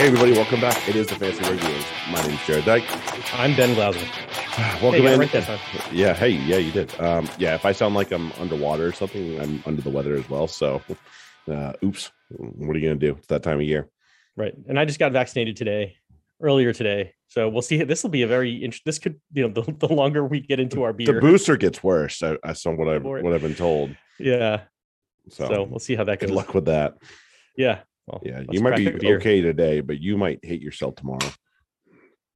Hey, 0.00 0.06
everybody, 0.06 0.32
welcome 0.32 0.62
back. 0.62 0.88
It 0.88 0.96
is 0.96 1.08
the 1.08 1.14
Fancy 1.16 1.46
Reviews. 1.46 1.84
My 2.10 2.22
name 2.22 2.30
is 2.30 2.38
Jarrod 2.38 2.64
Dyke. 2.64 3.34
I'm 3.38 3.54
Ben 3.54 3.74
Glauser. 3.74 3.98
Welcome 4.82 5.02
Hey, 5.02 5.12
in. 5.12 5.20
right 5.20 5.30
that. 5.32 5.60
Yeah, 5.92 6.14
hey, 6.14 6.30
yeah, 6.30 6.56
you 6.56 6.72
did. 6.72 6.98
Um, 6.98 7.28
yeah, 7.36 7.54
if 7.54 7.66
I 7.66 7.72
sound 7.72 7.94
like 7.94 8.10
I'm 8.10 8.32
underwater 8.40 8.86
or 8.86 8.92
something, 8.92 9.38
I'm 9.38 9.62
under 9.66 9.82
the 9.82 9.90
weather 9.90 10.14
as 10.14 10.26
well. 10.30 10.46
So, 10.46 10.80
uh, 11.52 11.74
oops. 11.84 12.12
What 12.30 12.74
are 12.74 12.78
you 12.78 12.88
going 12.88 12.98
to 12.98 13.06
do? 13.08 13.14
It's 13.18 13.26
that 13.26 13.42
time 13.42 13.56
of 13.58 13.66
year. 13.66 13.90
Right. 14.38 14.54
And 14.70 14.80
I 14.80 14.86
just 14.86 14.98
got 14.98 15.12
vaccinated 15.12 15.54
today, 15.58 15.96
earlier 16.40 16.72
today. 16.72 17.12
So 17.28 17.50
we'll 17.50 17.60
see. 17.60 17.82
This 17.84 18.02
will 18.02 18.08
be 18.08 18.22
a 18.22 18.26
very 18.26 18.54
interesting. 18.54 18.84
This 18.86 18.98
could, 18.98 19.20
you 19.34 19.46
know, 19.48 19.52
the, 19.62 19.70
the 19.86 19.92
longer 19.92 20.24
we 20.24 20.40
get 20.40 20.60
into 20.60 20.82
our 20.82 20.94
beer, 20.94 21.12
The 21.12 21.20
booster 21.20 21.58
gets 21.58 21.84
worse. 21.84 22.22
I, 22.22 22.38
I 22.42 22.54
saw 22.54 22.74
what 22.74 22.88
I've 22.88 23.04
what 23.04 23.34
I've 23.34 23.42
been 23.42 23.54
told. 23.54 23.94
yeah. 24.18 24.62
So, 25.28 25.46
So, 25.46 25.62
we'll 25.64 25.78
see 25.78 25.94
how 25.94 26.04
that 26.04 26.20
goes. 26.20 26.30
good 26.30 26.36
luck 26.36 26.54
with 26.54 26.64
that. 26.64 26.96
Yeah. 27.54 27.80
Well, 28.10 28.20
Yeah, 28.24 28.42
you 28.50 28.60
might 28.60 28.76
be 28.76 29.14
okay 29.14 29.40
today, 29.40 29.80
but 29.80 30.00
you 30.00 30.16
might 30.16 30.40
hate 30.42 30.60
yourself 30.60 30.96
tomorrow. 30.96 31.30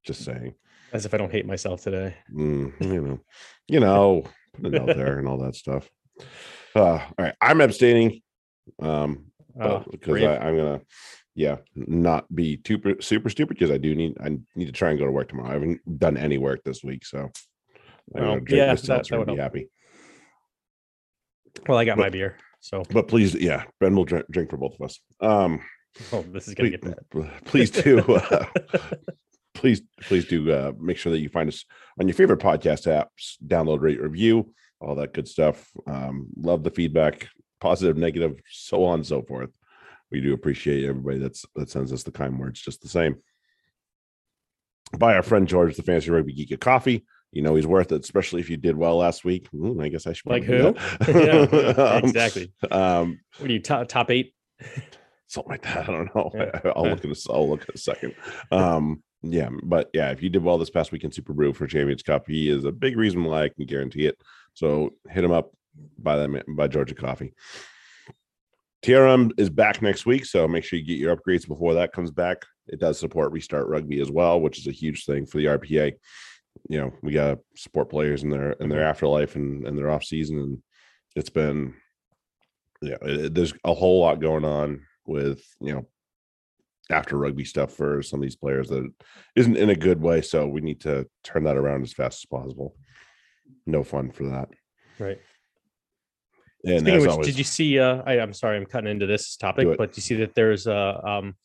Just 0.05 0.23
saying. 0.23 0.53
As 0.93 1.05
if 1.05 1.13
I 1.13 1.17
don't 1.17 1.31
hate 1.31 1.45
myself 1.45 1.81
today. 1.83 2.15
Mm, 2.33 2.73
you 2.79 3.01
know, 3.01 3.19
you 3.67 3.79
know, 3.79 4.23
put 4.61 4.73
it 4.73 4.79
out 4.81 4.87
there 4.95 5.19
and 5.19 5.27
all 5.27 5.37
that 5.39 5.55
stuff. 5.55 5.89
Uh, 6.75 6.79
all 6.99 7.11
right, 7.19 7.35
I'm 7.41 7.61
abstaining. 7.61 8.21
Um, 8.81 9.25
Oh, 9.57 9.85
because. 9.89 10.21
I, 10.21 10.35
I'm 10.35 10.57
gonna, 10.57 10.81
yeah, 11.33 11.57
not 11.75 12.25
be 12.35 12.59
super 12.67 12.95
super 13.01 13.29
stupid 13.29 13.55
because 13.57 13.71
I 13.71 13.77
do 13.77 13.95
need 13.95 14.17
I 14.21 14.37
need 14.55 14.65
to 14.65 14.73
try 14.73 14.89
and 14.89 14.99
go 14.99 15.05
to 15.05 15.11
work 15.13 15.29
tomorrow. 15.29 15.49
I 15.49 15.53
haven't 15.53 15.97
done 15.99 16.17
any 16.17 16.37
work 16.37 16.61
this 16.65 16.83
week, 16.83 17.05
so 17.05 17.19
I'm 17.19 17.31
Well, 18.09 18.23
gonna 18.23 18.41
drink 18.41 18.49
yeah, 18.59 18.71
this 18.73 18.81
that- 18.81 19.07
that 19.07 19.17
would 19.17 19.27
be 19.27 19.31
help. 19.37 19.39
happy. 19.39 19.69
well, 21.69 21.77
I 21.77 21.85
got 21.85 21.95
but- 21.95 22.03
my 22.03 22.09
beer. 22.09 22.35
So 22.65 22.81
But 22.89 23.07
please, 23.07 23.35
yeah, 23.35 23.65
Ben 23.79 23.95
will 23.95 24.05
drink, 24.05 24.25
drink 24.31 24.49
for 24.49 24.57
both 24.57 24.73
of 24.73 24.81
us. 24.81 24.99
Um, 25.21 25.61
oh, 26.11 26.23
this 26.31 26.47
is 26.47 26.55
going 26.55 26.71
please, 26.71 26.79
to 26.81 26.87
get 26.89 27.09
bad. 27.11 27.45
please 27.45 27.69
do. 27.69 27.99
Uh, 28.09 28.45
please, 29.53 29.81
please 30.01 30.25
do 30.27 30.51
uh, 30.51 30.71
make 30.79 30.97
sure 30.97 31.11
that 31.11 31.19
you 31.19 31.29
find 31.29 31.47
us 31.47 31.63
on 31.99 32.07
your 32.07 32.15
favorite 32.15 32.39
podcast 32.39 32.87
apps. 32.87 33.35
Download, 33.45 33.81
rate, 33.81 34.01
review, 34.01 34.51
all 34.81 34.95
that 34.95 35.13
good 35.13 35.27
stuff. 35.27 35.69
Um, 35.87 36.27
love 36.35 36.63
the 36.63 36.71
feedback, 36.71 37.29
positive, 37.61 37.97
negative, 37.97 38.41
so 38.51 38.83
on 38.83 38.95
and 38.95 39.07
so 39.07 39.21
forth. 39.21 39.51
We 40.11 40.19
do 40.19 40.33
appreciate 40.33 40.85
everybody 40.85 41.19
that's 41.19 41.45
that 41.55 41.69
sends 41.69 41.93
us 41.93 42.01
the 42.01 42.11
kind 42.11 42.39
words. 42.39 42.61
Just 42.61 42.81
the 42.81 42.89
same. 42.89 43.17
By 44.97 45.13
our 45.13 45.23
friend 45.23 45.47
George, 45.47 45.75
the 45.75 45.83
Fantasy 45.83 46.09
Rugby 46.09 46.33
Geek 46.33 46.51
of 46.51 46.59
Coffee. 46.59 47.05
You 47.35 47.41
know 47.41 47.53
he's 47.55 47.67
worth 47.67 47.91
it, 47.91 48.01
especially 48.01 48.39
if 48.41 48.49
you 48.49 48.57
did 48.57 48.77
well 48.77 48.97
last 48.97 49.25
week. 49.25 49.47
Ooh, 49.53 49.79
I 49.81 49.89
guess 49.89 50.07
I 50.07 50.13
should 50.13 50.25
Like 50.25 50.43
who? 50.45 50.73
yeah, 51.07 51.41
Um, 52.01 52.03
exactly. 52.05 52.51
Um, 52.71 53.19
What 53.37 53.49
are 53.49 53.53
you, 53.53 53.59
top, 53.59 53.87
top 53.89 54.09
eight? 54.09 54.33
something 55.27 55.51
like 55.51 55.63
that. 55.63 55.89
I 55.89 55.91
don't 55.91 56.15
know. 56.15 56.31
Yeah. 56.33 56.59
I'll 56.75 56.87
look 56.87 57.03
at 57.03 57.11
a, 57.11 57.31
I'll 57.31 57.49
look 57.49 57.63
at 57.63 57.75
a 57.75 57.77
second. 57.77 58.15
Um, 58.51 59.03
yeah, 59.21 59.49
but 59.63 59.89
yeah, 59.93 60.11
if 60.11 60.23
you 60.23 60.29
did 60.29 60.43
well 60.43 60.57
this 60.57 60.69
past 60.69 60.91
week 60.91 61.03
in 61.03 61.11
Superbru 61.11 61.55
for 61.55 61.67
Champions 61.67 62.03
Cup, 62.03 62.25
he 62.27 62.49
is 62.49 62.63
a 62.63 62.71
big 62.71 62.95
reason 62.95 63.23
why 63.23 63.43
I 63.43 63.49
can 63.49 63.65
guarantee 63.65 64.05
it. 64.05 64.17
So 64.53 64.91
hit 65.09 65.23
him 65.23 65.31
up 65.31 65.51
by 65.97 66.15
them 66.15 66.39
by 66.47 66.67
Georgia 66.67 66.95
Coffee. 66.95 67.33
TRM 68.83 69.31
is 69.37 69.49
back 69.49 69.81
next 69.81 70.05
week, 70.05 70.25
so 70.25 70.47
make 70.47 70.63
sure 70.63 70.77
you 70.77 70.85
get 70.85 70.99
your 70.99 71.15
upgrades 71.15 71.47
before 71.47 71.73
that 71.73 71.91
comes 71.91 72.11
back. 72.11 72.43
It 72.67 72.79
does 72.79 72.99
support 72.99 73.31
Restart 73.31 73.67
Rugby 73.67 73.99
as 73.99 74.11
well, 74.11 74.39
which 74.39 74.59
is 74.59 74.67
a 74.67 74.71
huge 74.71 75.05
thing 75.05 75.25
for 75.25 75.37
the 75.37 75.45
RPA. 75.45 75.93
You 76.69 76.79
know, 76.81 76.93
we 77.01 77.11
got 77.13 77.35
to 77.35 77.39
support 77.55 77.89
players 77.89 78.23
in 78.23 78.29
their 78.29 78.53
in 78.53 78.69
their 78.69 78.83
afterlife 78.83 79.35
and, 79.35 79.65
and 79.67 79.77
their 79.77 79.89
off 79.91 80.03
season, 80.03 80.39
and 80.39 80.57
it's 81.15 81.29
been 81.29 81.73
yeah, 82.81 82.97
it- 83.01 83.33
there's 83.33 83.53
a 83.63 83.73
whole 83.73 84.01
lot 84.01 84.19
going 84.19 84.45
on 84.45 84.81
with 85.05 85.43
you 85.61 85.73
know 85.73 85.87
after 86.91 87.17
rugby 87.17 87.43
stuff 87.45 87.73
for 87.73 88.01
some 88.03 88.19
of 88.19 88.23
these 88.23 88.35
players 88.35 88.69
that 88.69 88.87
isn't 89.35 89.57
in 89.57 89.69
a 89.69 89.75
good 89.75 90.01
way. 90.01 90.21
So 90.21 90.47
we 90.47 90.61
need 90.61 90.81
to 90.81 91.07
turn 91.23 91.43
that 91.45 91.57
around 91.57 91.83
as 91.83 91.93
fast 91.93 92.21
as 92.23 92.25
possible. 92.25 92.75
No 93.65 93.83
fun 93.83 94.11
for 94.11 94.23
that. 94.29 94.49
Right. 94.99 95.19
And 96.63 96.79
Speaking 96.81 96.99
which, 97.01 97.09
always, 97.09 97.27
did 97.27 97.37
you 97.37 97.43
see? 97.43 97.79
Uh, 97.79 98.01
I, 98.05 98.13
I'm 98.19 98.33
sorry, 98.33 98.57
I'm 98.57 98.65
cutting 98.65 98.89
into 98.89 99.05
this 99.05 99.35
topic, 99.35 99.67
Do 99.67 99.75
but 99.77 99.91
do 99.93 99.97
you 99.97 100.01
see 100.01 100.15
that 100.15 100.33
there's 100.35 100.65
a 100.67 101.01
um, 101.07 101.35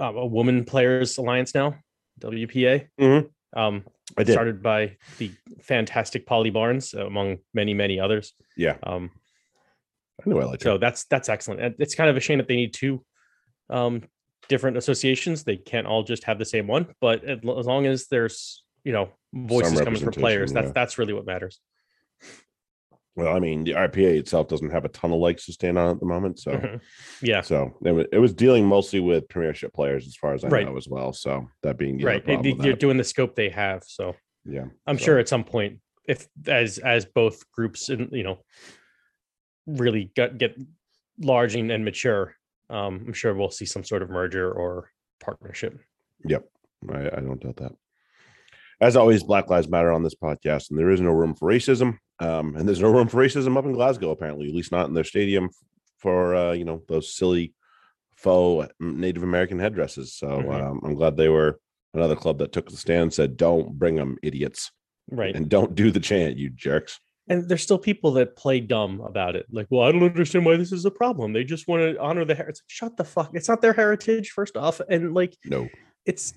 uh, 0.00 0.12
a 0.14 0.26
woman 0.26 0.64
players 0.64 1.16
alliance 1.16 1.54
now, 1.54 1.76
WPA, 2.20 2.88
Mhm. 3.00 3.30
Um, 3.54 3.84
I 4.18 4.24
did. 4.24 4.32
started 4.32 4.62
by 4.62 4.96
the 5.18 5.30
fantastic 5.62 6.26
Polly 6.26 6.50
Barnes, 6.50 6.94
uh, 6.94 7.06
among 7.06 7.38
many 7.52 7.74
many 7.74 7.98
others. 8.00 8.32
yeah, 8.56 8.76
Um, 8.82 9.10
I 10.24 10.28
knew 10.28 10.38
I 10.40 10.44
liked 10.44 10.62
so 10.62 10.72
her. 10.72 10.78
that's 10.78 11.04
that's 11.04 11.28
excellent. 11.28 11.60
And 11.60 11.74
It's 11.78 11.94
kind 11.94 12.10
of 12.10 12.16
a 12.16 12.20
shame 12.20 12.38
that 12.38 12.48
they 12.48 12.56
need 12.56 12.72
two 12.74 13.04
um, 13.70 14.02
different 14.48 14.76
associations. 14.76 15.44
They 15.44 15.56
can't 15.56 15.86
all 15.86 16.02
just 16.02 16.24
have 16.24 16.38
the 16.38 16.44
same 16.44 16.66
one, 16.66 16.94
but 17.00 17.24
as 17.24 17.42
long 17.42 17.86
as 17.86 18.06
there's 18.08 18.62
you 18.84 18.92
know 18.92 19.08
voices 19.32 19.80
coming 19.80 20.00
from 20.00 20.12
players, 20.12 20.52
representation, 20.52 20.54
that's 20.54 20.72
that's 20.74 20.98
really 20.98 21.12
what 21.12 21.26
matters. 21.26 21.60
Well, 23.16 23.34
I 23.34 23.38
mean, 23.38 23.62
the 23.64 23.72
RPA 23.72 24.18
itself 24.18 24.48
doesn't 24.48 24.70
have 24.70 24.84
a 24.84 24.88
ton 24.88 25.12
of 25.12 25.20
legs 25.20 25.44
to 25.46 25.52
stand 25.52 25.78
on 25.78 25.90
at 25.90 26.00
the 26.00 26.06
moment, 26.06 26.40
so 26.40 26.52
Mhm. 26.52 26.80
Yeah, 27.22 27.42
so 27.42 27.76
it 27.84 27.92
was, 27.92 28.06
it 28.12 28.18
was 28.18 28.34
dealing 28.34 28.66
mostly 28.66 28.98
with 29.00 29.28
Premiership 29.28 29.72
players, 29.72 30.06
as 30.08 30.16
far 30.16 30.34
as 30.34 30.44
I 30.44 30.48
Right. 30.48 30.66
know, 30.66 30.76
as 30.76 30.88
well. 30.88 31.12
So 31.12 31.48
that 31.62 31.78
being 31.78 31.96
the 31.98 32.04
right. 32.04 32.26
With 32.26 32.66
are 32.66 32.72
doing 32.72 32.96
the 32.96 33.04
scope 33.04 33.36
they 33.36 33.50
have, 33.50 33.84
so. 33.84 34.16
yeah, 34.44 34.64
I'm 34.86 34.98
so- 34.98 35.04
sure 35.04 35.18
at 35.18 35.28
some 35.28 35.44
point, 35.44 35.80
if 36.08 36.26
as 36.48 36.78
as 36.78 37.04
both 37.06 37.50
groups 37.52 37.88
and 37.88 38.10
you 38.12 38.24
know 38.24 38.38
really 39.66 40.10
get 40.14 40.36
get 40.36 40.56
large 41.18 41.54
and, 41.54 41.70
and 41.70 41.84
mature, 41.84 42.34
um, 42.68 43.04
I'm 43.06 43.12
sure 43.12 43.32
we'll 43.34 43.50
see 43.50 43.64
some 43.64 43.84
sort 43.84 44.02
of 44.02 44.10
merger 44.10 44.50
or 44.52 44.90
partnership. 45.20 45.78
Yep. 46.26 46.44
I, 46.90 47.06
I 47.06 47.20
don't 47.20 47.40
doubt 47.40 47.56
that. 47.56 47.72
As 48.84 48.96
always, 48.96 49.22
Black 49.22 49.48
Lives 49.48 49.66
Matter 49.66 49.90
on 49.90 50.02
this 50.02 50.14
podcast, 50.14 50.68
and 50.68 50.78
there 50.78 50.90
is 50.90 51.00
no 51.00 51.10
room 51.10 51.34
for 51.34 51.50
racism. 51.50 51.96
Um, 52.20 52.54
and 52.54 52.68
there's 52.68 52.82
no 52.82 52.90
room 52.92 53.08
for 53.08 53.16
racism 53.24 53.56
up 53.56 53.64
in 53.64 53.72
Glasgow, 53.72 54.10
apparently, 54.10 54.46
at 54.46 54.54
least 54.54 54.72
not 54.72 54.88
in 54.88 54.92
their 54.94 55.04
stadium 55.04 55.48
for 55.96 56.34
uh, 56.34 56.52
you 56.52 56.66
know, 56.66 56.82
those 56.86 57.16
silly 57.16 57.54
faux 58.14 58.68
Native 58.78 59.22
American 59.22 59.58
headdresses. 59.58 60.12
So 60.12 60.26
Mhm. 60.26 60.52
um, 60.62 60.80
I'm 60.84 60.94
glad 60.96 61.16
they 61.16 61.30
were 61.30 61.58
another 61.94 62.14
club 62.14 62.36
that 62.40 62.52
took 62.52 62.68
the 62.68 62.76
stand 62.76 63.02
and 63.04 63.14
said, 63.14 63.38
Don't 63.38 63.78
bring 63.78 63.94
them, 63.94 64.18
idiots. 64.22 64.70
Right. 65.10 65.34
And 65.34 65.48
don't 65.48 65.74
do 65.74 65.90
the 65.90 65.98
chant, 66.00 66.36
you 66.36 66.50
jerks. 66.50 67.00
And 67.26 67.48
there's 67.48 67.62
still 67.62 67.78
people 67.78 68.12
that 68.12 68.36
play 68.36 68.60
dumb 68.60 69.00
about 69.00 69.34
it. 69.34 69.46
Like, 69.50 69.66
well, 69.70 69.88
I 69.88 69.92
don't 69.92 70.02
understand 70.02 70.44
why 70.44 70.58
this 70.58 70.72
is 70.72 70.84
a 70.84 70.90
problem. 70.90 71.32
They 71.32 71.42
just 71.44 71.66
want 71.66 71.80
to 71.82 71.98
honor 71.98 72.26
the 72.26 72.34
heritage. 72.34 72.62
Shut 72.66 72.98
the 72.98 73.04
fuck. 73.04 73.30
It's 73.32 73.48
not 73.48 73.62
their 73.62 73.72
heritage, 73.72 74.28
first 74.28 74.58
off. 74.58 74.78
And 74.90 75.14
like 75.14 75.38
No. 75.46 75.68
it's 76.04 76.34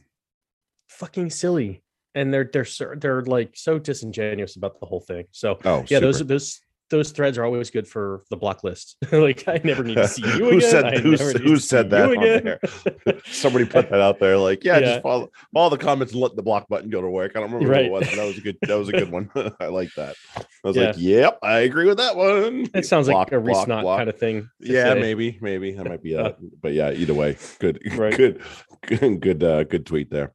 fucking 0.87 1.31
silly. 1.31 1.83
And 2.17 2.33
they're 2.33 2.50
they're 2.51 2.66
they're 2.97 3.22
like 3.23 3.51
so 3.55 3.78
disingenuous 3.79 4.55
about 4.55 4.79
the 4.79 4.85
whole 4.85 5.01
thing. 5.01 5.25
So 5.31 5.59
Oh, 5.66 5.83
yeah, 5.88 6.00
those 6.00 6.17
super. 6.17 6.28
those 6.29 6.59
those 6.89 7.11
threads 7.11 7.38
are 7.38 7.44
always 7.44 7.69
good 7.69 7.85
for 7.85 8.23
the 8.29 8.38
block 8.38 8.63
list. 8.63 8.95
like 9.11 9.44
I 9.47 9.59
never 9.63 9.83
need 9.83 9.95
to 9.95 10.07
see 10.16 10.22
you 10.23 10.29
Who 10.31 10.47
again. 10.57 10.61
said- 10.72 10.97
who 11.00 11.16
who 11.17 11.57
said 11.57 11.89
that 11.89 12.09
on 12.09 12.17
again. 12.23 13.22
Somebody 13.25 13.66
put 13.66 13.89
that 13.89 14.00
out 14.00 14.19
there, 14.19 14.38
like, 14.38 14.63
yeah, 14.63 14.75
Yeah. 14.79 14.85
just 14.94 15.03
follow 15.03 15.29
follow 15.53 15.69
the 15.69 15.77
comments 15.77 16.13
and 16.13 16.22
let 16.22 16.35
the 16.38 16.44
block 16.44 16.67
button 16.69 16.89
go 16.89 17.01
to 17.01 17.09
work. 17.09 17.33
I 17.35 17.41
don't 17.41 17.51
remember 17.51 17.72
Right. 17.73 17.91
what 17.91 18.03
it 18.03 18.07
was, 18.07 18.09
but 18.09 18.16
that 18.16 18.25
was 18.27 18.38
a 18.38 18.41
good 18.41 18.57
that 18.61 18.75
was 18.79 18.89
a 18.89 18.94
good 18.94 19.11
one. 19.11 19.29
I 19.59 19.67
like 19.67 19.94
that. 19.95 20.16
I 20.38 20.41
was 20.63 20.77
Yeah. 20.77 20.85
like, 20.88 20.95
yep, 20.97 21.39
I 21.44 21.59
agree 21.59 21.88
with 21.88 21.97
that 21.97 22.16
one. 22.16 22.67
It 22.73 22.85
sounds 22.85 23.07
Block, 23.09 23.31
like 23.31 23.39
a 23.39 23.41
block, 23.41 23.67
resnot 23.67 23.81
block. 23.81 23.97
kind 24.00 24.09
of 24.09 24.17
thing. 24.17 24.50
Yeah, 24.61 24.94
say. 24.94 25.00
maybe, 25.01 25.38
maybe 25.41 25.73
that 25.73 25.85
might 25.85 26.01
be 26.01 26.13
that. 26.16 26.38
But 26.61 26.72
yeah, 26.73 26.91
either 26.91 27.13
way, 27.13 27.38
good, 27.59 27.79
Right. 27.97 28.16
good, 28.16 28.41
good, 28.85 29.19
good, 29.19 29.44
uh, 29.44 29.63
good 29.66 29.85
tweet 29.85 30.09
there. 30.09 30.31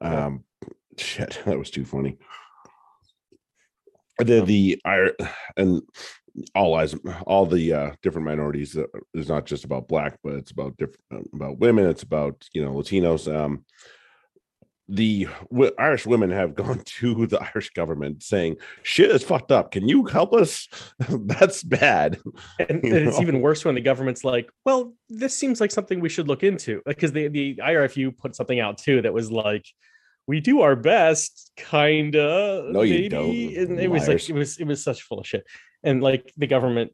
Um, 0.00 0.42
shit, 0.98 1.40
that 1.46 1.58
was 1.58 1.70
too 1.70 1.84
funny. 1.84 2.18
The 4.18 4.42
the 4.42 4.80
I 4.84 5.10
and 5.56 5.82
all 6.54 6.74
eyes, 6.74 6.94
all 7.26 7.46
the 7.46 7.72
uh, 7.72 7.90
different 8.02 8.26
minorities 8.26 8.76
uh, 8.76 8.84
is 9.14 9.28
not 9.28 9.46
just 9.46 9.64
about 9.64 9.88
black, 9.88 10.18
but 10.22 10.34
it's 10.34 10.50
about 10.50 10.76
different 10.76 11.30
about 11.34 11.58
women. 11.58 11.86
It's 11.86 12.02
about 12.02 12.46
you 12.52 12.64
know 12.64 12.72
Latinos. 12.72 13.32
Um, 13.32 13.64
the 14.88 15.28
w- 15.50 15.72
Irish 15.78 16.06
women 16.06 16.30
have 16.30 16.54
gone 16.62 16.82
to 16.84 17.26
the 17.26 17.40
Irish 17.40 17.70
government 17.70 18.22
saying, 18.22 18.56
"Shit 18.82 19.10
is 19.10 19.22
fucked 19.22 19.52
up. 19.52 19.72
Can 19.72 19.88
you 19.88 20.04
help 20.04 20.32
us? 20.34 20.68
That's 21.08 21.62
bad." 21.62 22.18
And, 22.58 22.84
and 22.84 23.08
it's 23.08 23.20
even 23.20 23.40
worse 23.40 23.64
when 23.64 23.74
the 23.74 23.80
government's 23.80 24.24
like, 24.24 24.50
well, 24.64 24.94
this 25.08 25.36
seems 25.36 25.60
like 25.60 25.70
something 25.70 26.00
we 26.00 26.08
should 26.08 26.28
look 26.28 26.42
into. 26.42 26.82
Because 26.86 27.12
the, 27.12 27.28
the 27.28 27.56
IRFU 27.56 28.16
put 28.16 28.36
something 28.36 28.60
out 28.60 28.78
too 28.78 29.02
that 29.02 29.14
was 29.14 29.30
like, 29.30 29.66
we 30.26 30.40
do 30.40 30.60
our 30.60 30.76
best, 30.76 31.50
kinda. 31.56 32.68
No, 32.70 32.82
you 32.82 32.94
maybe. 32.94 33.08
don't, 33.08 33.68
And 33.70 33.80
it 33.80 33.90
was 33.90 34.08
like 34.08 34.28
it 34.28 34.34
was 34.34 34.58
it 34.58 34.64
was 34.66 34.82
such 34.82 35.02
full 35.02 35.18
of 35.20 35.26
shit. 35.26 35.44
And 35.82 36.02
like 36.02 36.32
the 36.36 36.46
government 36.46 36.92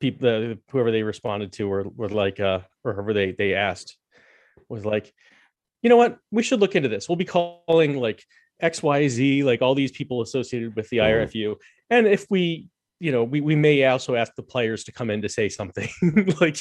people 0.00 0.28
the 0.28 0.58
whoever 0.70 0.90
they 0.90 1.02
responded 1.02 1.52
to 1.52 1.64
were 1.68 1.84
were 1.96 2.08
like 2.08 2.40
uh 2.40 2.60
or 2.84 2.92
whoever 2.94 3.12
they 3.14 3.32
they 3.32 3.54
asked 3.54 3.96
was 4.68 4.84
like, 4.84 5.12
you 5.82 5.88
know 5.88 5.96
what, 5.96 6.18
we 6.30 6.42
should 6.42 6.60
look 6.60 6.74
into 6.76 6.88
this. 6.88 7.08
We'll 7.08 7.16
be 7.16 7.24
calling 7.24 7.96
like 7.96 8.22
XYZ, 8.62 9.44
like 9.44 9.62
all 9.62 9.74
these 9.74 9.92
people 9.92 10.20
associated 10.22 10.76
with 10.76 10.88
the 10.90 10.98
Mhm. 10.98 11.26
IRFU. 11.26 11.56
And 11.90 12.06
if 12.06 12.26
we, 12.30 12.68
you 13.00 13.10
know, 13.12 13.24
we, 13.24 13.40
we 13.40 13.56
may 13.56 13.84
also 13.86 14.14
ask 14.14 14.34
the 14.36 14.42
players 14.42 14.84
to 14.84 14.92
come 14.92 15.10
in 15.10 15.22
to 15.22 15.28
say 15.28 15.48
something. 15.48 15.88
like 16.40 16.58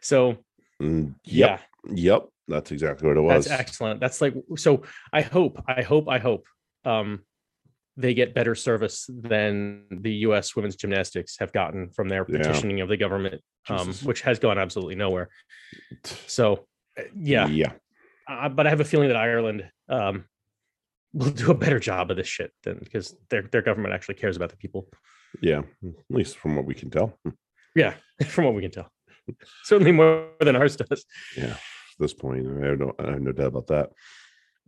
so 0.00 0.38
Mm, 0.80 1.14
yep. 1.24 1.62
Yep. 1.90 2.28
That's 2.48 2.70
exactly 2.70 3.08
what 3.08 3.16
it 3.16 3.20
was. 3.20 3.46
That's 3.46 3.60
excellent. 3.60 4.00
That's 4.00 4.20
like 4.20 4.34
so. 4.56 4.82
I 5.12 5.22
hope, 5.22 5.62
I 5.66 5.82
hope, 5.82 6.08
I 6.08 6.18
hope 6.18 6.46
um, 6.84 7.20
they 7.96 8.14
get 8.14 8.34
better 8.34 8.54
service 8.54 9.08
than 9.12 9.84
the 9.90 10.12
U.S. 10.28 10.54
women's 10.54 10.76
gymnastics 10.76 11.36
have 11.38 11.52
gotten 11.52 11.90
from 11.90 12.08
their 12.08 12.24
Yeah. 12.28 12.38
petitioning 12.38 12.80
of 12.82 12.88
the 12.88 12.96
government, 12.96 13.42
um, 13.68 13.92
which 14.04 14.20
has 14.22 14.38
gone 14.38 14.58
absolutely 14.58 14.94
nowhere. 14.94 15.28
So, 16.26 16.66
uh, 16.98 17.02
yeah, 17.16 17.48
Yeah. 17.48 17.72
uh, 18.28 18.48
but 18.48 18.66
I 18.66 18.70
have 18.70 18.80
a 18.80 18.84
feeling 18.84 19.08
that 19.08 19.16
Ireland 19.16 19.68
um, 19.88 20.24
will 21.12 21.30
do 21.30 21.50
a 21.50 21.54
better 21.54 21.80
job 21.80 22.10
of 22.10 22.16
this 22.16 22.28
shit 22.28 22.52
than 22.62 22.78
because 22.78 23.16
their 23.30 23.42
their 23.42 23.62
government 23.62 23.94
actually 23.94 24.16
cares 24.16 24.36
about 24.36 24.50
the 24.50 24.56
people. 24.56 24.88
Yeah. 25.42 25.62
At 25.84 25.94
least 26.10 26.36
from 26.38 26.54
what 26.56 26.64
we 26.64 26.74
can 26.74 26.90
tell. 26.90 27.18
Yeah, 27.74 27.94
from 28.28 28.44
what 28.44 28.54
we 28.54 28.62
can 28.62 28.70
tell, 28.70 28.90
certainly 29.64 29.92
more 29.92 30.30
than 30.40 30.54
ours 30.56 30.76
does. 30.76 31.04
at 31.36 31.58
this 31.98 32.14
point. 32.14 32.46
I 32.46 32.66
have 32.66 32.78
no, 32.78 32.92
I 32.98 33.10
have 33.12 33.22
no 33.22 33.32
doubt 33.32 33.46
about 33.48 33.66
that. 33.68 33.90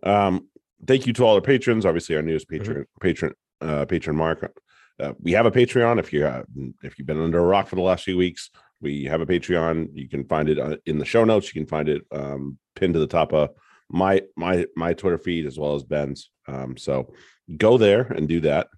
Um, 0.03 0.49
thank 0.87 1.07
you 1.07 1.13
to 1.15 1.25
all 1.25 1.35
our 1.35 1.41
patrons. 1.41 1.85
Obviously, 1.87 2.17
our 2.17 2.23
newest 2.23 2.49
patron, 2.49 2.87
patron, 3.01 3.33
uh, 3.61 3.85
patron 3.85 4.17
Mark. 4.17 4.53
Uh, 5.01 5.13
we 5.21 5.33
have 5.33 5.47
a 5.47 5.51
Patreon. 5.51 5.99
If 6.01 6.13
you 6.13 6.27
uh, 6.27 6.43
if 6.83 6.99
you've 6.99 7.07
been 7.07 7.21
under 7.21 7.39
a 7.39 7.43
rock 7.43 7.69
for 7.69 7.77
the 7.77 7.83
last 7.83 8.05
few 8.05 8.17
weeks, 8.17 8.51
we 8.81 9.05
have 9.05 9.21
a 9.21 9.27
Patreon. 9.27 9.91
You 9.95 10.09
can 10.09 10.25
find 10.25 10.49
it 10.49 10.59
uh, 10.59 10.77
in 10.87 10.99
the 10.99 11.05
show 11.05 11.25
notes. 11.25 11.55
You 11.55 11.61
can 11.61 11.69
find 11.69 11.89
it 11.89 12.03
um, 12.11 12.59
pinned 12.75 12.95
to 12.95 13.01
the 13.01 13.07
top 13.07 13.33
of 13.33 13.51
my 13.89 14.23
my 14.37 14.67
my 14.77 14.95
Twitter 14.95 15.19
feed 15.19 15.47
as 15.47 15.59
well 15.59 15.75
as 15.77 15.85
Ben's. 15.85 16.31
Um, 16.49 16.77
so 16.77 17.13
go 17.57 17.79
there 17.79 18.03
and 18.03 18.29
do 18.29 18.41
that. 18.41 18.69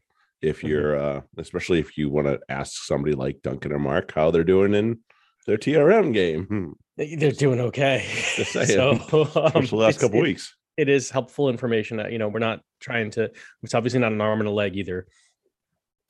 If 0.43 0.61
Mhm. 0.61 0.69
you're, 0.69 0.97
uh, 0.99 1.21
especially 1.39 1.81
if 1.81 1.97
you 1.99 2.09
want 2.11 2.27
to 2.27 2.39
ask 2.49 2.85
somebody 2.85 3.15
like 3.15 3.43
Duncan 3.43 3.73
or 3.73 3.79
Mark 3.79 4.13
how 4.13 4.31
they're 4.31 4.45
doing 4.45 4.75
in 4.75 4.99
their 5.47 5.57
TRM 5.59 6.13
game, 6.13 6.45
Hmm, 6.47 6.71
They- 6.97 7.15
They're 7.17 7.33
doing 7.33 7.61
okay. 7.61 8.05
So, 8.45 8.91
um, 9.55 9.67
the 9.67 9.77
last 9.77 10.01
couple 10.01 10.19
it- 10.19 10.23
weeks. 10.23 10.55
it 10.77 10.89
is 10.89 11.11
helpful 11.11 11.49
information 11.49 11.97
that 11.99 12.13
you 12.13 12.19
know 12.19 12.29
we're 12.29 12.39
not 12.41 12.61
trying 12.81 13.11
to 13.13 13.31
it's 13.63 13.75
obviously 13.75 14.01
not 14.01 14.13
an 14.13 14.21
arm 14.21 14.41
and 14.41 14.49
a 14.49 14.53
leg 14.53 14.77
either 14.77 15.07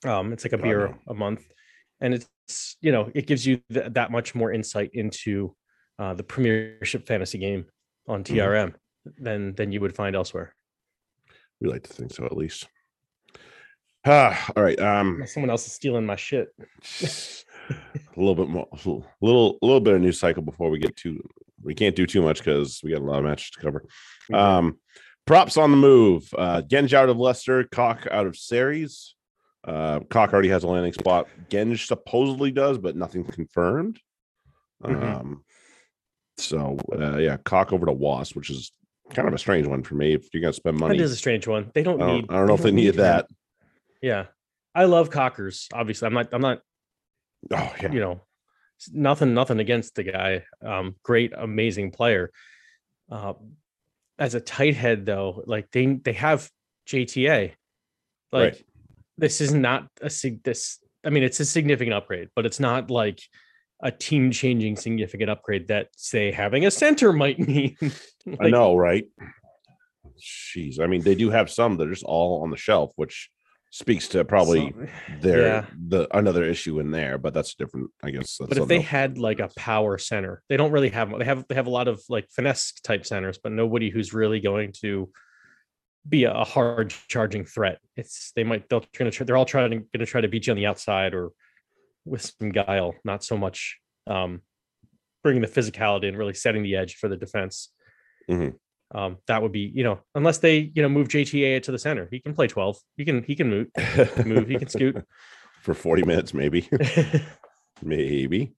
um 0.05 0.31
it's 0.33 0.43
like 0.45 0.53
a 0.53 0.57
God, 0.57 0.63
beer 0.63 0.87
no. 0.87 0.97
a 1.07 1.13
month 1.13 1.43
and 1.99 2.13
it's 2.13 2.77
you 2.81 2.91
know 2.91 3.11
it 3.13 3.27
gives 3.27 3.45
you 3.45 3.59
th- 3.73 3.91
that 3.93 4.11
much 4.11 4.33
more 4.35 4.51
insight 4.51 4.89
into 4.93 5.53
uh 5.99 6.13
the 6.13 6.23
premiership 6.23 7.05
fantasy 7.07 7.37
game 7.37 7.65
on 8.07 8.23
trm 8.23 8.73
than 9.17 9.53
than 9.55 9.71
you 9.73 9.79
would 9.81 9.95
find 9.95 10.15
elsewhere 10.15 10.53
We 11.59 11.67
like 11.69 11.83
to 11.83 11.93
think 11.93 12.11
so, 12.13 12.25
at 12.25 12.35
least. 12.37 12.67
Ah, 14.05 14.49
all 14.55 14.63
right. 14.63 14.79
Um, 14.79 15.23
someone 15.27 15.49
else 15.49 15.65
is 15.67 15.73
stealing 15.73 16.05
my 16.05 16.15
shit 16.15 16.47
a 17.71 18.19
little 18.19 18.35
bit 18.35 18.49
more, 18.49 18.67
a 18.71 18.77
little, 19.21 19.57
a 19.61 19.65
little 19.65 19.79
bit 19.79 19.95
of 19.95 20.01
news 20.01 20.19
cycle 20.19 20.43
before 20.43 20.69
we 20.69 20.79
get 20.79 20.95
to. 20.97 21.21
We 21.63 21.75
can't 21.75 21.95
do 21.95 22.05
too 22.05 22.21
much 22.21 22.39
because 22.39 22.81
we 22.83 22.91
got 22.91 23.01
a 23.01 23.05
lot 23.05 23.19
of 23.19 23.25
matches 23.25 23.51
to 23.51 23.59
cover. 23.59 23.85
Um, 24.33 24.79
props 25.27 25.57
on 25.57 25.71
the 25.71 25.77
move. 25.77 26.27
Uh, 26.37 26.61
Genge 26.61 26.93
out 26.93 27.09
of 27.09 27.17
Leicester, 27.17 27.63
Koch 27.65 28.07
out 28.09 28.25
of 28.25 28.35
Sarries. 28.35 29.13
Uh, 29.63 29.99
Koch 30.09 30.33
already 30.33 30.49
has 30.49 30.63
a 30.63 30.67
landing 30.67 30.93
spot. 30.93 31.27
Genge 31.49 31.85
supposedly 31.85 32.51
does, 32.51 32.77
but 32.79 32.95
nothing 32.95 33.23
confirmed. 33.23 33.99
Mhm. 34.83 35.03
Um, 35.03 35.43
so 36.37 36.77
uh, 36.91 37.17
yeah, 37.17 37.37
Koch 37.37 37.71
over 37.71 37.85
to 37.85 37.91
Wasp, 37.91 38.35
which 38.35 38.49
is 38.49 38.71
kind 39.11 39.27
of 39.27 39.33
a 39.33 39.37
strange 39.37 39.67
one 39.67 39.83
for 39.83 39.95
me. 39.95 40.13
If 40.13 40.33
you're 40.33 40.41
gonna 40.41 40.53
spend 40.53 40.79
money, 40.79 40.97
that 40.97 41.03
is 41.03 41.11
a 41.11 41.15
strange 41.15 41.45
one 41.45 41.69
they 41.73 41.83
don't, 41.83 41.99
don't, 41.99 42.15
need 42.15 42.25
I 42.29 42.35
don't 42.35 42.47
know 42.47 42.55
if 42.55 42.61
they 42.61 42.71
needed 42.71 42.95
that. 42.95 43.27
yeah 44.01 44.27
i 44.73 44.85
love 44.85 45.09
cockers 45.09 45.67
obviously 45.73 46.05
i'm 46.07 46.13
not 46.13 46.29
i'm 46.31 46.41
not 46.41 46.61
Oh 47.51 47.73
yeah, 47.81 47.91
you 47.91 47.99
know 47.99 48.21
nothing 48.93 49.33
nothing 49.33 49.59
against 49.59 49.93
the 49.95 50.03
guy 50.03 50.43
um 50.65 50.95
great 51.03 51.33
amazing 51.37 51.91
player 51.91 52.31
uh 53.11 53.33
as 54.17 54.33
a 54.33 54.41
tight 54.41 54.75
head 54.75 55.05
though 55.05 55.43
like 55.45 55.69
they 55.71 55.85
they 55.85 56.13
have 56.13 56.49
jta 56.87 57.53
like 58.31 58.53
Right. 58.53 58.63
this 59.17 59.39
is 59.39 59.53
not 59.53 59.87
a 60.01 60.09
sig 60.09 60.43
this 60.43 60.79
i 61.05 61.09
mean 61.11 61.21
it's 61.21 61.39
a 61.39 61.45
significant 61.45 61.93
upgrade 61.93 62.29
but 62.35 62.45
it's 62.47 62.59
not 62.59 62.89
like 62.89 63.21
a 63.83 63.91
team 63.91 64.31
changing 64.31 64.75
significant 64.75 65.29
upgrade 65.29 65.67
that 65.67 65.89
say 65.95 66.31
having 66.31 66.65
a 66.65 66.71
center 66.71 67.13
might 67.23 67.39
mean 67.39 67.77
I 68.39 68.49
know, 68.49 68.75
right? 68.75 69.05
Jeez, 70.19 70.79
I 70.79 70.87
mean, 70.87 71.01
they 71.01 71.15
do 71.15 71.29
have 71.31 71.49
some 71.49 71.77
that 71.77 71.87
are 71.87 71.91
just 71.91 72.03
all 72.03 72.43
on 72.43 72.51
the 72.51 72.57
shelf, 72.57 72.91
which 72.95 73.29
speaks 73.71 74.09
to 74.09 74.23
probably 74.25 74.73
their 75.21 75.41
yeah. 75.41 75.65
the 75.87 76.07
another 76.15 76.43
issue 76.43 76.79
in 76.79 76.91
there. 76.91 77.17
But 77.17 77.33
that's 77.33 77.55
different, 77.55 77.89
I 78.03 78.11
guess. 78.11 78.37
That's 78.37 78.49
but 78.49 78.57
if 78.57 78.67
they 78.67 78.77
something 78.77 78.81
had 78.81 79.17
like 79.17 79.39
a 79.39 79.49
power 79.55 79.97
center, 79.97 80.43
they 80.49 80.57
don't 80.57 80.71
really 80.71 80.89
have. 80.89 81.17
They 81.17 81.25
have 81.25 81.45
they 81.47 81.55
have 81.55 81.67
a 81.67 81.71
lot 81.71 81.87
of 81.87 82.01
like 82.09 82.27
finesse 82.29 82.73
type 82.83 83.05
centers, 83.05 83.39
but 83.41 83.51
nobody 83.51 83.89
who's 83.89 84.13
really 84.13 84.39
going 84.39 84.73
to 84.81 85.09
be 86.07 86.25
a, 86.25 86.43
hard 86.43 86.93
charging 87.07 87.45
threat. 87.45 87.79
It's 87.95 88.31
they 88.35 88.43
might 88.43 88.69
they're 88.69 88.79
to 88.79 89.11
try, 89.11 89.25
they're 89.25 89.37
all 89.37 89.45
trying 89.45 89.87
to 89.95 90.05
try 90.05 90.21
to 90.21 90.27
beat 90.27 90.47
you 90.47 90.51
on 90.51 90.57
the 90.57 90.65
outside 90.65 91.13
or 91.13 91.31
with 92.05 92.33
some 92.39 92.51
guile, 92.51 92.95
not 93.03 93.23
so 93.23 93.37
much 93.37 93.77
um, 94.07 94.41
bringing 95.23 95.41
the 95.41 95.47
physicality 95.47 96.07
and 96.07 96.17
really 96.17 96.33
setting 96.33 96.63
the 96.63 96.75
edge 96.75 96.95
for 96.95 97.07
the 97.07 97.17
defense. 97.17 97.71
Mhm. 98.29 98.55
Um, 98.93 99.17
that 99.27 99.41
would 99.41 99.51
be 99.53 99.71
you 99.73 99.83
know 99.83 99.99
unless 100.15 100.39
they 100.39 100.71
you 100.75 100.81
know 100.81 100.89
move 100.89 101.07
JTA 101.07 101.63
to 101.63 101.71
the 101.71 101.79
center, 101.79 102.07
he 102.11 102.19
can 102.19 102.33
play 102.33 102.47
twelve. 102.47 102.77
He 102.97 103.05
can 103.05 103.23
he 103.23 103.35
can 103.35 103.49
move 103.49 103.67
move. 104.25 104.47
He 104.47 104.57
can 104.57 104.67
scoot. 104.69 105.03
for 105.61 105.73
40 105.75 106.03
minutes, 106.05 106.33
maybe, 106.33 106.67
maybe. 107.83 108.53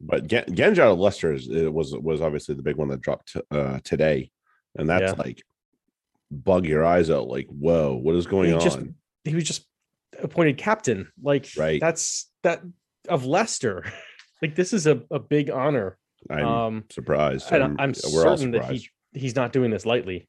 But 0.00 0.26
Gen- 0.26 0.44
Genge 0.46 0.78
out 0.78 0.92
of 0.92 0.98
Leicester 0.98 1.32
is, 1.32 1.48
it 1.48 1.72
was 1.72 1.92
was 1.92 2.20
obviously 2.20 2.54
the 2.54 2.62
big 2.62 2.76
one 2.76 2.88
that 2.88 3.00
dropped 3.00 3.36
uh, 3.50 3.80
today, 3.84 4.30
and 4.76 4.88
that's 4.88 5.12
Yeah. 5.12 5.22
like 5.22 5.42
bug 6.30 6.66
your 6.66 6.84
eyes 6.84 7.10
out. 7.10 7.26
Like, 7.28 7.46
whoa, 7.48 7.94
what 7.96 8.14
is 8.14 8.26
going 8.26 8.48
He 8.48 8.54
on? 8.54 8.60
just- 8.60 8.80
he 9.24 9.34
was 9.34 9.44
just 9.44 9.66
appointed 10.18 10.56
captain. 10.56 11.08
Like 11.22 11.48
Right. 11.56 11.80
that's 11.80 12.30
that 12.42 12.62
of 13.08 13.24
Leicester. 13.26 13.84
Like 14.40 14.54
this 14.54 14.72
is 14.72 14.86
a, 14.86 15.02
a 15.10 15.18
big 15.18 15.50
honor. 15.50 15.98
I'm 16.30 16.46
um 16.46 16.84
surprised. 16.90 17.52
I'm- 17.52 17.74
I'm 17.80 17.92
we're 18.12 18.24
all 18.28 18.36
certain 18.36 18.52
that 18.52 18.62
surprised. 18.62 18.84
he 18.84 18.90
he's 19.12 19.36
not 19.36 19.52
doing 19.52 19.70
this 19.70 19.86
lightly. 19.86 20.28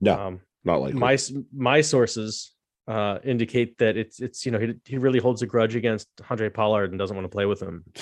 no, 0.00 0.18
Um 0.18 0.40
not 0.64 0.80
like 0.80 0.94
my 0.94 1.16
my 1.54 1.80
sources 1.80 2.52
uh 2.88 3.18
indicate 3.24 3.78
that 3.78 3.96
it's 3.96 4.20
it's 4.20 4.44
you 4.44 4.52
know 4.52 4.58
he, 4.58 4.74
he 4.84 4.98
really 4.98 5.18
holds 5.20 5.42
a 5.42 5.46
grudge 5.46 5.76
against 5.76 6.08
Handré 6.18 6.52
Pollard 6.52 6.90
and 6.90 6.98
doesn't 6.98 7.16
want 7.16 7.24
to 7.24 7.28
play 7.28 7.46
with 7.46 7.60
him. 7.62 7.84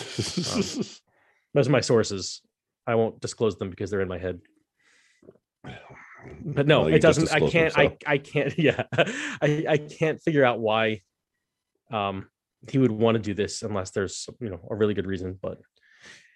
Those 1.55 1.69
are 1.69 1.71
my 1.71 1.81
sources. 1.81 2.43
I 2.87 2.95
won't 2.97 3.21
disclose 3.21 3.57
them 3.57 3.71
because 3.71 3.91
they're 3.91 4.01
in 4.01 4.09
my 4.09 4.19
head. 4.19 4.41
But 6.45 6.67
no, 6.67 6.83
Well, 6.83 6.95
it 6.95 7.01
doesn't. 7.01 7.33
I 7.33 7.41
can't. 7.49 7.79
I 7.79 7.97
I 8.07 8.19
can't. 8.19 8.59
Yeah, 8.59 8.83
I 8.93 9.65
I 9.69 9.79
can't 9.79 10.21
figure 10.23 10.45
out 10.45 10.59
why, 10.59 11.03
um, 11.91 12.29
he 12.71 12.79
would 12.79 12.93
want 12.93 13.17
to 13.17 13.23
do 13.23 13.35
this 13.35 13.63
unless 13.63 13.91
there's 13.91 14.27
you 14.41 14.51
know 14.51 14.61
a 14.71 14.75
really 14.75 14.95
good 14.95 15.07
reason. 15.07 15.39
But 15.41 15.59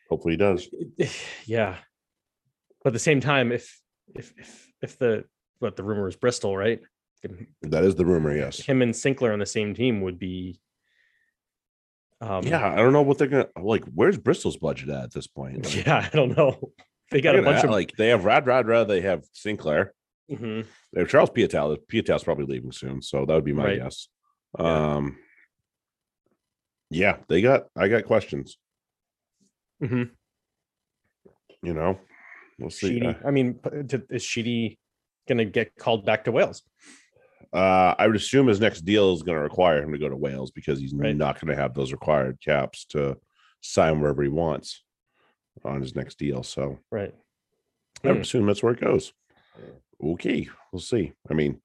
hopefully 0.09 0.35
he 0.35 0.38
does. 0.38 0.69
yeah, 1.47 1.76
but 2.88 2.92
at 2.92 2.92
the 2.95 2.99
same 3.00 3.21
time, 3.21 3.52
if 3.52 3.78
if 4.14 4.33
if 4.38 4.73
if 4.80 4.99
the 4.99 5.25
what 5.59 5.76
the 5.76 5.83
rumor 5.83 6.09
is 6.09 6.16
Bristol, 6.16 6.57
right? 6.57 6.80
That 7.62 7.85
is 7.85 7.97
the 7.97 8.07
rumor. 8.07 8.35
Yes. 8.35 8.61
Him 8.61 8.80
and 8.80 8.97
Sinclair 8.97 9.35
on 9.35 9.40
the 9.40 9.45
same 9.47 9.75
team 9.75 10.00
would 10.00 10.18
be. 10.18 10.59
Um, 12.23 12.45
yeah, 12.45 12.66
I 12.73 12.76
don't 12.76 12.95
know 12.95 13.02
what 13.02 13.18
they're 13.18 13.28
gonna 13.28 13.49
like. 13.61 13.85
Where's 13.95 14.16
Bristol's 14.16 14.57
budget 14.57 14.88
at, 14.88 15.04
at 15.04 15.12
this 15.12 15.26
point? 15.26 15.64
Like, 15.76 15.85
yeah. 15.87 16.09
I 16.11 16.16
don't 16.16 16.35
know. 16.35 16.73
They 17.11 17.21
got 17.23 17.37
a 17.37 17.42
bunch 17.42 17.64
of 17.64 17.71
like 17.71 17.92
they 17.97 18.09
have 18.09 18.25
Rad 18.25 18.47
Rad 18.47 18.66
Rad. 18.66 18.88
They 18.88 19.00
have 19.02 19.25
Sinclair. 19.33 19.92
Mhm. 20.30 20.64
They 20.95 21.00
have 21.00 21.09
Charles 21.11 21.30
Piutau. 21.30 21.76
Piutau's 21.90 22.23
probably 22.25 22.45
leaving 22.47 22.73
soon, 22.73 23.00
so 23.02 23.25
that 23.26 23.35
would 23.35 23.45
be 23.45 23.52
my 23.54 23.64
Right. 23.64 23.78
guess. 23.83 24.09
Yeah. 24.59 24.95
Um, 24.97 25.18
yeah, 26.90 27.16
they 27.28 27.40
got. 27.42 27.64
I 27.76 27.88
got 27.88 28.04
questions. 28.04 28.57
Mm-hmm. 29.83 30.02
You 31.62 31.75
know, 31.75 31.99
we'll 32.59 32.71
see. 32.71 32.95
Sheedy. 33.00 33.17
I 33.25 33.31
mean, 33.31 33.59
is 34.11 34.23
Sheedy 34.23 34.79
gonna 35.29 35.45
get 35.45 35.75
called 35.77 36.05
back 36.05 36.25
to 36.25 36.33
Wales? 36.33 36.62
Uh, 37.53 37.95
I 37.99 38.07
would 38.07 38.17
assume 38.17 38.47
his 38.47 38.61
next 38.61 38.83
deal 38.83 39.15
is 39.15 39.23
going 39.23 39.37
to 39.37 39.43
require 39.43 39.83
him 39.83 39.93
to 39.93 39.99
go 39.99 40.09
to 40.11 40.17
Wales 40.17 40.50
because 40.50 40.79
he's 40.81 40.93
Right. 40.93 41.17
not 41.17 41.41
going 41.41 41.49
to 41.55 41.61
have 41.61 41.73
those 41.73 41.93
required 41.93 42.38
caps 42.45 42.85
to 42.91 43.17
sign 43.62 44.00
wherever 44.00 44.23
he 44.23 44.29
wants 44.29 44.85
on 45.65 45.81
his 45.81 45.95
next 45.97 46.19
deal. 46.19 46.43
So 46.43 46.79
Right. 46.91 47.15
I 48.05 48.09
would 48.09 48.17
Hmm. 48.17 48.21
assume 48.23 48.47
that's 48.47 48.62
where 48.62 48.75
it 48.75 48.81
goes. 48.81 49.15
Okay, 50.05 50.47
we'll 50.73 50.81
see. 50.81 51.12
I 51.31 51.35
mean, 51.35 51.62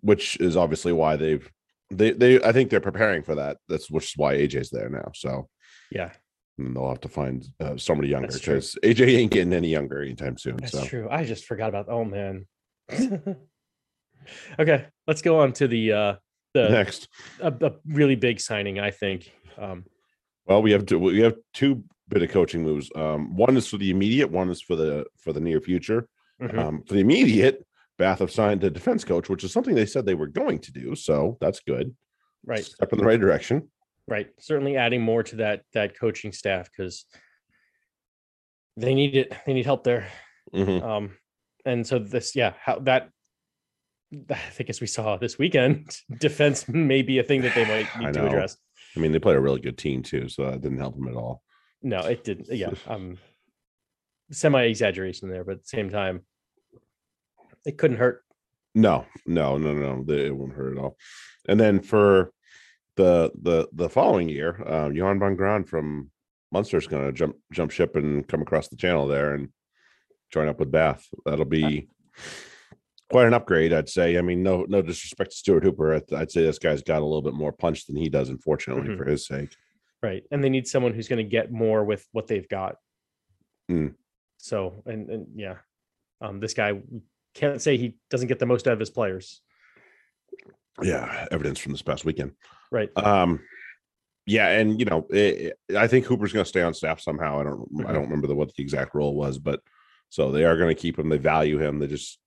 which 0.00 0.38
is 0.40 0.56
obviously 0.56 0.92
why 0.92 1.14
they've 1.16 1.48
they 1.90 2.10
they 2.12 2.42
I 2.42 2.50
think 2.52 2.70
they're 2.70 2.80
preparing 2.80 3.22
for 3.22 3.36
that. 3.36 3.58
That's 3.68 3.88
which 3.90 4.06
is 4.06 4.16
why 4.16 4.34
AJ's 4.34 4.70
there 4.70 4.88
now. 4.88 5.12
So 5.14 5.48
Yeah, 5.92 6.12
and 6.66 6.76
they'll 6.76 6.88
have 6.88 7.00
to 7.00 7.08
find 7.08 7.46
uh, 7.60 7.76
somebody 7.76 8.08
younger 8.08 8.28
because 8.32 8.76
AJ 8.82 9.16
ain't 9.16 9.32
getting 9.32 9.52
any 9.52 9.68
younger 9.68 10.02
anytime 10.02 10.36
soon. 10.38 10.56
that's 10.56 10.72
so 10.72 10.84
true. 10.84 11.08
I 11.10 11.24
just 11.24 11.44
forgot 11.44 11.68
about. 11.68 11.86
Oh 11.88 12.04
man. 12.04 12.46
okay, 14.58 14.86
let's 15.06 15.22
go 15.22 15.40
on 15.40 15.52
to 15.54 15.68
the 15.68 15.92
uh 15.92 16.14
the 16.54 16.68
next, 16.68 17.08
a, 17.40 17.52
a 17.60 17.72
really 17.86 18.16
big 18.16 18.40
signing. 18.40 18.78
I 18.78 18.90
think. 18.90 19.32
Um, 19.58 19.84
well, 20.46 20.62
we 20.62 20.72
have 20.72 20.86
two, 20.86 20.98
we 20.98 21.20
have 21.20 21.36
two 21.54 21.84
bit 22.08 22.22
of 22.22 22.30
coaching 22.30 22.62
moves. 22.62 22.90
Um, 22.94 23.36
one 23.36 23.56
is 23.56 23.66
for 23.68 23.78
the 23.78 23.90
immediate, 23.90 24.30
one 24.30 24.50
is 24.50 24.60
for 24.60 24.76
the 24.76 25.06
for 25.18 25.32
the 25.32 25.40
near 25.40 25.60
future. 25.60 26.08
Mhm. 26.40 26.58
Um, 26.58 26.82
for 26.86 26.94
the 26.94 27.00
immediate, 27.00 27.64
Bath 27.98 28.18
have 28.18 28.30
signed 28.30 28.64
a 28.64 28.70
defense 28.70 29.04
coach, 29.04 29.28
which 29.28 29.44
is 29.44 29.52
something 29.52 29.74
they 29.74 29.86
said 29.86 30.04
they 30.04 30.14
were 30.14 30.26
going 30.26 30.58
to 30.60 30.72
do. 30.72 30.94
So 30.94 31.38
that's 31.40 31.60
good. 31.60 31.94
right. 32.44 32.64
Step 32.64 32.92
in 32.92 32.98
the 32.98 33.04
right 33.04 33.20
direction. 33.20 33.70
Right. 34.08 34.28
Certainly 34.38 34.76
adding 34.76 35.02
more 35.02 35.22
to 35.22 35.36
that 35.36 35.62
that 35.72 35.98
coaching 35.98 36.32
staff 36.32 36.68
because 36.70 37.04
they 38.76 38.94
need 38.94 39.14
it. 39.16 39.32
They 39.46 39.54
need 39.54 39.66
help 39.66 39.84
there. 39.84 40.08
Mhm. 40.54 40.82
Um, 40.82 41.16
and 41.64 41.86
so 41.86 41.98
this, 41.98 42.34
yeah, 42.34 42.54
how 42.60 42.80
that 42.80 43.10
I 44.30 44.34
think 44.34 44.68
as 44.70 44.80
we 44.80 44.86
saw 44.86 45.16
this 45.16 45.38
weekend, 45.38 45.96
defense 46.18 46.68
may 46.68 47.02
be 47.02 47.18
a 47.18 47.22
thing 47.22 47.42
that 47.42 47.54
they 47.54 47.64
might 47.64 47.86
need 47.98 48.12
to 48.14 48.26
address. 48.26 48.56
I 48.96 49.00
mean, 49.00 49.12
they 49.12 49.18
played 49.18 49.36
a 49.36 49.40
really 49.40 49.60
good 49.60 49.78
team 49.78 50.02
too, 50.02 50.28
so 50.28 50.50
that 50.50 50.60
didn't 50.60 50.78
help 50.78 50.96
them 50.96 51.08
at 51.08 51.14
all. 51.14 51.42
No, 51.82 52.00
it 52.00 52.24
didn't. 52.24 52.48
Yeah. 52.50 52.70
Um 52.86 53.18
semi 54.30 54.62
exaggeration 54.62 55.28
there, 55.28 55.44
but 55.44 55.52
at 55.52 55.62
the 55.62 55.68
same 55.68 55.90
time, 55.90 56.22
it 57.66 57.78
couldn't 57.78 57.98
hurt. 57.98 58.24
No, 58.74 59.04
no, 59.26 59.58
no, 59.58 59.74
no, 59.74 60.04
it 60.14 60.34
won't 60.34 60.54
hurt 60.54 60.76
at 60.76 60.82
all. 60.82 60.96
And 61.46 61.60
then 61.60 61.80
for 61.80 62.32
the 62.96 63.30
the 63.40 63.68
the 63.72 63.88
following 63.88 64.28
year, 64.28 64.62
uh, 64.68 64.88
Johan 64.90 65.18
van 65.18 65.36
Graan 65.36 65.64
from 65.64 66.10
Munster 66.50 66.76
is 66.76 66.86
going 66.86 67.06
to 67.06 67.12
jump 67.12 67.36
jump 67.52 67.70
ship 67.70 67.96
and 67.96 68.26
come 68.26 68.42
across 68.42 68.68
the 68.68 68.76
channel 68.76 69.06
there 69.06 69.34
and 69.34 69.48
join 70.30 70.48
up 70.48 70.58
with 70.58 70.70
Bath. 70.70 71.06
That'll 71.24 71.44
be 71.44 71.88
quite 73.10 73.26
an 73.26 73.34
upgrade, 73.34 73.72
I'd 73.72 73.88
say. 73.88 74.18
I 74.18 74.22
mean, 74.22 74.42
no 74.42 74.64
no 74.68 74.82
disrespect 74.82 75.30
to 75.30 75.36
Stuart 75.36 75.64
Hooper, 75.64 75.94
I'd, 75.94 76.12
I'd 76.12 76.30
say 76.30 76.42
this 76.42 76.58
guy's 76.58 76.82
got 76.82 77.02
a 77.02 77.04
little 77.04 77.22
bit 77.22 77.34
more 77.34 77.52
punch 77.52 77.86
than 77.86 77.96
he 77.96 78.08
does, 78.08 78.28
unfortunately, 78.28 78.88
Mhm. 78.88 78.98
for 78.98 79.04
his 79.04 79.26
sake. 79.26 79.54
Right. 80.02 80.24
And 80.30 80.42
they 80.42 80.48
need 80.50 80.66
someone 80.66 80.92
who's 80.94 81.08
going 81.08 81.24
to 81.24 81.30
get 81.30 81.52
more 81.52 81.84
with 81.84 82.06
what 82.12 82.26
they've 82.26 82.48
got. 82.48 82.76
Mm. 83.70 83.94
So, 84.38 84.82
and, 84.84 85.08
and 85.08 85.26
yeah, 85.36 85.58
um, 86.20 86.40
this 86.40 86.54
guy 86.54 86.80
can't 87.34 87.62
say 87.62 87.76
he 87.76 87.94
doesn't 88.10 88.26
get 88.26 88.40
the 88.40 88.46
most 88.46 88.66
out 88.66 88.72
of 88.72 88.80
his 88.80 88.90
players. 88.90 89.40
Yeah, 90.82 91.26
evidence 91.30 91.58
from 91.58 91.72
this 91.72 91.82
past 91.82 92.04
weekend. 92.04 92.32
Right. 92.70 92.90
Um, 92.96 93.40
yeah, 94.26 94.48
and 94.48 94.78
you 94.78 94.86
know, 94.86 95.06
it, 95.10 95.58
I 95.76 95.86
think 95.86 96.06
Hooper's 96.06 96.32
going 96.32 96.44
to 96.44 96.48
stay 96.48 96.62
on 96.62 96.74
staff 96.74 97.00
somehow. 97.00 97.40
I 97.40 97.44
don't, 97.44 97.68
I 97.80 97.82
Mhm. 97.82 97.92
don't 97.92 98.04
remember 98.04 98.28
the, 98.28 98.34
what 98.34 98.54
the 98.54 98.62
exact 98.62 98.94
role 98.94 99.14
was, 99.14 99.38
but 99.38 99.60
so 100.08 100.30
they 100.30 100.44
are 100.44 100.56
going 100.56 100.74
to 100.74 100.80
keep 100.80 100.98
him. 100.98 101.08
They 101.08 101.18
value 101.18 101.58
him. 101.58 101.78
They 101.78 101.88
just 101.88 102.18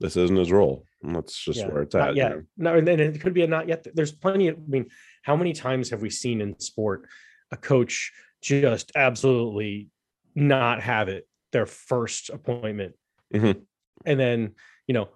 this 0.00 0.16
isn't 0.16 0.36
his 0.36 0.50
role. 0.52 0.84
And 1.02 1.14
that's 1.14 1.36
just 1.44 1.60
Yeah, 1.60 1.68
where 1.68 1.82
it's 1.82 1.94
at. 1.94 2.16
you 2.16 2.22
know? 2.22 2.42
No, 2.56 2.74
and 2.76 2.86
then 2.86 2.98
it 3.00 3.20
could 3.20 3.34
be 3.34 3.42
a 3.42 3.46
not 3.46 3.68
yet. 3.68 3.86
There's 3.94 4.10
plenty 4.12 4.48
of, 4.48 4.56
I 4.56 4.68
mean, 4.68 4.86
how 5.22 5.36
many 5.36 5.52
times 5.52 5.90
have 5.90 6.02
we 6.02 6.10
seen 6.10 6.40
in 6.40 6.58
sport 6.58 7.06
a 7.52 7.56
coach 7.56 8.12
just 8.40 8.90
absolutely 8.96 9.90
not 10.34 10.82
have 10.82 11.08
it 11.08 11.28
their 11.52 11.66
first 11.66 12.30
appointment? 12.30 12.94
Mhm. 13.32 13.62
And 14.04 14.18
then, 14.18 14.54
you 14.88 14.94
know, 14.94 15.08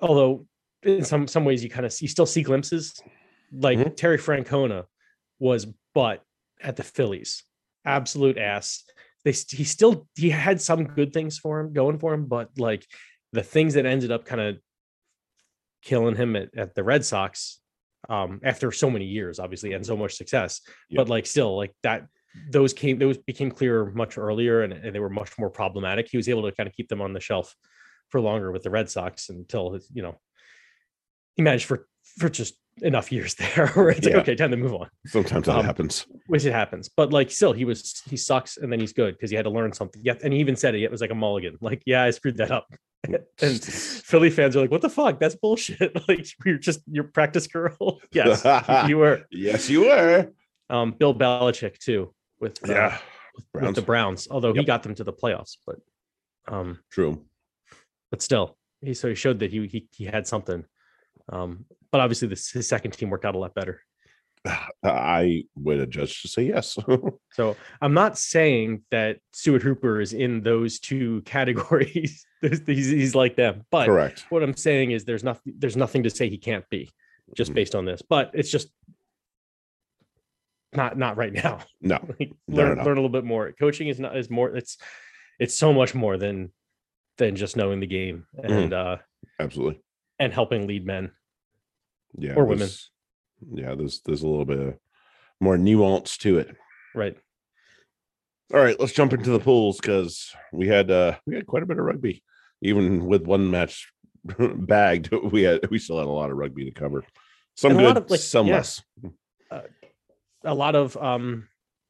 although 0.00 0.46
in 0.88 1.04
some 1.04 1.26
some 1.28 1.44
ways 1.44 1.62
you 1.62 1.70
kind 1.70 1.86
of 1.86 1.94
you 2.00 2.08
still 2.08 2.26
see 2.26 2.42
glimpses, 2.42 2.94
like 3.52 3.78
Mhm. 3.78 3.96
Terry 3.96 4.18
Francona 4.18 4.84
was 5.38 5.66
but 5.94 6.22
at 6.60 6.76
the 6.76 6.82
Phillies, 6.82 7.44
absolute 7.84 8.38
ass. 8.38 8.84
They 9.24 9.32
he 9.32 9.64
still 9.64 10.08
he 10.16 10.30
had 10.30 10.60
some 10.60 10.84
good 10.84 11.12
things 11.12 11.38
for 11.38 11.60
him 11.60 11.72
going 11.72 11.98
for 11.98 12.14
him, 12.14 12.26
but 12.26 12.50
like 12.58 12.86
the 13.32 13.42
things 13.42 13.74
that 13.74 13.86
ended 13.86 14.10
up 14.10 14.24
kind 14.24 14.40
of 14.40 14.58
killing 15.82 16.16
him 16.16 16.34
at, 16.36 16.48
at 16.56 16.74
the 16.74 16.82
Red 16.84 17.04
Sox 17.04 17.60
um 18.08 18.40
after 18.44 18.70
so 18.70 18.88
many 18.88 19.04
years 19.04 19.40
obviously 19.40 19.72
and 19.72 19.84
so 19.84 19.96
much 19.96 20.14
success 20.14 20.60
Yeah. 20.88 20.98
but 20.98 21.08
like 21.08 21.26
still 21.26 21.56
like 21.56 21.72
that 21.82 22.06
those 22.48 22.72
came 22.72 22.96
those 22.98 23.18
became 23.18 23.50
clear 23.50 23.86
much 23.86 24.16
earlier 24.16 24.62
and, 24.62 24.72
and 24.72 24.94
they 24.94 25.00
were 25.00 25.10
much 25.10 25.36
more 25.36 25.50
problematic 25.50 26.06
he 26.08 26.16
was 26.16 26.28
able 26.28 26.42
to 26.48 26.52
kind 26.52 26.68
of 26.68 26.74
keep 26.76 26.88
them 26.88 27.00
on 27.00 27.12
the 27.12 27.18
shelf 27.20 27.56
for 28.08 28.20
longer 28.20 28.52
with 28.52 28.62
the 28.62 28.70
Red 28.70 28.88
Sox 28.88 29.30
until 29.30 29.72
his, 29.72 29.90
you 29.92 30.02
know 30.02 30.16
he 31.38 31.42
managed 31.42 31.64
for 31.64 31.86
for 32.18 32.28
just 32.28 32.54
enough 32.82 33.10
years 33.10 33.34
there 33.40 33.68
where 33.68 33.88
it's 33.96 34.06
Yeah. 34.06 34.14
like 34.14 34.22
okay 34.22 34.34
time 34.34 34.50
to 34.50 34.56
move 34.58 34.74
on 34.74 34.88
Sometimes 35.06 35.46
that 35.46 35.56
Um, 35.56 35.64
happens. 35.64 36.06
which 36.26 36.44
it 36.44 36.52
happens 36.52 36.90
but 36.94 37.12
like 37.12 37.30
still 37.30 37.52
he 37.54 37.64
was 37.64 38.02
he 38.10 38.16
sucks 38.18 38.56
and 38.58 38.70
then 38.70 38.78
he's 38.80 38.92
good 38.92 39.14
because 39.14 39.30
he 39.30 39.36
had 39.36 39.44
to 39.44 39.50
learn 39.50 39.72
something 39.72 40.02
yeah 40.04 40.14
and 40.22 40.32
he 40.34 40.40
even 40.40 40.56
said 40.56 40.74
it 40.74 40.82
it 40.82 40.90
was 40.90 41.00
like 41.00 41.10
a 41.10 41.14
mulligan 41.14 41.56
like 41.62 41.82
yeah 41.86 42.02
I 42.04 42.10
screwed 42.10 42.36
that 42.36 42.50
up 42.50 42.66
and 43.04 43.62
Philly 43.62 44.28
fans 44.28 44.56
are 44.56 44.60
like, 44.60 44.72
"What 44.72 44.80
the 44.82 44.88
fuck? 44.90 45.20
That's 45.20 45.36
bullshit!" 45.36 45.96
Like 46.08 46.26
you're 46.44 46.58
just 46.58 46.80
your 46.88 47.04
practice 47.04 47.46
girl. 47.46 48.00
yes, 48.10 48.44
you 48.88 48.98
were. 48.98 49.22
yes, 49.30 49.70
you 49.70 49.82
were. 49.82 50.32
Um, 50.68 50.90
Bill 50.98 51.14
Belichick 51.14 51.78
too 51.78 52.12
with 52.40 52.58
uh, 52.68 52.72
Yeah, 52.72 52.98
with 53.54 53.76
the 53.76 53.82
Browns. 53.82 54.26
Although 54.28 54.52
he 54.52 54.64
got 54.64 54.82
them 54.82 54.96
to 54.96 55.04
the 55.04 55.12
playoffs, 55.12 55.58
but 55.64 55.76
um, 56.48 56.80
true. 56.90 57.24
but 58.10 58.20
still, 58.20 58.58
he 58.80 58.94
so 58.94 59.08
he 59.08 59.14
showed 59.14 59.38
that 59.38 59.52
he 59.52 59.68
he, 59.68 59.86
he 59.92 60.04
had 60.04 60.26
something. 60.26 60.64
Um, 61.30 61.64
but 61.92 62.00
obviously, 62.00 62.28
this 62.28 62.50
his 62.50 62.68
second 62.68 62.92
team 62.92 63.10
worked 63.10 63.24
out 63.24 63.34
a 63.34 63.38
lot 63.38 63.54
better. 63.54 63.80
I 64.84 65.44
would 65.56 65.80
have 65.80 65.90
judged 65.90 66.22
to 66.22 66.28
say 66.28 66.42
yes. 66.44 66.78
So 67.32 67.56
I'm 67.80 67.94
not 67.94 68.18
saying 68.18 68.82
that 68.90 69.18
Stuart 69.32 69.62
Hooper 69.62 70.00
is 70.00 70.12
in 70.12 70.42
those 70.42 70.78
two 70.80 71.22
categories. 71.26 72.24
He's, 72.40 72.62
he's 72.66 73.14
like 73.14 73.36
them, 73.36 73.64
but 73.70 73.86
Correct. 73.86 74.24
what 74.30 74.42
I'm 74.42 74.56
saying 74.56 74.92
is 74.92 75.04
there's 75.04 75.24
nothing 75.24 75.54
there's 75.58 75.76
nothing 75.76 76.02
to 76.04 76.10
say 76.10 76.28
he 76.28 76.38
can't 76.38 76.68
be 76.70 76.88
just 77.36 77.50
Mhm. 77.50 77.54
based 77.54 77.74
on 77.74 77.84
this, 77.84 78.00
but 78.02 78.30
it's 78.34 78.50
just 78.50 78.68
not 80.74 80.96
not 80.98 81.16
right 81.16 81.32
now. 81.32 81.60
No, 81.80 81.98
Like, 82.18 82.32
learn 82.46 82.78
learn 82.78 82.98
a 82.98 83.00
little 83.00 83.08
bit 83.08 83.24
more. 83.24 83.52
Coaching 83.58 83.88
is 83.88 83.98
not 83.98 84.16
is 84.16 84.30
more 84.30 84.54
it's 84.54 84.76
it's 85.40 85.56
so 85.56 85.72
much 85.72 85.94
more 85.94 86.16
than 86.16 86.52
than 87.16 87.36
just 87.36 87.56
knowing 87.56 87.80
the 87.80 87.86
game 87.86 88.26
Mm-hmm. 88.38 88.52
and 88.52 88.72
uh 88.72 88.96
absolutely. 89.40 89.80
and 90.18 90.32
helping 90.32 90.66
lead 90.66 90.86
men. 90.86 91.10
Yeah, 92.16 92.34
Or 92.34 92.44
women. 92.44 92.68
Yeah, 93.52 93.74
there's 93.74 94.00
there's 94.04 94.22
a 94.22 94.28
little 94.28 94.44
bit 94.44 94.58
of 94.58 94.74
more 95.40 95.56
nuance 95.58 96.16
to 96.18 96.38
it. 96.38 96.56
Right. 96.94 97.16
All 98.52 98.60
right, 98.60 98.78
let's 98.80 98.92
jump 98.92 99.12
into 99.12 99.30
the 99.30 99.38
pools 99.40 99.76
because 99.78 100.32
we 100.52 100.68
had 100.68 100.90
uh 100.90 101.16
we 101.26 101.34
had 101.34 101.46
quite 101.46 101.62
a 101.62 101.66
bit 101.66 101.78
of 101.78 101.84
rugby. 101.84 102.22
Even 102.62 103.06
with 103.06 103.22
one 103.26 103.50
match 103.50 103.92
bagged, 104.38 105.10
we 105.32 105.42
had 105.42 105.68
we 105.70 105.78
still 105.78 105.98
had 105.98 106.06
a 106.06 106.10
lot 106.10 106.30
of 106.30 106.36
rugby 106.36 106.64
to 106.64 106.70
cover. 106.70 107.04
Some 107.56 107.72
And 107.72 107.80
good, 107.80 107.96
of, 107.96 108.10
like, 108.10 108.20
some 108.20 108.46
yeah. 108.46 108.54
less. 108.54 108.82
A 110.44 110.54
lot 110.54 110.76
of 110.76 110.96
um 110.96 111.48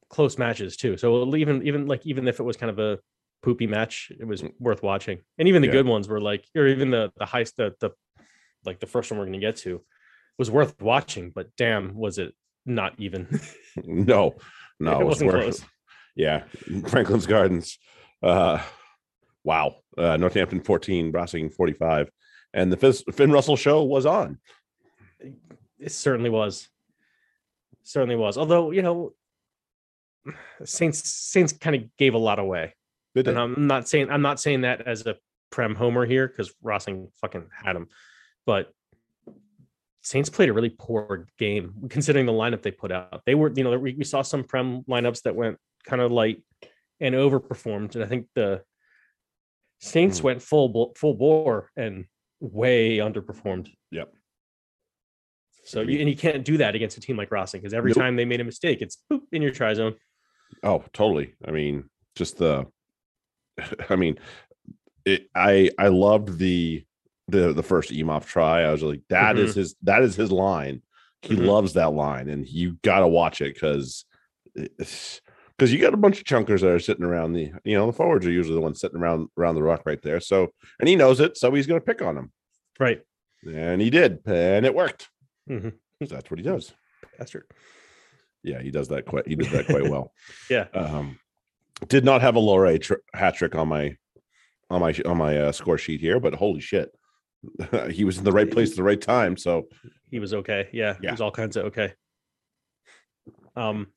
close 0.09 0.37
matches 0.37 0.75
too. 0.75 0.97
So 0.97 1.35
even 1.35 1.65
even 1.65 1.87
like 1.87 2.05
even 2.05 2.27
if 2.27 2.39
it 2.39 2.43
was 2.43 2.57
kind 2.57 2.69
of 2.69 2.79
a 2.79 2.99
poopy 3.41 3.67
match, 3.67 4.11
it 4.19 4.25
was 4.25 4.43
worth 4.59 4.83
watching. 4.83 5.19
And 5.37 5.47
even 5.47 5.61
the 5.61 5.67
Yeah. 5.67 5.73
good 5.73 5.85
ones 5.85 6.07
were 6.07 6.19
like 6.19 6.45
or 6.55 6.67
even 6.67 6.89
the 6.91 7.11
the 7.17 7.25
highest 7.25 7.57
the 7.57 7.75
the 7.79 7.91
like 8.65 8.79
the 8.79 8.87
first 8.87 9.11
one 9.11 9.19
we're 9.19 9.25
going 9.25 9.39
to 9.39 9.45
get 9.45 9.55
to 9.57 9.81
was 10.39 10.49
worth 10.49 10.81
watching, 10.81 11.29
but 11.29 11.55
damn 11.57 11.93
was 11.93 12.17
it 12.17 12.33
not 12.65 12.93
even. 12.97 13.27
No, 13.83 14.35
no, 14.79 14.91
It 14.97 15.01
it 15.01 15.05
was 15.05 15.05
wasn't 15.21 15.31
worth- 15.31 15.43
close. 15.43 15.65
Yeah, 16.15 16.43
Franklin's 16.87 17.27
Gardens. 17.27 17.77
Uh, 18.21 18.61
wow. 19.43 19.75
Uh, 19.97 20.17
Northampton 20.17 20.61
14, 20.61 21.11
Racing 21.11 21.51
45, 21.51 22.09
and 22.53 22.73
the 22.73 23.03
Finn 23.13 23.31
Russell 23.31 23.55
show 23.55 23.83
was 23.83 24.05
on. 24.05 24.39
It 25.79 25.91
certainly 25.91 26.29
was. 26.29 26.67
Certainly 27.83 28.15
was. 28.17 28.37
Although, 28.37 28.71
you 28.71 28.81
know, 28.81 29.13
Saints 30.65 31.07
Saints 31.09 31.53
kind 31.53 31.75
of 31.75 31.95
gave 31.97 32.13
a 32.15 32.17
lot 32.17 32.39
away. 32.39 32.73
And 33.15 33.37
I'm 33.39 33.67
not 33.67 33.87
saying 33.87 34.09
I'm 34.09 34.21
not 34.21 34.39
saying 34.39 34.61
that 34.61 34.87
as 34.87 35.05
a 35.05 35.15
prem 35.51 35.75
homer 35.75 36.05
here 36.05 36.27
because 36.27 36.53
Rossing 36.63 37.09
fucking 37.21 37.47
had 37.63 37.75
him. 37.75 37.87
But 38.45 38.73
Saints 40.09 40.27
played 40.27 40.49
a 40.49 40.53
really 40.53 40.73
poor 40.75 41.27
game 41.37 41.71
considering 41.87 42.25
the 42.25 42.31
lineup 42.31 42.63
they 42.63 42.71
put 42.71 42.91
out. 42.91 43.21
They 43.27 43.35
were, 43.35 43.51
you 43.55 43.63
know, 43.63 43.77
we, 43.77 43.93
we 43.93 44.03
saw 44.03 44.23
some 44.23 44.43
prem 44.43 44.81
lineups 44.89 45.21
that 45.21 45.35
went 45.35 45.59
kind 45.83 46.01
of 46.01 46.11
light 46.11 46.41
and 46.99 47.13
overperformed. 47.13 47.93
And 47.93 48.03
I 48.03 48.07
think 48.07 48.25
the 48.33 48.63
Saints 49.79 50.17
Hmm. 50.17 50.25
went 50.25 50.41
full 50.41 50.93
full 50.97 51.13
bore 51.13 51.69
and 51.77 52.05
way 52.39 52.97
underperformed. 52.97 53.69
Yep. 53.91 54.11
So 55.63 55.81
you, 55.81 55.99
and 55.99 56.09
you 56.09 56.15
can't 56.15 56.43
do 56.43 56.57
that 56.57 56.73
against 56.73 56.97
a 56.97 57.01
team 57.01 57.15
like 57.15 57.29
Rossing 57.29 57.59
because 57.61 57.75
every 57.75 57.91
Nope. 57.91 57.99
time 57.99 58.15
they 58.15 58.25
made 58.25 58.41
a 58.41 58.43
mistake, 58.43 58.81
it's 58.81 58.97
boop 59.11 59.21
in 59.31 59.43
your 59.43 59.51
try 59.51 59.75
zone. 59.75 59.93
Oh, 60.63 60.83
totally. 60.91 61.35
I 61.45 61.51
mean, 61.51 61.87
just 62.15 62.39
the 62.39 62.65
I 63.91 63.95
mean, 63.95 64.17
it, 65.05 65.29
I 65.35 65.69
I 65.77 65.89
loved 65.89 66.39
the 66.39 66.83
the 67.31 67.53
the 67.53 67.63
first 67.63 67.91
Imhoff 67.91 68.25
try. 68.25 68.61
I 68.63 68.71
was 68.71 68.83
like, 68.83 69.01
that 69.09 69.37
is 69.37 69.55
his 69.55 69.75
that 69.83 70.01
is 70.03 70.15
his 70.15 70.31
line. 70.31 70.81
He 71.21 71.35
Mhm. 71.35 71.45
loves 71.45 71.73
that 71.73 71.93
line, 71.93 72.29
and 72.29 72.47
you 72.47 72.77
got 72.83 72.99
to 72.99 73.07
watch 73.07 73.41
it 73.41 73.53
because 73.53 74.05
because 74.55 75.21
you 75.73 75.79
got 75.79 75.93
a 75.93 75.97
bunch 75.97 76.17
of 76.19 76.23
chunkers 76.25 76.61
that 76.61 76.69
are 76.71 76.79
sitting 76.79 77.03
around 77.05 77.33
the 77.33 77.51
you 77.63 77.75
know 77.77 77.85
the 77.87 77.93
forwards 77.93 78.25
are 78.25 78.31
usually 78.31 78.55
the 78.55 78.61
ones 78.61 78.79
sitting 78.79 78.99
around 78.99 79.27
around 79.37 79.55
the 79.55 79.63
rock 79.63 79.81
right 79.85 80.01
there. 80.01 80.19
So 80.19 80.53
and 80.79 80.87
he 80.89 80.95
knows 80.95 81.19
it, 81.19 81.37
so 81.37 81.51
he's 81.53 81.67
going 81.67 81.79
to 81.79 81.85
pick 81.85 82.01
on 82.01 82.17
him, 82.17 82.31
Right. 82.79 83.01
and 83.45 83.81
he 83.81 83.89
did, 83.89 84.19
and 84.25 84.65
it 84.65 84.73
worked. 84.75 85.09
Mhm. 85.49 85.73
So 86.07 86.15
that's 86.15 86.31
what 86.31 86.39
he 86.39 86.43
does. 86.45 86.73
Bastard. 87.17 87.45
Yeah, 88.43 88.61
he 88.61 88.71
does 88.71 88.87
that 88.87 89.05
quite. 89.05 89.27
He 89.27 89.35
did 89.35 89.47
that 89.51 89.65
quite 89.67 89.89
well. 89.89 90.13
Yeah. 90.49 90.67
Um, 90.73 91.19
Did 91.87 92.03
not 92.05 92.21
have 92.21 92.35
a 92.35 92.39
Lore 92.39 92.77
tr- 92.77 92.95
hat 93.13 93.35
trick 93.35 93.55
on 93.55 93.67
my 93.69 93.95
on 94.69 94.79
my 94.81 94.93
on 95.05 95.17
my 95.17 95.37
uh, 95.37 95.51
score 95.51 95.77
sheet 95.77 95.99
here, 96.01 96.19
but 96.19 96.35
holy 96.35 96.59
shit, 96.61 96.89
he 97.91 98.03
was 98.03 98.17
in 98.17 98.23
the 98.23 98.31
right 98.31 98.49
place 98.49 98.71
at 98.71 98.77
the 98.77 98.83
right 98.83 98.99
time. 98.99 99.37
So 99.37 99.67
he 100.09 100.19
was 100.19 100.33
okay. 100.33 100.69
Yeah, 100.71 100.95
he 100.99 101.09
was 101.09 101.21
all 101.21 101.31
kinds 101.31 101.55
of 101.57 101.65
okay. 101.65 101.93
Um, 103.55 103.87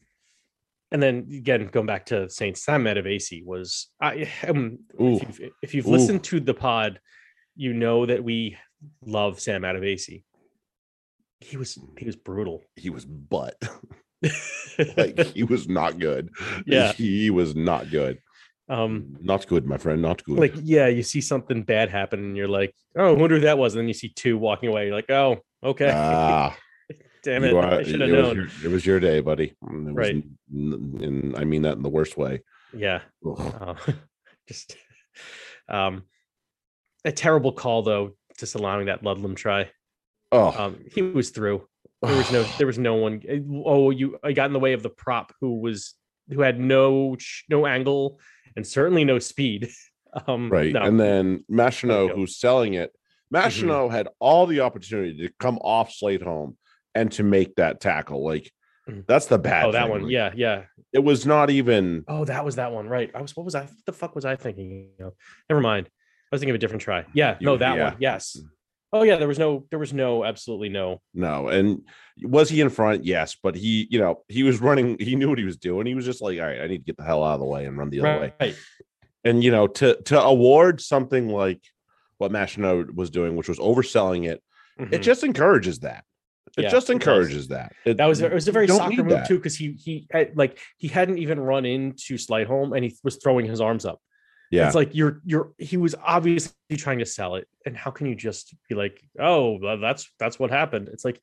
and 0.91 1.03
then 1.03 1.27
again, 1.33 1.67
going 1.69 1.87
back 1.87 2.07
to 2.07 2.29
Saints, 2.29 2.65
Sam 2.65 2.85
Matavesi 2.85 3.45
was 3.45 3.89
I 4.01 4.29
um, 4.47 4.79
if 4.99 5.23
you've, 5.23 5.51
if 5.63 5.75
you've 5.75 5.87
listened 5.87 6.25
to 6.25 6.41
the 6.41 6.55
pod, 6.55 7.01
you 7.57 7.73
know 7.73 8.07
that 8.07 8.23
we 8.23 8.57
love 9.05 9.41
Sam 9.41 9.63
Matavesi. 9.63 10.25
He 11.41 11.57
was 11.57 11.79
he 11.99 12.05
was 12.05 12.17
brutal. 12.17 12.63
he 12.77 12.91
was 12.91 13.05
butt. 13.05 13.61
like 14.97 15.19
he 15.35 15.43
was 15.43 15.69
not 15.69 15.99
good. 15.99 16.31
Yeah. 16.67 16.93
he 16.93 17.31
was 17.31 17.57
not 17.57 17.91
good. 17.91 18.19
Um, 18.73 19.17
Not 19.21 19.47
good, 19.47 19.67
my 19.67 19.77
friend. 19.77 20.01
Not 20.03 20.23
good. 20.25 20.39
like 20.39 20.55
yeah, 20.63 20.87
you 20.89 21.03
see 21.03 21.21
something 21.21 21.63
bad 21.63 21.91
happen, 21.91 22.21
and 22.21 22.37
you're 22.37 22.49
like, 22.49 22.75
oh, 22.97 23.09
I 23.11 23.13
wonder 23.13 23.37
who 23.37 23.43
that 23.43 23.59
was. 23.59 23.75
And 23.75 23.81
then 23.81 23.89
you 23.89 23.95
see 23.95 24.09
two 24.09 24.39
walking 24.39 24.69
away. 24.69 24.87
You're 24.87 24.95
like, 24.97 25.11
oh, 25.11 25.39
okay, 25.63 25.91
ah, 25.95 26.57
damn 27.23 27.45
it, 27.45 27.55
are- 27.55 27.65
I 27.81 27.83
should 27.83 28.01
have 28.01 28.11
it, 28.11 28.17
was 28.17 28.23
known. 28.27 28.37
your, 28.37 28.47
it 28.65 28.71
was 28.71 28.87
your 28.87 29.01
day, 29.01 29.21
buddy. 29.21 29.55
And 29.63 29.87
was 29.87 29.95
Right. 29.95 30.25
And 30.53 31.37
I 31.37 31.45
mean 31.45 31.63
that 31.63 31.77
in 31.77 31.83
the 31.83 31.89
worst 31.91 32.17
way. 32.17 32.43
Yeah. 32.75 33.01
Uh, 33.27 33.75
just 34.49 34.77
um, 35.69 36.03
a 37.05 37.13
terrible 37.13 37.53
call 37.53 37.83
though, 37.83 38.13
just 38.39 38.55
allowing 38.55 38.87
that 38.87 39.03
Ludlam 39.05 39.35
try. 39.35 39.71
Oh, 40.33 40.49
Um, 40.59 40.79
he 40.95 41.03
was 41.03 41.31
through. 41.31 41.67
There 42.01 42.17
was 42.17 42.33
no, 42.33 42.43
there 42.59 42.67
was 42.67 42.79
no 42.79 42.95
one. 42.95 43.23
eh, 43.29 43.39
Oh, 43.65 43.91
you, 43.91 44.19
I 44.25 44.33
got 44.33 44.47
in 44.47 44.53
the 44.55 44.59
way 44.59 44.73
of 44.73 44.83
the 44.83 44.89
prop 44.91 45.33
who 45.41 45.61
was 45.61 45.95
who 46.31 46.41
had 46.41 46.59
no 46.61 47.17
no 47.49 47.67
angle 47.67 48.21
and 48.57 48.67
certainly 48.67 49.05
no 49.05 49.19
speed. 49.19 49.71
Um, 50.27 50.51
right. 50.51 50.75
no. 50.75 50.83
And 50.83 51.01
then 51.01 51.43
Machenaud, 51.51 52.15
who's 52.15 52.37
selling 52.37 52.75
it, 52.75 52.93
Mm-hmm. 53.33 53.91
Had 53.95 54.09
all 54.19 54.45
the 54.47 54.61
opportunity 54.61 55.27
to 55.27 55.33
come 55.41 55.57
off 55.59 55.91
Sleightholme 55.91 56.55
and 56.95 57.11
to 57.13 57.23
make 57.23 57.55
that 57.57 57.81
tackle. 57.81 58.23
Like 58.23 58.51
Mhm. 58.87 59.07
that's 59.07 59.25
the 59.25 59.39
bad. 59.39 59.65
oh, 59.65 59.73
that 59.73 59.85
thing. 59.85 59.91
one, 59.91 60.03
Like, 60.03 60.13
yeah, 60.13 60.33
yeah. 60.35 60.65
It 60.93 60.99
was 60.99 61.25
not 61.25 61.49
even. 61.49 62.05
Oh, 62.09 62.27
that 62.27 62.45
was 62.45 62.57
that 62.57 62.73
one, 62.73 62.89
right? 62.89 63.11
I 63.15 63.23
was. 63.23 63.35
What 63.35 63.45
was 63.45 63.55
I? 63.55 63.63
What 63.63 63.71
the 63.87 63.93
fuck 63.95 64.15
was 64.15 64.27
I 64.27 64.37
thinking? 64.37 64.91
Never 65.49 65.63
mind. 65.63 65.87
I 65.87 65.91
was 66.31 66.41
thinking 66.41 66.51
of 66.51 66.57
a 66.57 66.59
different 66.59 66.83
try. 66.83 67.07
Yeah, 67.15 67.39
no, 67.41 67.57
that 67.57 67.77
yeah. 67.79 67.85
one. 67.85 67.97
Yes. 68.01 68.37
Oh 68.95 69.03
yeah, 69.05 69.17
there 69.17 69.29
was 69.29 69.39
no, 69.39 69.65
there 69.71 69.79
was 69.79 69.93
no, 69.95 70.23
absolutely 70.25 70.69
no. 70.69 71.01
No, 71.15 71.49
and 71.49 71.83
was 72.23 72.51
he 72.51 72.61
in 72.61 72.69
front? 72.69 73.05
Yes, 73.07 73.37
but 73.43 73.55
he, 73.55 73.87
you 73.91 73.99
know, 73.99 74.23
he 74.29 74.43
was 74.43 74.61
running. 74.61 74.99
He 75.01 75.17
knew 75.17 75.31
what 75.31 75.39
he 75.39 75.45
was 75.45 75.57
doing. 75.57 75.87
He 75.87 75.95
was 75.95 76.05
just 76.05 76.21
like, 76.21 76.39
all 76.39 76.47
right, 76.47 76.61
I 76.61 76.67
need 76.67 76.79
to 76.79 76.85
get 76.85 76.99
the 76.99 77.05
hell 77.05 77.25
out 77.25 77.35
of 77.35 77.41
the 77.41 77.47
way 77.47 77.65
and 77.65 77.79
run 77.79 77.89
the 77.89 78.01
other 78.01 78.33
way. 78.39 78.55
And 79.25 79.43
you 79.43 79.51
know, 79.51 79.67
to 79.67 79.95
to 80.03 80.21
award 80.21 80.81
something 80.83 81.29
like 81.29 81.61
what 82.19 82.33
Machenaud 82.33 82.95
was 82.95 83.09
doing, 83.11 83.35
which 83.37 83.49
was 83.49 83.59
overselling 83.59 84.27
it, 84.29 84.43
it 84.79 84.91
Mhm. 84.91 85.03
just 85.03 85.25
encourages 85.25 85.81
that. 85.81 86.05
It 86.59 86.65
Yeah, 86.65 86.69
just 86.69 86.91
it 86.91 86.95
encourages 86.95 87.49
that. 87.49 87.73
It- 87.87 87.97
That 87.97 88.07
was 88.07 88.21
it 88.21 88.31
was 88.33 88.47
a 88.47 88.53
very 88.53 88.69
soccer 88.69 89.03
move 89.03 89.09
that. 89.11 89.27
too, 89.27 89.37
because 89.39 89.57
he 89.57 89.73
he 89.73 90.07
eh, 90.13 90.27
like 90.35 90.59
he 90.77 90.89
hadn't 90.89 91.17
even 91.19 91.41
run 91.41 91.65
into 91.65 92.17
Sleightholme 92.19 92.77
and 92.77 92.85
he 92.85 92.95
was 93.03 93.17
throwing 93.17 93.47
his 93.47 93.61
arms 93.63 93.87
up. 93.87 94.03
Yeah, 94.53 94.67
It's 94.67 94.75
like 94.77 94.95
you're 94.95 95.21
you're 95.25 95.51
he 95.59 95.79
was 95.79 95.95
obviously 96.05 96.53
trying 96.77 96.99
to 96.99 97.07
sell 97.07 97.37
it, 97.37 97.49
and 97.67 97.75
how 97.75 97.91
can 97.91 98.07
you 98.07 98.15
just 98.15 98.55
be 98.69 98.75
like, 98.75 99.03
oh, 99.19 99.59
well, 99.59 99.79
that's 99.79 100.09
that's 100.19 100.39
what 100.39 100.51
happened? 100.51 100.89
It's 100.93 101.05
like, 101.07 101.19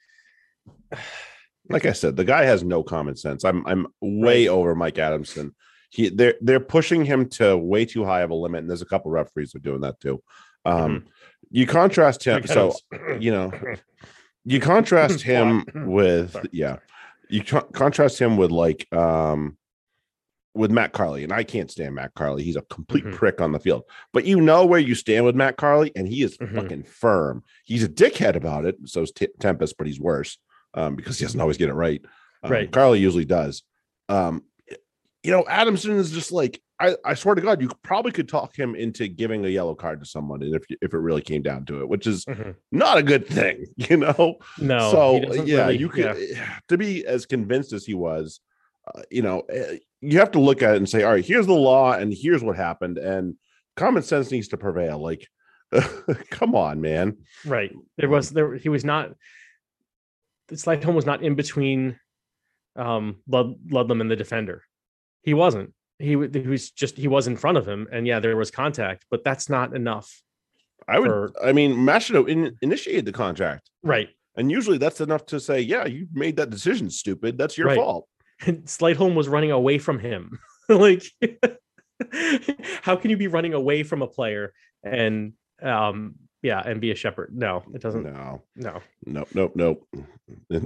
like 1.69 1.85
I 1.85 1.93
said, 1.93 2.15
the 2.15 2.23
guy 2.25 2.43
has 2.45 2.63
no 2.63 2.83
common 2.83 3.15
sense. 3.15 3.43
I'm 3.43 3.65
I'm 3.67 3.87
way 4.01 4.47
Right. 4.47 4.53
over 4.53 4.73
Mike 4.75 4.97
Adamson. 4.97 5.55
He 5.91 6.09
they're 6.09 6.35
they're 6.41 6.59
pushing 6.59 7.05
him 7.05 7.29
to 7.29 7.55
way 7.57 7.85
too 7.85 8.03
high 8.03 8.21
of 8.21 8.31
a 8.31 8.35
limit, 8.35 8.61
and 8.61 8.69
there's 8.69 8.81
a 8.81 8.85
couple 8.87 9.11
referees 9.11 9.55
are 9.55 9.59
doing 9.59 9.81
that 9.81 9.99
too. 9.99 10.21
Um, 10.65 11.05
you 11.51 11.65
contrast 11.67 12.23
him, 12.23 12.41
Mike 12.41 12.47
so 12.47 12.73
Adams. 12.93 13.23
you 13.23 13.31
know, 13.31 13.51
you 14.45 14.59
contrast 14.59 15.21
him 15.33 15.65
with 15.75 16.35
yeah, 16.51 16.77
you 17.29 17.43
co- 17.43 17.61
contrast 17.73 18.19
him 18.19 18.37
with 18.37 18.51
like 18.51 18.91
um 18.93 19.57
with 20.59 20.71
Matt 20.71 20.91
Carley, 20.93 21.23
and 21.23 21.31
I 21.33 21.43
can't 21.43 21.71
stand 21.71 21.95
Matt 21.95 22.13
Carley. 22.15 22.43
He's 22.43 22.55
a 22.57 22.61
complete 22.63 23.05
Mhm. 23.05 23.13
prick 23.13 23.41
on 23.41 23.51
the 23.53 23.59
field, 23.59 23.83
but 24.13 24.25
you 24.25 24.39
know 24.41 24.65
where 24.65 24.79
you 24.79 24.93
stand 24.93 25.25
with 25.25 25.35
Matt 25.35 25.57
Carley, 25.57 25.91
and 25.95 26.07
he 26.07 26.21
is 26.21 26.37
Mhm. 26.37 26.53
fucking 26.55 26.83
firm. 26.83 27.43
He's 27.65 27.83
a 27.83 27.89
dickhead 27.89 28.35
about 28.35 28.65
it. 28.65 28.75
So 28.85 29.01
is 29.01 29.11
T- 29.11 29.27
Tempest, 29.39 29.75
but 29.77 29.87
he's 29.87 29.99
worse 29.99 30.37
um, 30.75 30.95
because 30.95 31.17
he 31.17 31.25
doesn't 31.25 31.39
always 31.41 31.57
get 31.57 31.69
it 31.69 31.73
right. 31.73 32.01
Um, 32.43 32.51
Right. 32.51 32.71
Carley 32.71 32.99
usually 32.99 33.25
does. 33.25 33.63
Um, 34.09 34.43
you 35.23 35.31
know, 35.31 35.45
Adamson 35.47 35.97
is 35.97 36.11
just 36.11 36.31
like 36.31 36.61
I, 36.81 36.95
I 37.03 37.13
swear 37.13 37.35
to 37.35 37.41
God, 37.41 37.61
you 37.61 37.69
probably 37.83 38.13
could 38.13 38.29
talk 38.29 38.57
him 38.57 38.73
into 38.73 39.09
giving 39.09 39.43
a 39.45 39.49
yellow 39.49 39.75
card 39.75 39.99
to 39.99 40.05
someone, 40.05 40.41
and 40.43 40.55
if 40.55 40.63
if 40.81 40.93
it 40.93 40.97
really 40.97 41.21
came 41.21 41.41
down 41.41 41.65
to 41.65 41.81
it, 41.81 41.89
which 41.89 42.07
is 42.07 42.23
Mhm. 42.25 42.55
not 42.71 42.97
a 42.97 43.03
good 43.03 43.27
thing, 43.27 43.65
you 43.91 43.97
know. 43.97 44.37
no, 44.59 44.91
so 44.91 45.33
yeah, 45.43 45.63
really- 45.65 45.77
you 45.77 45.89
could 45.89 46.15
yeah. 46.17 46.59
to 46.69 46.77
be 46.77 47.05
as 47.05 47.25
convinced 47.25 47.73
as 47.73 47.85
he 47.85 47.93
was. 47.93 48.39
Uh, 48.95 49.01
you 49.11 49.21
know, 49.21 49.41
eh, 49.49 49.77
you 50.01 50.19
have 50.19 50.31
to 50.31 50.39
look 50.39 50.61
at 50.61 50.73
it 50.75 50.77
and 50.77 50.89
say, 50.89 51.03
all 51.03 51.11
right, 51.11 51.25
here's 51.25 51.47
the 51.47 51.53
law, 51.53 51.93
and 51.93 52.13
here's 52.13 52.43
what 52.43 52.55
happened, 52.55 52.97
and 52.97 53.35
common 53.75 54.03
sense 54.03 54.31
needs 54.31 54.47
to 54.49 54.57
prevail. 54.57 54.99
Like, 54.99 55.27
come 56.29 56.55
on, 56.55 56.81
man. 56.81 57.17
right. 57.45 57.71
There 57.97 58.09
was 58.09 58.29
there 58.31 58.55
he 58.55 58.69
was 58.69 58.83
not. 58.85 59.11
The 60.47 60.55
Sleightholme 60.55 60.95
was 60.95 61.05
not 61.05 61.21
in 61.21 61.35
between, 61.35 61.99
um, 62.75 63.17
Lud, 63.27 63.53
Ludlam 63.69 64.01
and 64.01 64.09
the 64.09 64.15
defender. 64.15 64.63
He 65.21 65.33
wasn't. 65.35 65.73
He, 65.99 66.09
he 66.09 66.15
was 66.15 66.71
just 66.71 66.97
he 66.97 67.07
was 67.07 67.27
in 67.27 67.35
front 67.37 67.57
of 67.57 67.67
him, 67.67 67.87
and 67.91 68.07
yeah, 68.07 68.19
there 68.19 68.35
was 68.37 68.49
contact, 68.51 69.05
but 69.11 69.23
that's 69.23 69.49
not 69.49 69.75
enough. 69.75 70.21
I 70.87 70.97
would. 70.97 71.07
For- 71.09 71.31
I 71.45 71.51
mean, 71.51 71.83
Machado 71.83 72.23
in, 72.25 72.55
initiated 72.61 73.05
the 73.05 73.11
contract, 73.11 73.69
Right. 73.83 74.09
and 74.37 74.49
usually 74.49 74.77
that's 74.77 75.01
enough 75.01 75.25
to 75.27 75.39
say, 75.39 75.59
yeah, 75.59 75.85
you 75.85 76.07
made 76.13 76.37
that 76.37 76.49
decision, 76.49 76.89
stupid. 76.89 77.37
That's 77.37 77.57
your 77.57 77.67
Right. 77.67 77.77
fault. 77.77 78.07
Sleightholme 78.65 79.15
was 79.15 79.27
running 79.27 79.51
away 79.51 79.77
from 79.77 79.99
him. 79.99 80.39
like, 80.69 81.03
how 82.81 82.95
can 82.95 83.09
you 83.11 83.17
be 83.17 83.27
running 83.27 83.53
away 83.53 83.83
from 83.83 84.01
a 84.01 84.07
player 84.07 84.53
and 84.83 85.33
um 85.61 86.15
yeah 86.41 86.61
and 86.65 86.79
be 86.79 86.91
a 86.91 86.95
shepherd? 86.95 87.31
No, 87.35 87.63
it 87.73 87.81
doesn't. 87.81 88.03
No, 88.03 88.41
No, 88.55 88.81
nope, 89.05 89.29
nope, 89.33 89.53
nope. 89.55 89.87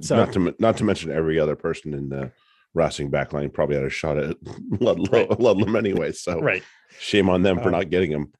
So- 0.02 0.16
not 0.18 0.34
to 0.34 0.56
not 0.60 0.78
to 0.78 0.84
mention 0.84 1.12
every 1.12 1.40
other 1.40 1.56
person 1.56 1.94
in 1.94 2.10
the 2.10 2.32
Racing 2.76 3.12
backline 3.12 3.54
probably 3.54 3.76
had 3.76 3.86
a 3.86 3.90
shot 3.90 4.18
at 4.18 4.36
Lud- 4.80 5.12
Right. 5.12 5.40
Ludlam 5.40 5.76
anyway. 5.76 6.12
So 6.12 6.40
right. 6.42 6.64
shame 7.00 7.30
on 7.30 7.44
them 7.44 7.58
for 7.58 7.66
Um, 7.66 7.72
not 7.72 7.90
getting 7.92 8.12
him. 8.12 8.34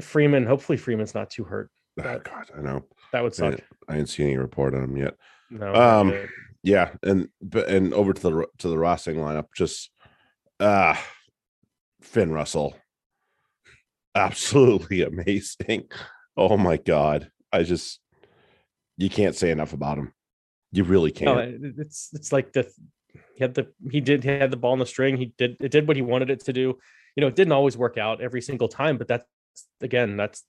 Freeman. 0.00 0.44
Hopefully, 0.44 0.76
Freeman's 0.76 1.14
not 1.14 1.30
too 1.30 1.44
hurt. 1.44 1.70
Oh, 1.98 2.18
God, 2.18 2.50
I 2.56 2.60
know. 2.60 2.84
That 3.12 3.22
would 3.22 3.34
suck. 3.34 3.60
I 3.88 3.96
didn't 3.96 4.10
see 4.10 4.24
any 4.24 4.36
report 4.36 4.74
on 4.74 4.84
him 4.84 4.96
yet. 4.98 5.14
No. 5.50 5.74
Um, 5.74 6.28
Yeah, 6.62 6.92
and 7.02 7.28
but 7.40 7.68
and 7.68 7.92
over 7.92 8.12
to 8.12 8.22
the 8.22 8.46
to 8.58 8.68
the 8.68 8.78
Racing 8.78 9.16
lineup, 9.16 9.46
just 9.56 9.90
ah, 10.60 11.02
Finn 12.00 12.32
Russell, 12.32 12.76
absolutely 14.14 15.02
amazing. 15.02 15.88
Oh 16.36 16.56
my 16.56 16.76
God, 16.76 17.30
I 17.52 17.64
just 17.64 18.00
you 18.96 19.10
can't 19.10 19.34
say 19.34 19.50
enough 19.50 19.72
about 19.72 19.98
him. 19.98 20.12
You 20.70 20.84
really 20.84 21.10
can't. 21.10 21.38
it- 21.40 21.74
it's 21.78 22.10
it's 22.12 22.32
like 22.32 22.52
the 22.52 22.70
he 23.34 23.44
had 23.44 23.54
the 23.54 23.66
he 23.90 24.00
did 24.00 24.22
he 24.22 24.30
had 24.30 24.50
the 24.50 24.56
ball 24.56 24.72
on 24.72 24.78
the 24.78 24.86
string. 24.86 25.16
He 25.16 25.32
did 25.36 25.56
it 25.60 25.70
did 25.70 25.88
what 25.88 25.96
he 25.96 26.02
wanted 26.02 26.30
it 26.30 26.44
to 26.44 26.52
do. 26.52 26.78
You 27.16 27.20
know, 27.20 27.26
it 27.26 27.36
didn't 27.36 27.52
always 27.52 27.76
work 27.76 27.98
out 27.98 28.20
every 28.20 28.40
single 28.40 28.68
time, 28.68 28.98
but 28.98 29.08
that's 29.08 29.26
again 29.80 30.16
that's 30.16 30.44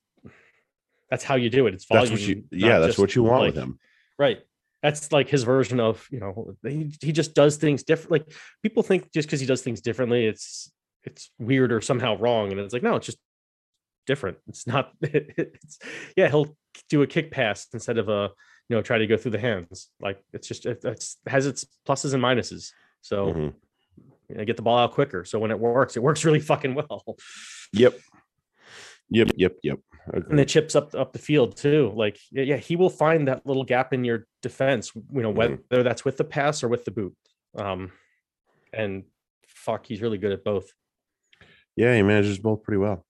that's 1.10 1.24
how 1.24 1.34
you 1.34 1.50
do 1.50 1.66
it. 1.66 1.74
It's 1.74 1.84
volume. 1.84 2.10
that's 2.10 2.20
what 2.20 2.28
you. 2.28 2.44
Yeah, 2.50 2.78
that's 2.78 2.98
what 2.98 3.14
you 3.14 3.22
want 3.22 3.40
like, 3.42 3.54
with 3.54 3.62
him. 3.62 3.78
Right. 4.18 4.38
That's 4.84 5.10
like 5.12 5.30
his 5.30 5.44
version 5.44 5.80
of, 5.80 6.06
you 6.10 6.20
know, 6.20 6.54
he, 6.62 6.92
he 7.00 7.10
just 7.12 7.34
does 7.34 7.56
things 7.56 7.82
different. 7.84 8.10
Like 8.12 8.32
people 8.62 8.82
think 8.82 9.10
just 9.14 9.26
because 9.26 9.40
he 9.40 9.46
does 9.46 9.62
things 9.62 9.80
differently, 9.80 10.26
it's 10.26 10.70
it's 11.04 11.30
weird 11.38 11.72
or 11.72 11.80
somehow 11.80 12.18
wrong. 12.18 12.50
And 12.52 12.60
it's 12.60 12.74
like, 12.74 12.82
no, 12.82 12.96
it's 12.96 13.06
just 13.06 13.16
different. 14.06 14.36
It's 14.46 14.66
not 14.66 14.92
it's 15.00 15.78
yeah, 16.18 16.28
he'll 16.28 16.54
do 16.90 17.00
a 17.00 17.06
kick 17.06 17.30
pass 17.30 17.66
instead 17.72 17.96
of 17.96 18.10
a, 18.10 18.30
you 18.68 18.76
know, 18.76 18.82
try 18.82 18.98
to 18.98 19.06
go 19.06 19.16
through 19.16 19.30
the 19.30 19.38
hands. 19.38 19.88
Like 20.00 20.22
it's 20.34 20.46
just 20.46 20.66
it, 20.66 20.84
it's 20.84 21.16
has 21.26 21.46
its 21.46 21.64
pluses 21.88 22.12
and 22.12 22.22
minuses. 22.22 22.72
So 23.00 23.32
Mhm. 23.32 23.54
you 24.28 24.34
know, 24.36 24.44
get 24.44 24.56
the 24.56 24.62
ball 24.62 24.76
out 24.76 24.92
quicker. 24.92 25.24
So 25.24 25.38
when 25.38 25.50
it 25.50 25.58
works, 25.58 25.96
it 25.96 26.02
works 26.02 26.24
really 26.26 26.40
fucking 26.40 26.74
well. 26.74 27.16
Yep. 27.72 27.98
Yep. 29.08 29.30
Yep. 29.36 29.56
Yep. 29.62 29.78
And 30.06 30.38
the 30.38 30.44
chips 30.44 30.74
up 30.76 30.94
up 30.94 31.12
the 31.12 31.18
field 31.18 31.56
too. 31.56 31.92
Like 31.94 32.18
yeah, 32.30 32.56
he 32.56 32.76
will 32.76 32.90
find 32.90 33.28
that 33.28 33.46
little 33.46 33.64
gap 33.64 33.92
in 33.92 34.04
your 34.04 34.26
defense. 34.42 34.92
You 34.94 35.22
know 35.22 35.30
whether 35.30 35.56
Mhm. 35.56 35.84
that's 35.84 36.04
with 36.04 36.16
the 36.16 36.24
pass 36.24 36.62
or 36.62 36.68
with 36.68 36.84
the 36.84 36.90
boot. 36.90 37.14
Um, 37.56 37.92
and 38.72 39.04
fuck, 39.46 39.86
he's 39.86 40.02
really 40.02 40.18
good 40.18 40.32
at 40.32 40.44
both. 40.44 40.72
Yeah, 41.76 41.94
he 41.96 42.02
manages 42.02 42.38
both 42.38 42.62
pretty 42.62 42.78
well. 42.78 43.04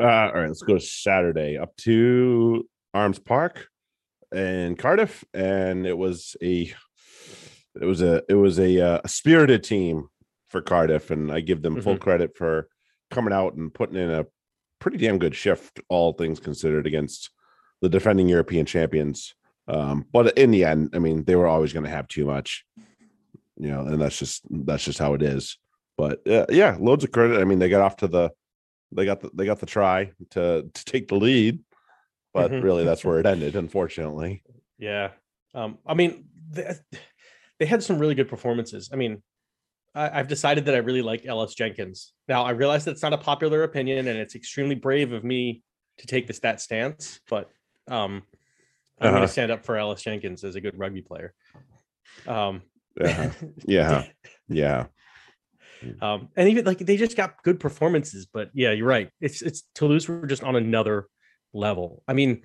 Uh, 0.00 0.06
all 0.06 0.32
right, 0.34 0.46
let's 0.48 0.62
go 0.62 0.74
to 0.74 0.80
Saturday 0.80 1.58
up 1.58 1.76
to 1.78 2.68
Arms 2.94 3.18
Park 3.18 3.68
in 4.34 4.76
Cardiff, 4.76 5.24
and 5.34 5.86
it 5.86 5.96
was 5.98 6.36
a 6.42 6.72
it 7.80 7.84
was 7.84 8.00
a 8.02 8.22
it 8.28 8.34
was 8.34 8.58
a, 8.58 8.80
uh, 8.80 9.00
a 9.04 9.08
spirited 9.08 9.62
team 9.64 10.08
for 10.48 10.60
Cardiff, 10.62 11.10
and 11.10 11.30
I 11.32 11.40
give 11.40 11.62
them 11.62 11.80
full 11.82 11.96
Mhm. 11.96 12.00
credit 12.00 12.36
for 12.36 12.68
coming 13.10 13.32
out 13.32 13.54
and 13.54 13.72
putting 13.74 13.96
in 13.96 14.10
a 14.10 14.26
pretty 14.80 14.98
damn 14.98 15.18
good 15.18 15.34
shift, 15.34 15.80
all 15.88 16.12
things 16.12 16.40
considered, 16.40 16.86
against 16.86 17.30
the 17.80 17.88
defending 17.88 18.28
European 18.28 18.66
champions. 18.66 19.34
Um, 19.66 20.06
but 20.12 20.36
in 20.38 20.50
the 20.50 20.64
end, 20.64 20.90
I 20.94 20.98
mean, 20.98 21.24
they 21.24 21.36
were 21.36 21.46
always 21.46 21.72
going 21.72 21.84
to 21.84 21.90
have 21.90 22.08
too 22.08 22.24
much, 22.24 22.64
you 23.56 23.68
know, 23.68 23.82
and 23.82 24.00
that's 24.00 24.18
just 24.18 24.42
that's 24.50 24.84
just 24.84 24.98
how 24.98 25.14
it 25.14 25.22
is. 25.22 25.58
But 25.96 26.26
uh, 26.26 26.46
yeah, 26.48 26.76
loads 26.80 27.04
of 27.04 27.12
credit. 27.12 27.40
I 27.40 27.44
mean, 27.44 27.58
they 27.58 27.68
got 27.68 27.82
off 27.82 27.96
to 27.96 28.08
the 28.08 28.30
they 28.92 29.04
got 29.04 29.20
the 29.20 29.30
they 29.34 29.44
got 29.44 29.60
the 29.60 29.66
try 29.66 30.12
to 30.30 30.70
to 30.72 30.84
take 30.84 31.08
the 31.08 31.16
lead, 31.16 31.60
but 32.32 32.50
Mhm. 32.50 32.62
really 32.62 32.84
that's 32.84 33.04
where 33.04 33.20
it 33.20 33.26
ended, 33.34 33.56
unfortunately. 33.56 34.42
Yeah. 34.78 35.10
Um, 35.54 35.78
I 35.86 35.94
mean, 35.94 36.28
they, 36.50 36.72
they 37.58 37.66
had 37.66 37.82
some 37.82 37.98
really 37.98 38.14
good 38.14 38.28
performances. 38.28 38.90
I 38.92 38.96
mean, 38.96 39.22
I've 39.98 40.28
decided 40.28 40.64
that 40.66 40.74
I 40.74 40.78
really 40.78 41.02
like 41.02 41.26
Ellis 41.26 41.54
Jenkins. 41.54 42.12
Now, 42.28 42.44
I 42.44 42.50
realize 42.50 42.84
that's 42.84 43.02
not 43.02 43.12
a 43.12 43.18
popular 43.18 43.64
opinion, 43.64 44.06
and 44.06 44.18
it's 44.18 44.34
extremely 44.34 44.74
brave 44.74 45.12
of 45.12 45.24
me 45.24 45.62
to 45.98 46.06
take 46.06 46.26
this 46.26 46.38
that 46.40 46.60
stance, 46.60 47.20
but 47.28 47.50
um, 47.88 48.22
I'm 49.00 49.08
Uh-huh. 49.08 49.16
going 49.16 49.22
to 49.22 49.32
stand 49.32 49.50
up 49.50 49.64
for 49.64 49.76
Ellis 49.76 50.02
Jenkins 50.02 50.44
as 50.44 50.54
a 50.54 50.60
good 50.60 50.78
rugby 50.78 51.02
player. 51.02 51.34
Um, 52.26 52.62
Uh-huh. 53.00 53.30
Yeah, 53.66 54.04
yeah. 54.48 54.86
um, 56.00 56.28
and 56.36 56.48
even 56.48 56.64
like 56.64 56.78
they 56.78 56.96
just 56.96 57.16
got 57.16 57.42
good 57.42 57.60
performances. 57.60 58.26
But 58.26 58.50
yeah, 58.54 58.72
you're 58.72 58.86
right. 58.86 59.10
It's 59.20 59.42
it's 59.42 59.62
Toulouse 59.74 60.08
were 60.08 60.26
just 60.26 60.42
on 60.42 60.56
another 60.56 61.06
level. 61.52 62.02
I 62.08 62.12
mean, 62.14 62.42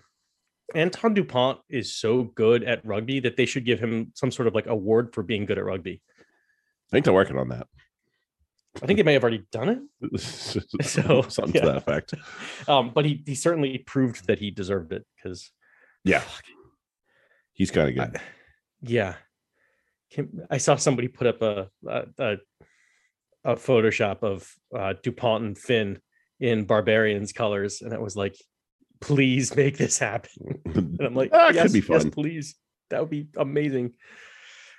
Antoine 0.75 1.13
Dupont 1.13 1.59
is 1.69 1.95
so 1.95 2.23
good 2.23 2.63
at 2.63 2.85
rugby 2.85 3.19
that 3.21 3.35
they 3.37 3.45
should 3.45 3.65
give 3.65 3.79
him 3.79 4.11
some 4.15 4.31
sort 4.31 4.47
of 4.47 4.55
like 4.55 4.67
award 4.67 5.13
for 5.13 5.23
being 5.23 5.45
good 5.45 5.57
at 5.57 5.65
rugby. 5.65 6.01
I 6.93 6.95
think 6.95 7.05
they're 7.05 7.13
working 7.13 7.39
on 7.39 7.49
that. 7.49 7.65
I 8.81 8.85
think 8.85 8.97
they 8.97 9.03
may 9.03 9.13
have 9.13 9.23
already 9.23 9.45
done 9.51 9.69
it. 9.69 10.19
So, 10.21 11.23
something 11.23 11.55
yeah. 11.55 11.61
to 11.61 11.67
that 11.67 11.77
effect. 11.77 12.13
Um, 12.67 12.91
but 12.93 13.03
he 13.03 13.23
he 13.25 13.33
certainly 13.35 13.79
proved 13.79 14.27
that 14.27 14.37
he 14.37 14.51
deserved 14.51 14.93
it 14.93 15.03
because 15.15 15.51
Yeah, 16.03 16.21
he's 17.53 17.71
kind 17.71 17.89
of 17.89 17.95
good. 17.95 18.17
I- 18.17 18.21
yeah. 18.81 19.15
I 20.51 20.57
saw 20.59 20.75
somebody 20.75 21.07
put 21.07 21.25
up 21.25 21.41
a 21.41 21.69
a, 21.87 22.03
a, 22.19 22.37
a 23.43 23.55
Photoshop 23.55 24.21
of 24.21 24.47
uh, 24.77 24.93
Dupont 25.01 25.43
and 25.43 25.57
Finn 25.57 25.99
in 26.39 26.65
Barbarians 26.65 27.33
colors, 27.33 27.81
and 27.81 27.91
it 27.91 27.99
was 28.01 28.15
like, 28.15 28.35
please 29.01 29.55
make 29.55 29.77
this 29.77 29.97
happen. 29.97 30.61
And 30.75 31.01
I'm 31.01 31.15
like, 31.15 31.31
Ah, 31.33 31.49
it 31.49 31.55
yes, 31.55 31.63
could 31.63 31.73
be 31.73 31.87
yes, 31.91 32.03
fun. 32.03 32.11
please. 32.11 32.55
That 32.91 32.99
would 33.01 33.09
be 33.09 33.27
amazing. 33.37 33.93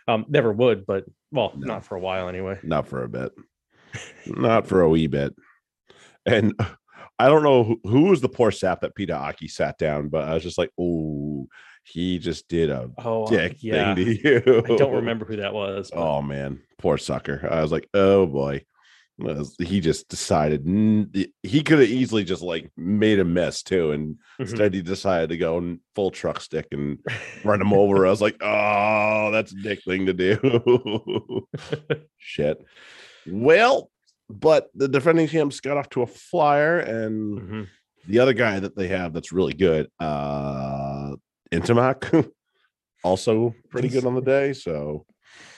Um, 0.07 0.27
never 0.29 0.53
would, 0.53 0.85
but 0.87 1.05
well, 1.33 1.53
No. 1.57 1.67
not 1.67 1.85
for 1.85 1.97
a 1.97 2.01
while 2.01 2.29
anyway. 2.29 2.59
Not 2.63 2.87
for 2.87 3.03
a 3.05 3.09
bit. 3.09 3.33
Not 4.27 4.67
for 4.67 4.81
a 4.83 4.89
wee 4.89 5.07
bit. 5.07 5.35
And 6.27 6.53
I 7.19 7.29
don't 7.29 7.43
know 7.45 7.63
who, 7.63 7.81
who 7.85 8.03
was 8.11 8.21
the 8.21 8.29
poor 8.29 8.51
sap 8.51 8.81
that 8.81 8.95
Pita 8.97 9.13
Ahki 9.15 9.49
sat 9.49 9.79
down, 9.79 10.09
but 10.09 10.29
I 10.29 10.35
was 10.35 10.43
just 10.43 10.59
like, 10.59 10.71
oh, 10.81 11.47
he 11.85 12.19
just 12.19 12.49
did 12.49 12.71
a 12.71 12.91
Oh, 12.99 13.27
dick 13.29 13.59
yeah. 13.61 13.95
thing 13.95 14.05
to 14.05 14.13
you. 14.45 14.63
I 14.69 14.77
don't 14.77 14.95
remember 14.95 15.25
who 15.25 15.37
that 15.37 15.55
was. 15.55 15.91
but- 15.93 16.01
Oh 16.01 16.21
man, 16.23 16.61
poor 16.79 16.99
sucker. 16.99 17.47
I 17.51 17.63
was 17.63 17.71
like, 17.73 17.89
oh 17.95 18.27
boy. 18.27 18.65
He 19.61 19.81
just 19.81 20.09
decided 20.09 20.63
he 21.43 21.63
could 21.63 21.79
have 21.79 21.89
easily 21.89 22.25
just 22.25 22.43
like 22.43 22.71
made 22.77 23.21
a 23.21 23.25
mess 23.25 23.63
too, 23.63 23.93
and 23.93 24.17
Mhm. 24.17 24.41
instead 24.41 24.75
he 24.75 24.83
decided 24.83 25.29
to 25.29 25.37
go 25.37 25.57
and 25.59 25.79
full 25.95 26.11
truck 26.11 26.41
stick 26.41 26.67
and 26.73 26.99
run 27.45 27.61
him 27.61 27.73
over. 27.73 28.07
I 28.07 28.11
was 28.11 28.21
like, 28.21 28.37
oh, 28.41 29.31
that's 29.33 29.53
a 29.53 29.57
dick 29.63 29.83
thing 29.85 30.07
to 30.07 30.13
do. 30.13 31.47
Shit. 32.19 32.59
Well, 33.27 33.91
but 34.29 34.69
the 34.75 34.89
defending 34.89 35.29
champs 35.29 35.61
got 35.61 35.77
off 35.77 35.89
to 35.91 36.03
a 36.03 36.07
flyer, 36.07 36.81
and 36.81 37.41
Mhm. 37.41 37.69
the 38.09 38.19
other 38.19 38.33
guy 38.33 38.59
that 38.59 38.75
they 38.77 38.89
have 38.89 39.13
that's 39.13 39.33
really 39.33 39.55
good, 39.55 39.89
uh 40.01 41.15
Ntamack, 41.53 42.31
also 43.05 43.55
pretty 43.71 43.89
good 43.89 44.07
on 44.07 44.15
the 44.17 44.21
day. 44.23 44.53
So 44.55 45.07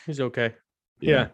He's 0.04 0.20
okay. 0.20 0.54
Yeah. 1.00 1.10
yeah 1.10 1.28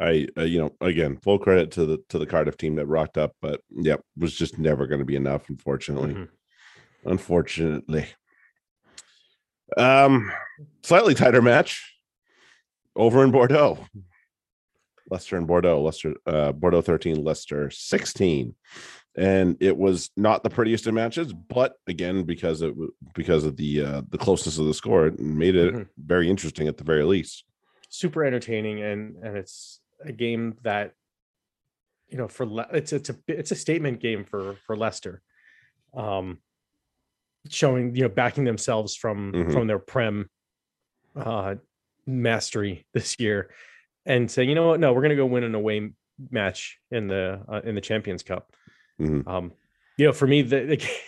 i 0.00 0.26
uh, 0.36 0.42
you 0.42 0.58
know 0.60 0.70
again 0.80 1.16
full 1.22 1.38
credit 1.38 1.70
to 1.72 1.86
the 1.86 1.98
to 2.08 2.18
the 2.18 2.26
cardiff 2.26 2.56
team 2.56 2.74
that 2.76 2.86
rocked 2.86 3.16
up 3.18 3.32
but 3.40 3.60
yep 3.70 4.00
was 4.16 4.34
just 4.34 4.58
never 4.58 4.86
going 4.86 4.98
to 4.98 5.04
be 5.04 5.16
enough 5.16 5.48
unfortunately. 5.48 6.14
Mhm. 6.14 6.28
unfortunately. 7.04 8.06
Um 9.76 10.30
slightly 10.82 11.14
tighter 11.14 11.42
match. 11.42 11.94
Over 12.96 13.22
in 13.24 13.30
bordeaux. 13.30 13.78
Leicester 15.10 15.36
and 15.36 15.46
bordeaux 15.46 15.80
leicester 15.82 16.14
uh 16.26 16.52
bordeaux 16.52 16.82
13 16.82 17.22
leicester 17.24 17.70
16 17.70 18.54
and 19.16 19.56
it 19.60 19.76
was 19.76 20.10
not 20.16 20.42
the 20.44 20.50
prettiest 20.50 20.86
of 20.86 20.94
matches 20.94 21.32
but 21.32 21.74
again 21.88 22.22
because 22.22 22.62
it 22.62 22.72
because 23.14 23.44
of 23.44 23.56
the 23.56 23.84
uh 23.84 24.02
the 24.08 24.18
closeness 24.18 24.58
of 24.58 24.66
the 24.66 24.74
score 24.74 25.06
it 25.08 25.18
made 25.18 25.56
it 25.56 25.74
Mhm. 25.74 25.88
very 25.98 26.28
interesting 26.30 26.68
at 26.68 26.76
the 26.76 26.84
very 26.84 27.02
least 27.04 27.44
Super 27.92 28.24
entertaining, 28.24 28.80
and 28.82 29.16
and 29.22 29.36
it's 29.36 29.80
a 30.04 30.12
game 30.12 30.56
that 30.62 30.94
you 32.08 32.16
know 32.16 32.28
for 32.28 32.46
Le- 32.46 32.68
it's 32.72 32.92
it's 32.92 33.10
a 33.10 33.16
it's 33.26 33.50
a 33.50 33.56
statement 33.56 34.00
game 34.00 34.24
for 34.24 34.54
for 34.64 34.76
Leicester, 34.76 35.22
um, 35.92 36.38
showing 37.48 37.96
you 37.96 38.02
know 38.02 38.08
backing 38.08 38.44
themselves 38.44 38.94
from 38.94 39.32
Mhm. 39.32 39.52
from 39.52 39.66
their 39.66 39.80
prem 39.80 40.30
uh 41.16 41.56
mastery 42.06 42.86
this 42.94 43.18
year, 43.18 43.50
and 44.06 44.30
saying 44.30 44.48
you 44.48 44.54
know 44.54 44.68
what 44.68 44.78
no 44.80 44.92
we're 44.92 45.02
gonna 45.02 45.16
go 45.16 45.26
win 45.26 45.42
an 45.42 45.56
away 45.56 45.90
match 46.30 46.78
in 46.92 47.08
the 47.08 47.42
uh, 47.48 47.60
in 47.64 47.74
the 47.74 47.80
Champions 47.80 48.22
Cup. 48.22 48.54
Mhm. 49.00 49.26
Um, 49.26 49.52
you 49.98 50.06
know 50.06 50.12
for 50.12 50.28
me 50.28 50.42
the, 50.42 50.60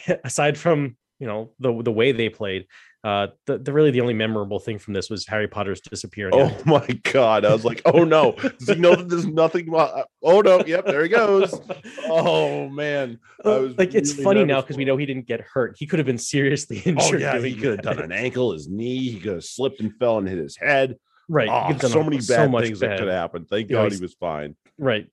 the 0.07 0.21
aside 0.25 0.59
from 0.59 0.97
you 1.23 1.29
know 1.29 1.53
the 1.61 1.71
the 1.83 1.93
way 1.93 2.11
they 2.13 2.29
played. 2.29 2.67
Uh, 3.05 3.27
the, 3.47 3.59
the 3.59 3.73
really 3.73 3.91
the 3.91 4.01
only 4.01 4.15
memorable 4.15 4.61
thing 4.61 4.79
from 4.79 4.95
this 4.95 5.11
was 5.11 5.27
Harry 5.27 5.49
Potter's 5.49 5.81
disappearing. 5.81 6.35
Oh 6.37 6.57
my 6.67 6.87
god! 7.13 7.45
I 7.45 7.53
was 7.53 7.65
like, 7.65 7.81
"Oh 7.85 8.05
no! 8.05 8.33
Does 8.33 8.69
he 8.69 8.75
know 8.77 8.95
that 8.95 9.09
there's 9.09 9.27
nothing?" 9.27 9.69
Oh 9.73 10.41
no! 10.41 10.65
Yep, 10.65 10.87
there 10.87 11.03
he 11.03 11.09
goes. 11.09 11.53
Oh 12.05 12.69
man! 12.69 13.19
I 13.45 13.49
Uh, 13.49 13.59
was 13.61 13.79
like 13.79 13.95
it's 13.95 14.13
really 14.13 14.25
funny 14.25 14.45
now 14.45 14.61
because 14.61 14.77
we 14.77 14.85
know 14.85 14.97
he 14.97 15.07
didn't 15.07 15.27
get 15.27 15.41
hurt. 15.41 15.75
He 15.79 15.87
could 15.87 15.99
have 16.01 16.07
been 16.07 16.19
seriously 16.19 16.81
Oh 16.87 16.91
injured. 16.91 17.21
yeah, 17.23 17.39
he 17.41 17.55
could 17.55 17.71
have 17.71 17.83
done 17.97 17.99
an 18.01 18.13
ankle, 18.13 18.53
his 18.53 18.69
knee. 18.69 19.11
He 19.11 19.19
could 19.21 19.35
have 19.35 19.45
slipped 19.45 19.81
and 19.81 19.93
fell 19.99 20.19
and 20.19 20.29
hit 20.29 20.39
his 20.39 20.57
head. 20.57 20.97
right. 21.29 21.49
Oh, 21.49 21.63
could 21.67 21.73
have 21.73 21.81
done 21.83 21.91
so 21.91 22.05
many 22.05 22.21
so 22.21 22.37
bad 22.37 22.51
much 22.53 22.65
things 22.67 22.81
that 22.81 22.91
bad. 22.91 22.99
could 23.01 23.09
happen. 23.09 23.45
Thank 23.47 23.69
You 23.71 23.77
God 23.77 23.93
he 23.93 24.01
was 24.01 24.15
fine. 24.15 24.55
Right. 24.79 25.07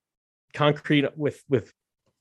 Concrete 0.54 1.06
with 1.16 1.42
with 1.48 1.72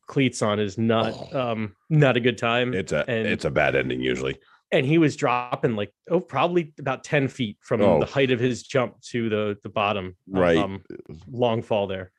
cleats 0.09 0.41
on 0.41 0.59
is 0.59 0.77
not 0.77 1.13
Oh. 1.33 1.51
um 1.51 1.75
not 1.89 2.17
a 2.17 2.19
good 2.19 2.37
time. 2.37 2.73
It's 2.73 2.91
a 2.91 3.09
and- 3.09 3.27
it's 3.27 3.45
a 3.45 3.51
bad 3.51 3.75
ending 3.77 4.01
usually. 4.01 4.37
and 4.71 4.85
he 4.85 4.97
was 4.97 5.15
dropping 5.15 5.75
like 5.75 5.91
oh 6.11 6.19
probably 6.19 6.73
about 6.79 7.03
10 7.05 7.27
feet 7.29 7.57
from 7.61 7.81
Oh. 7.81 7.99
the 8.01 8.05
height 8.05 8.31
of 8.31 8.39
his 8.39 8.63
jump 8.63 8.99
to 9.11 9.29
the 9.29 9.57
the 9.63 9.69
bottom. 9.69 10.15
Right. 10.27 10.57
Um, 10.57 10.83
long 11.31 11.61
fall 11.61 11.87
there. 11.87 12.11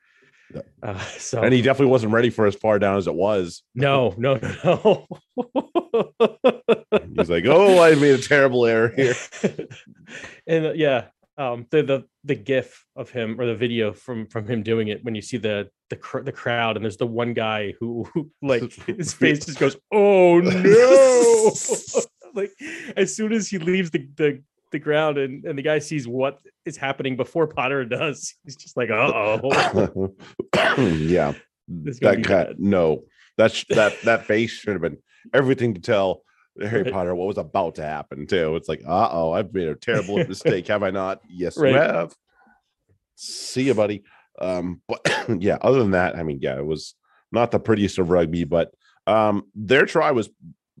Uh, 0.83 0.99
so 1.17 1.41
And 1.43 1.53
he 1.53 1.61
definitely 1.61 1.91
wasn't 1.91 2.11
ready 2.13 2.29
for 2.29 2.45
as 2.47 2.55
far 2.55 2.79
down 2.79 2.97
as 2.97 3.07
it 3.07 3.13
was. 3.15 3.63
no, 3.75 4.13
no, 4.17 4.35
no, 4.65 5.07
no. 5.37 6.37
He's 7.17 7.29
like, 7.29 7.45
"Oh, 7.45 7.81
I 7.81 7.95
made 7.95 8.15
a 8.19 8.21
terrible 8.21 8.65
error 8.65 8.89
here." 8.95 9.15
and 10.47 10.65
uh, 10.67 10.73
yeah, 10.73 11.05
um, 11.41 11.65
the 11.71 11.81
the 11.81 12.03
the 12.23 12.35
GIF 12.35 12.85
of 12.95 13.09
him 13.09 13.39
or 13.39 13.45
the 13.47 13.55
video 13.55 13.93
from 13.93 14.27
from 14.27 14.47
him 14.47 14.61
doing 14.61 14.89
it 14.89 15.03
when 15.03 15.15
you 15.15 15.21
see 15.21 15.37
the 15.37 15.69
the 15.89 15.95
cr- 15.95 16.21
the 16.21 16.31
crowd 16.31 16.75
and 16.75 16.85
there's 16.85 16.97
the 16.97 17.07
one 17.07 17.33
guy 17.33 17.73
who, 17.79 18.05
who 18.13 18.29
like 18.41 18.71
his 18.85 19.13
face 19.13 19.45
just 19.45 19.59
goes, 19.59 19.75
"Oh 19.91 20.39
no!" 20.39 21.51
like 22.35 22.51
as 22.95 23.15
soon 23.15 23.33
as 23.33 23.49
he 23.49 23.57
leaves 23.57 23.89
the 23.89 24.07
the 24.15 24.43
the 24.71 24.79
ground 24.79 25.17
and 25.17 25.43
and 25.45 25.57
the 25.57 25.63
guy 25.63 25.79
sees 25.79 26.07
what 26.07 26.39
is 26.65 26.77
happening 26.77 27.17
before 27.17 27.47
Potter 27.47 27.85
does, 27.85 28.35
he's 28.43 28.55
just 28.55 28.77
like, 28.77 28.91
"Uh 28.91 29.39
oh." 29.43 30.13
yeah, 30.77 31.33
This 31.67 31.95
is 31.95 31.99
gonna 31.99 32.17
that 32.17 32.21
guy. 32.21 32.43
bad. 32.45 32.59
No, 32.59 33.03
that's 33.37 33.65
that 33.69 33.99
that 34.03 34.25
face 34.25 34.51
should 34.51 34.73
have 34.73 34.81
been 34.81 34.97
everything 35.33 35.73
to 35.73 35.81
tell 35.81 36.23
Harry 36.59 36.83
Right. 36.83 36.91
Potter 36.93 37.15
what 37.15 37.27
was 37.27 37.37
about 37.37 37.75
to 37.75 37.83
happen 37.83 38.27
too. 38.27 38.55
It's 38.55 38.67
like, 38.67 38.81
uh 38.85 39.09
oh, 39.11 39.31
I've 39.31 39.53
made 39.53 39.67
a 39.69 39.75
terrible 39.75 40.17
mistake, 40.27 40.67
have 40.67 40.83
I 40.83 40.89
not? 40.91 41.21
Yes, 41.29 41.57
Right. 41.57 41.71
you 41.71 41.77
have. 41.79 42.13
See 43.15 43.63
you, 43.63 43.73
buddy. 43.73 44.03
Um, 44.39 44.81
but 44.87 44.99
yeah, 45.39 45.57
other 45.61 45.79
than 45.79 45.91
that, 45.91 46.15
I 46.17 46.23
mean, 46.23 46.39
yeah, 46.41 46.57
it 46.57 46.65
was 46.65 46.95
not 47.31 47.51
the 47.51 47.59
prettiest 47.59 47.99
of 47.99 48.09
rugby, 48.09 48.43
but 48.43 48.73
um, 49.07 49.43
their 49.55 49.85
try 49.85 50.11
was 50.11 50.29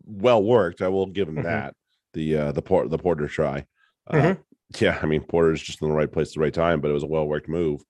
well 0.03 0.43
worked. 0.43 0.81
I 0.81 0.87
will 0.89 1.05
give 1.07 1.27
them 1.27 1.37
Mhm. 1.37 1.43
that. 1.43 1.75
The 2.13 2.35
uh, 2.37 2.51
the 2.51 2.61
port 2.61 2.89
the 2.89 2.97
Porter 2.97 3.27
try. 3.27 3.65
Uh, 4.07 4.13
Mhm. 4.15 4.37
Yeah, 4.79 4.99
I 5.01 5.05
mean, 5.05 5.21
Porter's 5.21 5.61
just 5.61 5.81
in 5.81 5.87
the 5.89 5.93
right 5.93 6.11
place 6.11 6.29
at 6.29 6.33
the 6.35 6.39
right 6.41 6.53
time, 6.53 6.81
but 6.81 6.89
it 6.91 6.93
was 6.93 7.03
a 7.03 7.07
well 7.07 7.27
worked 7.27 7.47
move 7.49 7.81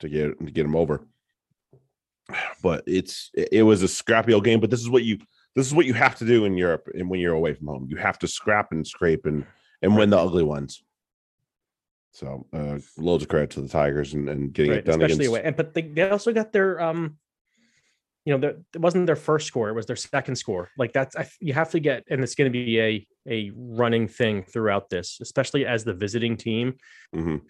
to 0.00 0.08
get 0.08 0.38
to 0.38 0.50
get 0.50 0.64
him 0.66 0.76
over. 0.76 1.06
But 2.62 2.84
it's 2.86 3.30
it 3.34 3.48
it 3.52 3.62
was 3.62 3.82
a 3.82 3.88
scrappy 3.88 4.32
old 4.32 4.44
game. 4.44 4.60
But 4.60 4.70
this 4.70 4.80
is 4.80 4.88
what 4.90 5.02
you 5.04 5.18
this 5.56 5.66
is 5.66 5.74
what 5.74 5.86
you 5.86 5.94
have 5.94 6.16
to 6.16 6.24
do 6.24 6.44
in 6.44 6.56
Europe 6.56 6.88
and 6.94 7.08
when 7.10 7.20
you're 7.20 7.34
away 7.34 7.54
from 7.54 7.66
home. 7.66 7.86
You 7.88 7.96
have 7.96 8.18
to 8.20 8.28
scrap 8.28 8.72
and 8.72 8.86
scrape 8.86 9.26
and 9.26 9.44
and 9.82 9.96
win 9.96 10.10
the 10.10 10.18
ugly 10.18 10.42
ones. 10.44 10.82
So 12.12 12.46
uh, 12.52 12.78
loads 12.98 13.22
of 13.22 13.28
credit 13.28 13.50
to 13.50 13.60
the 13.60 13.68
Tigers 13.68 14.14
and, 14.14 14.28
and 14.28 14.52
getting 14.52 14.72
right, 14.72 14.80
it 14.80 14.84
done 14.84 14.94
especially 15.00 15.14
against. 15.26 15.28
away. 15.28 15.42
And 15.44 15.56
but 15.56 15.74
they, 15.74 15.82
they 15.82 16.10
also 16.10 16.32
got 16.32 16.52
their 16.52 16.80
um, 16.80 17.18
you 18.24 18.34
know, 18.34 18.38
their, 18.38 18.56
it 18.74 18.80
wasn't 18.80 19.06
their 19.06 19.16
first 19.16 19.46
score; 19.46 19.68
it 19.70 19.74
was 19.74 19.86
their 19.86 19.96
second 19.96 20.36
score. 20.36 20.70
Like 20.76 20.92
that's 20.92 21.16
I, 21.16 21.28
you 21.40 21.52
have 21.54 21.70
to 21.70 21.80
get, 21.80 22.04
and 22.10 22.22
it's 22.22 22.34
going 22.34 22.52
to 22.52 22.52
be 22.52 22.80
a 22.80 23.06
a 23.28 23.50
running 23.54 24.08
thing 24.08 24.42
throughout 24.42 24.90
this, 24.90 25.18
especially 25.20 25.66
as 25.66 25.84
the 25.84 25.94
visiting 25.94 26.36
team. 26.36 26.74
Mhm. 27.14 27.40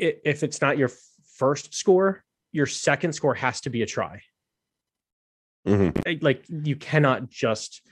i- 0.00 0.16
if 0.24 0.42
it's 0.42 0.60
not 0.60 0.78
your 0.78 0.90
first 1.36 1.74
score, 1.74 2.24
your 2.52 2.66
second 2.66 3.12
score 3.12 3.34
has 3.34 3.60
to 3.62 3.70
be 3.70 3.82
a 3.82 3.86
try. 3.86 4.20
Mhm. 5.66 6.02
Eh, 6.06 6.18
Like 6.20 6.44
you 6.48 6.76
cannot 6.76 7.28
just 7.28 7.82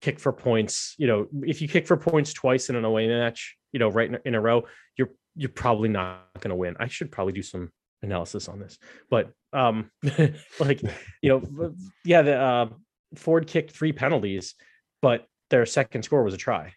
kick 0.00 0.18
for 0.18 0.32
points. 0.32 0.94
You 0.98 1.06
know, 1.06 1.26
if 1.42 1.62
you 1.62 1.68
kick 1.68 1.86
for 1.86 1.96
points 1.96 2.32
twice 2.32 2.68
in 2.70 2.76
an 2.76 2.84
away 2.84 3.06
match, 3.08 3.56
you 3.72 3.78
know, 3.78 3.88
right 3.88 4.08
in, 4.08 4.18
in 4.24 4.34
a 4.34 4.40
row, 4.40 4.64
you're 4.96 5.10
you're 5.34 5.48
probably 5.50 5.88
not 5.88 6.28
going 6.40 6.50
to 6.50 6.56
win. 6.56 6.76
I 6.78 6.88
should 6.88 7.10
probably 7.10 7.32
do 7.32 7.42
some 7.42 7.70
analysis 8.02 8.48
on 8.48 8.58
this, 8.58 8.78
but 9.10 9.30
um, 9.52 9.90
like 10.60 10.82
you 11.22 11.28
know, 11.28 11.74
yeah, 12.04 12.22
the 12.22 12.36
uh, 12.36 12.68
Ford 13.16 13.46
kicked 13.46 13.70
three 13.70 13.92
penalties, 13.92 14.54
but 15.00 15.26
their 15.50 15.64
second 15.66 16.02
score 16.02 16.22
was 16.24 16.34
a 16.34 16.38
try, 16.38 16.72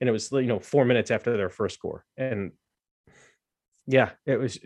and 0.00 0.08
it 0.08 0.12
was 0.12 0.32
you 0.32 0.42
know 0.46 0.58
four 0.60 0.84
minutes 0.84 1.10
after 1.10 1.36
their 1.36 1.50
first 1.50 1.74
score, 1.76 2.04
and 2.16 2.52
yeah, 3.86 4.10
it 4.26 4.38
was. 4.38 4.58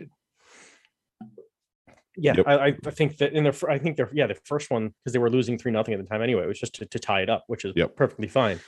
Yeah, 2.17 2.33
Yep. 2.37 2.47
I, 2.47 2.67
I 2.85 2.91
think 2.91 3.17
that 3.17 3.33
in 3.33 3.43
their, 3.43 3.53
I 3.69 3.77
think 3.77 3.97
they're 3.97 4.09
yeah 4.13 4.27
the 4.27 4.35
first 4.45 4.71
one 4.71 4.89
because 5.03 5.13
they 5.13 5.19
were 5.19 5.29
losing 5.29 5.57
three 5.57 5.71
nothing 5.71 5.93
at 5.93 5.99
the 6.01 6.05
time 6.07 6.21
anyway. 6.21 6.43
It 6.43 6.47
was 6.47 6.59
just 6.59 6.75
to, 6.75 6.85
to 6.85 6.99
tie 6.99 7.21
it 7.21 7.29
up, 7.29 7.43
which 7.47 7.65
is 7.65 7.73
Yep. 7.75 7.95
perfectly 7.95 8.27
fine. 8.27 8.59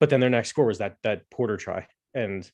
But 0.00 0.10
then 0.10 0.20
their 0.20 0.30
next 0.30 0.48
score 0.48 0.66
was 0.66 0.78
that 0.78 0.96
that 1.02 1.28
Porter 1.30 1.56
try, 1.56 1.86
and 2.14 2.48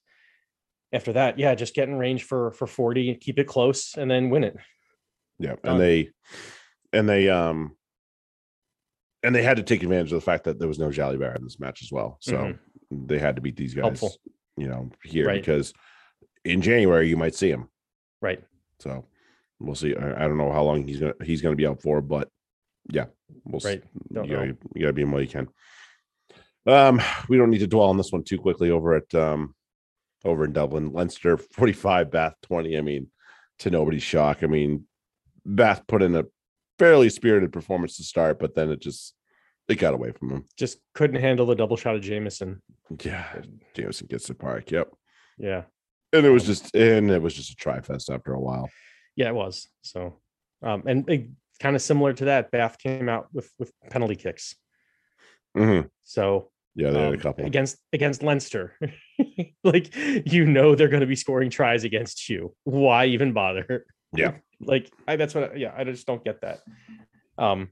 after 0.92 1.12
that, 1.12 1.38
yeah, 1.38 1.54
just 1.54 1.74
get 1.74 1.88
in 1.88 1.96
range 1.96 2.24
for 2.24 2.52
for 2.52 2.66
forty, 2.66 3.14
keep 3.16 3.38
it 3.38 3.44
close, 3.46 3.94
and 3.96 4.10
then 4.10 4.30
win 4.30 4.44
it. 4.44 4.56
Yeah, 5.38 5.56
and 5.62 5.78
they 5.80 6.10
and 6.92 7.08
they 7.08 7.28
um 7.28 7.76
and 9.22 9.34
they 9.34 9.42
had 9.42 9.56
to 9.58 9.62
take 9.62 9.82
advantage 9.82 10.12
of 10.12 10.16
the 10.16 10.24
fact 10.24 10.44
that 10.44 10.58
there 10.58 10.68
was 10.68 10.78
no 10.78 10.88
Jalibert 10.88 11.36
in 11.36 11.44
this 11.44 11.58
match 11.60 11.82
as 11.82 11.90
well. 11.92 12.18
So 12.20 12.36
Mhm. 12.36 12.58
they 13.08 13.18
had 13.18 13.36
to 13.36 13.42
beat 13.42 13.56
these 13.56 13.74
guys, 13.74 13.82
Helpful. 14.00 14.12
you 14.56 14.68
know, 14.68 14.90
here 15.02 15.26
Right. 15.26 15.40
because 15.40 15.72
in 16.44 16.60
January 16.60 17.08
you 17.08 17.16
might 17.16 17.34
see 17.34 17.50
him. 17.50 17.68
Right. 18.20 18.42
So 18.80 19.06
we'll 19.64 19.74
see. 19.74 19.94
I, 19.94 20.24
I 20.24 20.28
don't 20.28 20.38
know 20.38 20.52
how 20.52 20.62
long 20.62 20.86
he's 20.86 21.00
gonna 21.00 21.14
he's 21.22 21.42
gonna 21.42 21.56
be 21.56 21.66
out 21.66 21.82
for, 21.82 22.00
but 22.00 22.28
yeah, 22.90 23.06
we'll 23.44 23.60
see. 23.60 23.68
Right. 23.68 23.82
Don't 24.12 24.24
You, 24.28 24.34
gotta, 24.34 24.46
know. 24.48 24.56
you 24.74 24.80
gotta 24.82 24.92
be 24.92 25.02
him 25.02 25.12
while 25.12 25.22
you 25.22 25.28
can. 25.28 25.48
Um, 26.66 27.00
we 27.28 27.36
don't 27.36 27.50
need 27.50 27.58
to 27.58 27.66
dwell 27.66 27.88
on 27.88 27.96
this 27.96 28.12
one 28.12 28.24
too 28.24 28.38
quickly 28.38 28.70
over 28.70 28.94
at 28.94 29.14
um 29.14 29.54
over 30.24 30.44
in 30.44 30.52
Dublin. 30.52 30.92
Leinster 30.92 31.36
45, 31.52 32.10
Bath 32.10 32.34
20. 32.42 32.78
I 32.78 32.80
mean, 32.80 33.08
to 33.60 33.70
nobody's 33.70 34.02
shock. 34.02 34.42
I 34.42 34.46
mean, 34.46 34.86
Bath 35.44 35.86
put 35.86 36.02
in 36.02 36.14
a 36.16 36.24
fairly 36.78 37.08
spirited 37.10 37.52
performance 37.52 37.96
to 37.98 38.02
start, 38.04 38.38
but 38.38 38.54
then 38.54 38.70
it 38.70 38.80
just 38.80 39.14
it 39.68 39.76
got 39.76 39.94
away 39.94 40.12
from 40.12 40.30
him. 40.30 40.44
Just 40.56 40.78
couldn't 40.94 41.20
handle 41.20 41.46
the 41.46 41.54
double 41.54 41.76
shot 41.76 41.94
of 41.94 42.02
Jameson. 42.02 42.62
Yeah, 43.02 43.24
Jameson 43.74 44.08
gets 44.08 44.26
the 44.28 44.34
park. 44.34 44.70
Yep. 44.70 44.88
Yeah. 45.38 45.62
And 46.12 46.24
it 46.26 46.30
was 46.30 46.44
just 46.44 46.74
and 46.74 47.10
it 47.10 47.20
was 47.20 47.34
just 47.34 47.50
a 47.50 47.56
try 47.56 47.80
fest 47.80 48.10
after 48.10 48.32
a 48.34 48.40
while. 48.40 48.68
Yeah, 49.16 49.28
it 49.28 49.34
was. 49.34 49.68
So, 49.82 50.18
um, 50.62 50.82
and 50.86 51.34
kind 51.60 51.76
of 51.76 51.82
similar 51.82 52.12
to 52.14 52.26
that, 52.26 52.50
Bath 52.50 52.78
came 52.78 53.08
out 53.08 53.28
with 53.32 53.50
with 53.58 53.72
penalty 53.90 54.16
kicks. 54.16 54.56
Mhm. 55.56 55.88
So 56.02 56.50
Yeah, 56.74 56.90
they 56.90 56.98
had 56.98 57.08
um, 57.08 57.14
a 57.14 57.18
couple. 57.18 57.46
against 57.46 57.76
against 57.92 58.22
Leinster, 58.22 58.76
like 59.64 59.94
you 59.94 60.44
know 60.46 60.74
they're 60.74 60.88
going 60.88 61.00
to 61.00 61.06
be 61.06 61.16
scoring 61.16 61.50
tries 61.50 61.84
against 61.84 62.28
you. 62.28 62.54
Why 62.64 63.06
even 63.06 63.32
bother? 63.32 63.86
Yeah. 64.12 64.38
like 64.60 64.90
I, 65.06 65.16
that's 65.16 65.34
what. 65.34 65.52
I- 65.52 65.56
Yeah, 65.56 65.72
I 65.76 65.84
just 65.84 66.06
don't 66.06 66.24
get 66.24 66.40
that. 66.40 66.60
Um, 67.38 67.68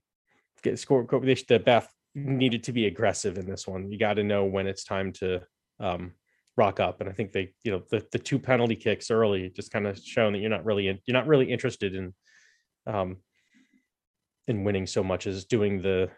get 0.62 0.78
score. 0.78 1.05
The 1.05 1.62
Bath 1.64 1.88
needed 2.14 2.64
to 2.64 2.72
be 2.72 2.87
aggressive 2.87 3.38
in 3.38 3.46
this 3.46 3.66
one. 3.66 3.90
You 3.90 3.98
got 3.98 4.14
to 4.14 4.22
know 4.22 4.44
when 4.44 4.66
it's 4.66 4.85
time 4.85 5.12
to 5.14 5.40
um 5.81 6.12
rock 6.57 6.81
up, 6.81 7.01
and 7.01 7.09
I 7.09 7.12
think 7.12 7.33
they, 7.33 7.53
you 7.65 7.73
know, 7.73 7.83
the 7.91 8.07
the 8.12 8.19
two 8.19 8.38
penalty 8.38 8.77
kicks 8.77 9.11
early 9.11 9.51
just 9.51 9.71
kind 9.73 9.87
of 9.87 9.99
shown 9.99 10.33
that 10.33 10.41
you're 10.41 10.51
not 10.51 10.65
really 10.65 10.88
in, 10.88 10.99
you're 11.07 11.15
not 11.17 11.27
really 11.27 11.51
interested 11.51 11.95
in 11.95 12.15
um 12.87 13.19
in 14.49 14.65
winning 14.65 14.87
so 14.87 15.03
much 15.05 15.27
as 15.27 15.45
doing 15.45 15.81
the 15.83 16.11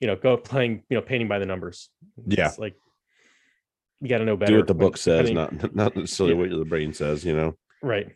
you 0.00 0.06
know 0.06 0.16
go 0.16 0.36
playing 0.50 0.82
you 0.90 0.96
know 0.96 1.02
painting 1.02 1.28
by 1.28 1.38
the 1.38 1.46
numbers 1.46 1.88
Yeah. 2.26 2.48
It's 2.48 2.58
like 2.58 2.74
you 4.00 4.08
got 4.08 4.18
to 4.18 4.24
know 4.24 4.36
better 4.36 4.52
Do 4.52 4.58
what 4.58 4.66
the 4.66 4.72
when- 4.74 4.86
book 4.88 4.96
says, 4.96 5.28
depending- 5.30 5.58
not 5.60 5.74
not 5.74 5.96
necessarily 5.96 6.34
Yeah. 6.34 6.40
what 6.56 6.58
the 6.58 6.64
brain 6.68 6.92
says, 6.92 7.24
you 7.24 7.34
know. 7.34 7.56
right 7.82 8.08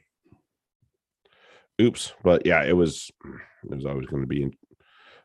Oops. 1.80 2.12
But 2.22 2.46
yeah, 2.46 2.62
it 2.64 2.72
was 2.76 3.10
it 3.64 3.74
was 3.76 3.86
always 3.86 4.06
going 4.06 4.22
to 4.22 4.28
be 4.28 4.50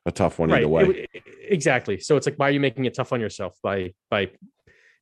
a 0.05 0.11
tough 0.11 0.39
one 0.39 0.49
right 0.49 0.59
either 0.59 0.67
way. 0.67 1.07
e- 1.13 1.19
exactly 1.49 1.99
so 1.99 2.15
it's 2.15 2.25
like 2.25 2.35
why 2.37 2.47
are 2.47 2.51
you 2.51 2.59
making 2.59 2.85
it 2.85 2.93
tough 2.93 3.11
on 3.13 3.19
yourself 3.19 3.57
by 3.61 3.93
by 4.09 4.29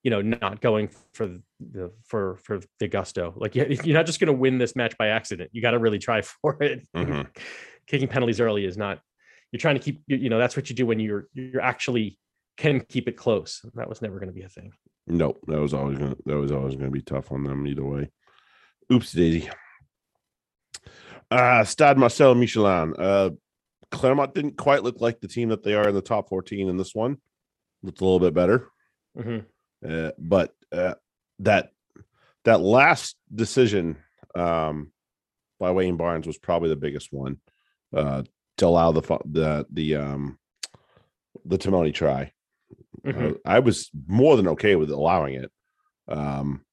you 0.04 0.12
know 0.12 0.22
not 0.22 0.62
going 0.62 0.90
for 1.14 1.28
the 1.60 1.92
for 2.06 2.38
for 2.38 2.60
the 2.80 2.88
gusto 2.88 3.34
like 3.38 3.56
you- 3.56 3.66
you're 3.84 3.98
not 3.98 4.06
just 4.06 4.20
going 4.20 4.28
to 4.28 4.34
win 4.34 4.58
this 4.58 4.76
match 4.76 4.98
by 4.98 5.08
accident 5.08 5.50
you 5.54 5.62
got 5.62 5.72
to 5.72 5.80
really 5.80 6.00
try 6.00 6.22
for 6.42 6.62
it 6.64 6.88
Mhm. 6.96 7.28
kicking 7.88 8.08
penalties 8.08 8.40
early 8.40 8.66
is 8.66 8.78
not 8.78 9.00
you're 9.52 9.60
trying 9.60 9.76
to 9.76 9.82
keep 9.82 10.02
you 10.08 10.18
you 10.18 10.30
know 10.30 10.38
that's 10.40 10.56
what 10.56 10.70
you 10.70 10.76
do 10.76 10.86
when 10.86 11.00
you're 11.00 11.28
you're 11.34 11.62
actually 11.62 12.18
can 12.58 12.80
keep 12.82 13.08
it 13.08 13.18
close 13.18 13.64
that 13.76 13.88
was 13.90 14.02
never 14.02 14.20
going 14.20 14.30
to 14.30 14.34
be 14.34 14.44
a 14.44 14.50
thing 14.50 14.72
Nope, 15.10 15.40
that 15.48 15.62
was 15.62 15.74
always 15.74 15.98
gonna 15.98 16.18
that 16.26 16.36
was 16.38 16.52
always 16.52 16.76
gonna 16.76 16.92
be 16.92 17.02
tough 17.02 17.32
on 17.32 17.44
them 17.46 17.66
either 17.66 17.86
way. 17.86 18.10
Oops, 18.92 19.10
Daisy. 19.14 19.50
Uh 21.32 21.64
Stade 21.64 21.98
Marcel 21.98 22.36
Michelin. 22.36 22.94
Uh 22.98 23.30
Clermont 23.90 24.34
didn't 24.36 24.58
quite 24.58 24.84
look 24.84 25.00
like 25.00 25.22
the 25.22 25.30
team 25.30 25.48
that 25.50 25.64
they 25.64 25.76
are 25.76 25.88
in 25.88 25.96
the 25.96 26.02
top 26.02 26.28
14 26.28 26.68
in 26.68 26.76
this 26.76 26.94
one. 26.94 27.18
Looked 27.84 28.02
a 28.02 28.04
little 28.04 28.20
bit 28.20 28.34
better. 28.34 28.68
Mhm. 29.18 29.46
Uh, 29.88 30.12
but 30.18 30.54
uh, 30.72 30.96
that 31.40 31.72
that 32.46 32.62
last 32.62 33.16
decision 33.34 33.98
um 34.36 34.92
by 35.60 35.72
Wayne 35.72 35.98
Barnes 35.98 36.28
was 36.28 36.38
probably 36.38 36.70
the 36.70 36.76
biggest 36.76 37.12
one 37.12 37.38
uh 37.96 38.24
to 38.58 38.66
allow 38.66 38.92
the 38.92 39.02
the 39.26 39.66
the 39.72 39.96
um 39.96 40.40
the 41.46 41.58
Timoney 41.58 41.94
try. 41.94 42.32
Uh, 43.06 43.34
I 43.46 43.60
was 43.60 43.90
more 44.08 44.36
than 44.36 44.50
okay 44.50 44.76
with 44.76 44.92
allowing 44.92 45.36
it. 45.36 45.52
Um, 46.08 46.66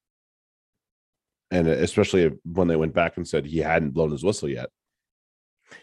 and 1.51 1.67
especially 1.67 2.31
when 2.43 2.67
they 2.67 2.75
went 2.75 2.93
back 2.93 3.17
and 3.17 3.27
said 3.27 3.45
he 3.45 3.59
hadn't 3.59 3.91
blown 3.91 4.11
his 4.11 4.23
whistle 4.23 4.49
yet. 4.49 4.69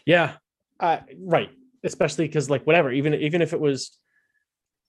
Yeah, 0.05 0.33
uh, 0.79 0.99
right. 1.19 1.49
Especially 1.83 2.27
because, 2.27 2.49
like, 2.49 2.65
whatever, 2.65 2.91
even 2.91 3.13
even 3.15 3.41
if 3.41 3.53
it 3.53 3.59
was 3.59 3.97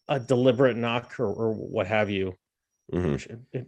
a 0.08 0.20
deliberate 0.20 0.76
knock 0.76 1.18
or, 1.18 1.26
or 1.32 1.52
what 1.52 1.86
have 1.86 2.10
you, 2.10 2.34
Mhm. 2.92 3.38
it, 3.52 3.52
it 3.52 3.66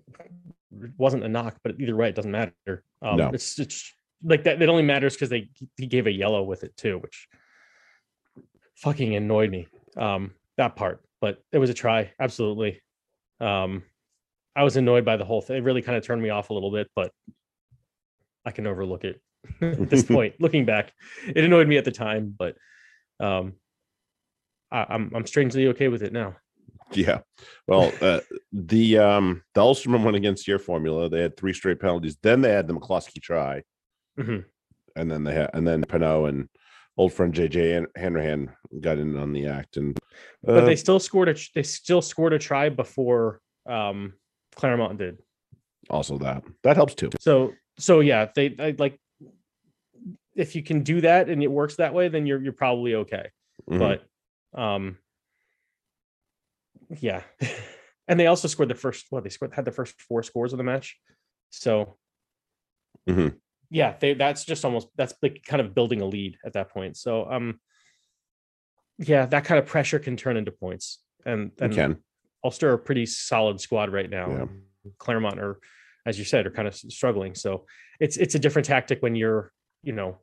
wasn't 0.99 1.25
a 1.25 1.29
knock, 1.29 1.59
but 1.65 1.81
either 1.81 1.97
way, 1.97 2.09
it 2.11 2.15
doesn't 2.15 2.31
matter. 2.31 2.85
Um, 3.01 3.17
No. 3.17 3.31
it's 3.31 3.59
it's 3.59 3.95
like 4.23 4.45
that. 4.45 4.61
It 4.61 4.69
only 4.69 4.83
matters 4.83 5.15
because 5.15 5.31
they 5.31 5.49
he 5.79 5.87
gave 5.87 6.07
a 6.07 6.13
yellow 6.13 6.43
with 6.43 6.65
it 6.65 6.77
too, 6.77 6.99
which 6.99 7.29
fucking 8.77 9.15
annoyed 9.17 9.51
me. 9.51 9.67
Um, 9.97 10.35
that 10.59 10.77
part, 10.77 11.03
but 11.21 11.43
it 11.53 11.59
was 11.59 11.71
a 11.71 11.75
try, 11.75 12.13
absolutely. 12.21 12.83
Um, 13.41 13.85
I 14.55 14.65
was 14.65 14.77
annoyed 14.77 15.05
by 15.05 15.17
the 15.17 15.25
whole 15.25 15.41
thing. 15.43 15.57
It 15.57 15.65
really 15.65 15.83
kind 15.83 15.97
of 15.97 16.05
turned 16.05 16.23
me 16.23 16.31
off 16.31 16.51
a 16.51 16.55
little 16.55 16.71
bit, 16.71 16.91
but 16.95 17.13
I 18.45 18.51
can 18.51 18.67
overlook 18.67 19.05
it 19.05 19.21
at 19.63 19.89
this 19.91 20.03
point. 20.17 20.35
Looking 20.41 20.65
back, 20.67 20.93
it 21.27 21.43
annoyed 21.45 21.69
me 21.69 21.77
at 21.79 21.85
the 21.87 21.91
time, 21.93 22.35
but 22.39 22.57
um, 23.21 23.55
I, 24.71 24.87
I'm 24.89 25.13
I'm 25.15 25.27
strangely 25.27 25.69
okay 25.69 25.89
with 25.89 26.03
it 26.03 26.13
now. 26.13 26.37
Yeah. 26.93 27.21
Well, 27.67 27.93
uh, 28.01 28.21
the 28.53 28.99
um 28.99 29.43
the 29.55 29.61
Ulsterman 29.61 30.05
went 30.05 30.17
against 30.17 30.47
your 30.47 30.59
formula. 30.59 31.09
They 31.09 31.21
had 31.21 31.37
three 31.37 31.53
straight 31.53 31.81
penalties. 31.81 32.17
Then 32.23 32.41
they 32.41 32.53
had 32.53 32.67
the 32.69 32.75
McCloskey 32.75 33.21
try, 33.21 33.63
Mhm. 34.19 34.45
and 34.95 35.11
then 35.11 35.25
they 35.25 35.35
had 35.35 35.51
and 35.55 35.67
then 35.67 35.83
Pinot 35.83 36.29
and 36.29 36.49
old 36.97 37.13
friend 37.13 37.35
JJ 37.35 37.75
Han- 37.75 37.87
Hanrahan 37.97 38.51
got 38.81 38.99
in 38.99 39.17
on 39.17 39.33
the 39.33 39.47
act. 39.49 39.77
And 39.77 39.99
But 40.43 40.63
uh, 40.63 40.65
they 40.67 40.77
still 40.77 41.01
scored 41.01 41.29
a 41.29 41.35
they 41.55 41.63
still 41.65 42.03
scored 42.03 42.33
a 42.33 42.39
try 42.39 42.69
before 42.69 43.41
um, 43.69 44.15
Clermont 44.55 44.97
did. 44.99 45.19
also 45.91 46.19
that 46.19 46.45
that 46.63 46.77
helps 46.77 46.95
too. 46.95 47.11
So 47.21 47.53
so 47.79 47.99
yeah, 48.01 48.29
they 48.35 48.55
I, 48.59 48.75
like 48.79 48.99
if 50.37 50.55
you 50.55 50.63
can 50.63 50.83
do 50.83 51.01
that 51.01 51.29
and 51.29 51.43
it 51.43 51.51
works 51.51 51.77
that 51.77 51.95
way, 51.95 52.09
then 52.09 52.27
you're 52.27 52.41
you're 52.41 52.53
probably 52.53 52.95
okay. 52.95 53.31
Mhm. 53.69 53.79
But 53.81 54.05
um, 54.57 54.99
yeah, 57.01 57.23
and 58.09 58.19
they 58.19 58.27
also 58.27 58.49
scored 58.49 58.69
the 58.69 58.75
first 58.75 59.07
what 59.11 59.25
they 59.25 59.31
scored 59.31 59.55
had 59.55 59.65
the 59.65 59.73
first 59.73 60.01
four 60.01 60.23
scores 60.23 60.53
of 60.53 60.59
the 60.59 60.65
match. 60.65 60.99
So 61.51 61.97
Mhm. 63.09 63.37
yeah, 63.71 63.97
they 63.99 64.15
that's 64.15 64.45
just 64.45 64.65
almost 64.65 64.89
that's 64.97 65.15
like 65.23 65.43
kind 65.47 65.61
of 65.61 65.75
building 65.75 66.01
a 66.01 66.07
lead 66.07 66.39
at 66.45 66.55
that 66.55 66.71
point. 66.71 66.97
So 66.97 67.31
um, 67.31 67.61
yeah, 68.99 69.27
that 69.27 69.45
kind 69.45 69.59
of 69.59 69.67
pressure 69.67 69.99
can 69.99 70.17
turn 70.17 70.37
into 70.37 70.53
points, 70.53 71.03
and 71.25 71.53
and 71.61 71.73
can. 71.73 71.97
Ulster 72.45 72.71
are 72.71 72.75
a 72.75 72.79
pretty 72.79 73.07
solid 73.07 73.61
squad 73.61 73.93
right 73.93 74.09
now. 74.09 74.31
Yeah. 74.31 74.93
Clermont 74.99 75.41
are 75.41 75.59
as 76.07 76.19
you 76.19 76.25
said, 76.25 76.47
are 76.47 76.51
kind 76.51 76.69
of 76.69 76.75
struggling. 76.75 77.35
So 77.35 77.67
it's 77.99 78.17
it's 78.17 78.37
a 78.37 78.39
different 78.39 78.67
tactic 78.67 79.03
when 79.03 79.17
you're, 79.17 79.53
you 79.83 79.93
know, 79.93 80.19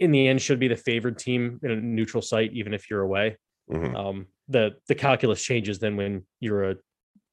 in 0.00 0.10
the 0.12 0.28
end 0.28 0.40
should 0.40 0.60
be 0.60 0.68
the 0.68 0.76
favored 0.76 1.18
team 1.18 1.58
in 1.62 1.70
a 1.70 1.76
neutral 1.76 2.22
site, 2.22 2.52
even 2.52 2.72
if 2.74 2.88
you're 2.90 3.02
away. 3.02 3.36
Mhm. 3.70 3.94
Um, 3.96 4.26
the 4.48 4.76
the 4.88 4.94
calculus 4.94 5.42
changes 5.42 5.78
then 5.78 5.96
when 5.96 6.24
you're 6.40 6.70
a 6.70 6.76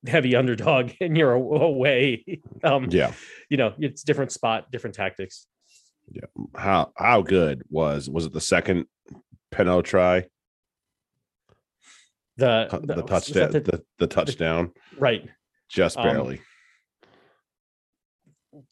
heavy 0.07 0.35
underdog 0.35 0.91
and 1.01 1.15
you're 1.17 1.31
away. 1.33 2.25
um, 2.63 2.87
Yeah. 2.91 3.13
you 3.49 3.57
know, 3.57 3.73
it's 3.79 4.03
different 4.03 4.31
spot, 4.31 4.71
different 4.71 4.95
tactics. 4.95 5.47
Yeah, 6.11 6.25
how 6.55 6.91
how 6.97 7.21
good 7.21 7.63
was 7.69 8.09
was 8.09 8.25
it 8.25 8.33
the 8.33 8.41
second 8.41 8.85
Penaud 9.53 9.83
try? 9.85 10.27
The 12.37 12.67
The 12.83 12.95
was 13.01 13.05
touchdown 13.09 13.51
the- 13.51 13.59
the, 13.61 13.83
the 13.99 14.07
touchdown 14.07 14.71
right. 14.99 15.27
just 15.69 15.97
Um, 15.97 16.03
barely. 16.03 16.41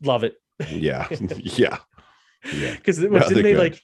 Love 0.02 0.24
it. 0.24 0.36
yeah. 0.70 1.08
yeah. 1.38 1.78
Yeah. 2.52 2.76
Because 2.76 3.00
No, 3.00 3.20
didn't 3.20 3.36
they 3.36 3.42
they 3.42 3.56
like 3.56 3.82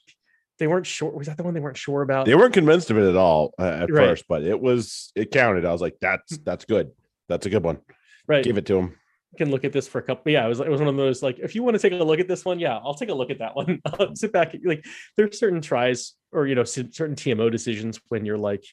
they 0.57 0.67
weren't 0.67 0.85
sure? 0.85 1.11
Was 1.11 1.27
that 1.27 1.37
the 1.37 1.43
one 1.43 1.53
they 1.53 1.59
weren't 1.59 1.77
sure 1.77 2.01
about? 2.01 2.25
They 2.25 2.35
weren't 2.35 2.53
convinced 2.53 2.91
of 2.91 2.97
it 2.97 3.07
at 3.07 3.15
all 3.15 3.53
uh, 3.59 3.63
at 3.63 3.91
Right. 3.91 4.09
first, 4.09 4.25
but 4.27 4.43
it 4.43 4.59
was 4.59 5.11
it 5.15 5.31
counted. 5.31 5.65
I 5.65 5.71
was 5.71 5.81
like, 5.81 5.95
that's 6.01 6.37
that's 6.39 6.65
good. 6.65 6.91
That's 7.29 7.45
a 7.45 7.49
good 7.49 7.63
one. 7.63 7.79
right. 8.27 8.43
Give 8.43 8.57
it 8.57 8.65
to 8.65 8.77
him. 8.77 8.95
can 9.37 9.51
look 9.51 9.63
at 9.63 9.71
this 9.71 9.87
for 9.87 9.99
a 9.99 10.01
couple. 10.03 10.31
Yeah, 10.31 10.45
it 10.45 10.49
was 10.49 10.59
it 10.59 10.69
was 10.69 10.81
one 10.81 10.89
of 10.89 10.97
those 10.97 11.23
like 11.23 11.39
if 11.39 11.55
you 11.55 11.63
want 11.63 11.75
to 11.75 11.79
take 11.79 11.97
a 11.97 12.03
look 12.03 12.19
at 12.19 12.27
this 12.27 12.43
one, 12.43 12.59
yeah, 12.59 12.77
I'll 12.77 12.93
take 12.95 13.09
a 13.09 13.13
look 13.13 13.29
at 13.29 13.39
that 13.39 13.55
one. 13.55 13.79
I'll 13.85 14.15
sit 14.15 14.33
back. 14.33 14.53
Like 14.65 14.83
there's 15.15 15.39
certain 15.39 15.61
tries 15.61 16.13
or 16.31 16.47
you 16.47 16.55
know 16.55 16.63
certain 16.65 17.15
TMO 17.15 17.49
decisions 17.51 17.99
when 18.09 18.25
you're 18.25 18.37
like, 18.37 18.65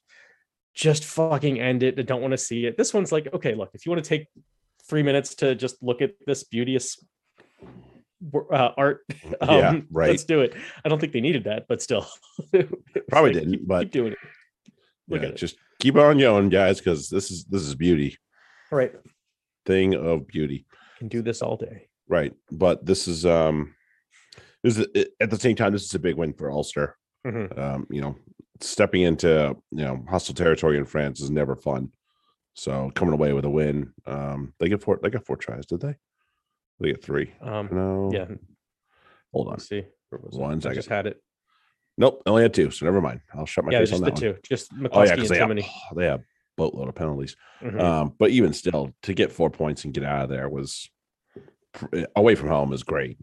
just 0.75 1.05
fucking 1.05 1.61
end 1.61 1.83
it. 1.83 1.99
I 1.99 2.03
don't 2.03 2.21
want 2.21 2.33
to 2.33 2.39
see 2.39 2.67
it. 2.67 2.77
This 2.77 2.93
one's 2.93 3.13
like, 3.13 3.29
okay, 3.33 3.55
look, 3.55 3.71
if 3.75 3.87
you 3.87 3.93
want 3.93 4.03
to 4.05 4.09
take 4.09 4.27
three 4.89 5.03
minutes 5.03 5.35
to 5.37 5.55
just 5.55 5.83
look 5.83 6.01
at 6.03 6.13
this 6.27 6.45
beauteous 6.45 6.99
uh, 8.53 8.71
art, 8.77 9.01
um, 9.41 9.49
Yeah, 9.51 9.81
right. 9.91 10.11
Let's 10.11 10.25
do 10.25 10.41
it. 10.41 10.55
I 10.85 10.89
don't 10.89 10.99
think 11.01 11.13
they 11.13 11.21
needed 11.21 11.45
that, 11.45 11.67
but 11.69 11.81
still, 11.83 12.07
Probably 12.53 13.33
like, 13.33 13.33
didn't, 13.35 13.51
keep, 13.53 13.67
but- 13.69 13.81
keep 13.85 13.93
doing 13.93 14.13
it. 14.13 14.19
Look 15.09 15.23
Yeah, 15.23 15.29
at 15.29 15.35
it. 15.35 15.37
just 15.39 15.57
keep 15.79 15.97
on 15.97 16.19
going, 16.19 16.49
guys, 16.49 16.79
because 16.79 17.09
this 17.09 17.31
is 17.31 17.45
this 17.45 17.63
is 17.63 17.75
beauty. 17.77 18.17
All 18.73 18.79
right, 18.79 18.93
Thing 19.65 19.95
of 19.95 20.27
beauty. 20.27 20.67
can 20.99 21.07
do 21.09 21.23
this 21.23 21.43
all 21.43 21.57
day. 21.57 21.87
Right. 22.09 22.33
But 22.51 22.85
this 22.85 23.07
is 23.07 23.25
um 23.25 23.75
this 24.65 24.79
is 24.79 24.87
at 25.21 25.31
the 25.31 25.39
same 25.39 25.55
time, 25.55 25.73
this 25.73 25.85
is 25.85 25.95
a 25.95 25.99
big 26.01 26.17
win 26.17 26.33
for 26.33 26.51
Ulster. 26.51 26.97
Mhm. 27.25 27.57
Um, 27.57 27.87
you 27.91 28.01
know, 28.01 28.17
stepping 28.61 29.03
into 29.03 29.57
you 29.71 29.85
know 29.85 30.05
hostile 30.09 30.35
territory 30.35 30.77
in 30.79 30.85
France 30.87 31.21
is 31.21 31.31
never 31.31 31.55
fun. 31.55 31.93
So 32.55 32.91
coming 32.97 33.15
away 33.15 33.33
with 33.33 33.45
a 33.45 33.51
win. 33.51 33.93
Um, 34.07 34.55
they 34.59 34.69
get 34.69 34.83
four 34.83 34.99
they 35.01 35.11
got 35.11 35.25
four 35.27 35.37
tries, 35.37 35.67
did 35.67 35.81
they? 35.83 35.95
They 36.81 36.89
get 36.89 37.03
three. 37.03 37.33
Um, 37.41 37.69
No. 37.73 38.11
yeah, 38.13 38.27
Hold 39.33 39.49
on. 39.49 39.53
let's 39.55 39.69
see. 39.69 39.85
Where 40.11 40.21
was 40.23 40.35
it? 40.37 40.41
One 40.41 40.61
I 40.67 40.75
just 40.75 40.89
had 40.89 41.07
it. 41.07 41.21
Nope, 41.99 42.23
I 42.27 42.31
only 42.31 42.43
had 42.43 42.53
two, 42.53 42.71
so 42.71 42.85
never 42.85 43.01
mind. 43.01 43.21
I'll 43.35 43.47
shut 43.47 43.65
my 43.65 43.73
yeah, 43.73 43.79
face 43.79 43.91
just 43.91 44.03
on 44.03 44.05
the 44.05 44.15
that 44.15 44.23
one. 44.23 44.35
two. 44.35 44.41
Just 44.47 44.73
McCloskey 44.75 44.91
Oh 44.93 45.03
yeah, 45.05 45.13
and 45.15 45.29
they 45.29 45.39
have, 45.39 45.71
they 45.97 46.05
have 46.07 46.23
boatload 46.57 46.89
of 46.89 46.95
penalties. 46.95 47.37
Mhm. 47.63 47.81
Um, 47.81 48.15
but 48.19 48.31
even 48.31 48.53
still, 48.53 48.93
to 49.03 49.15
get 49.15 49.33
four 49.33 49.49
points 49.51 49.85
and 49.85 49.95
get 49.95 50.05
out 50.05 50.25
of 50.25 50.29
there 50.31 50.49
was 50.49 50.91
away 52.15 52.35
from 52.35 52.49
home 52.49 52.73
is 52.73 52.83
great. 52.83 53.19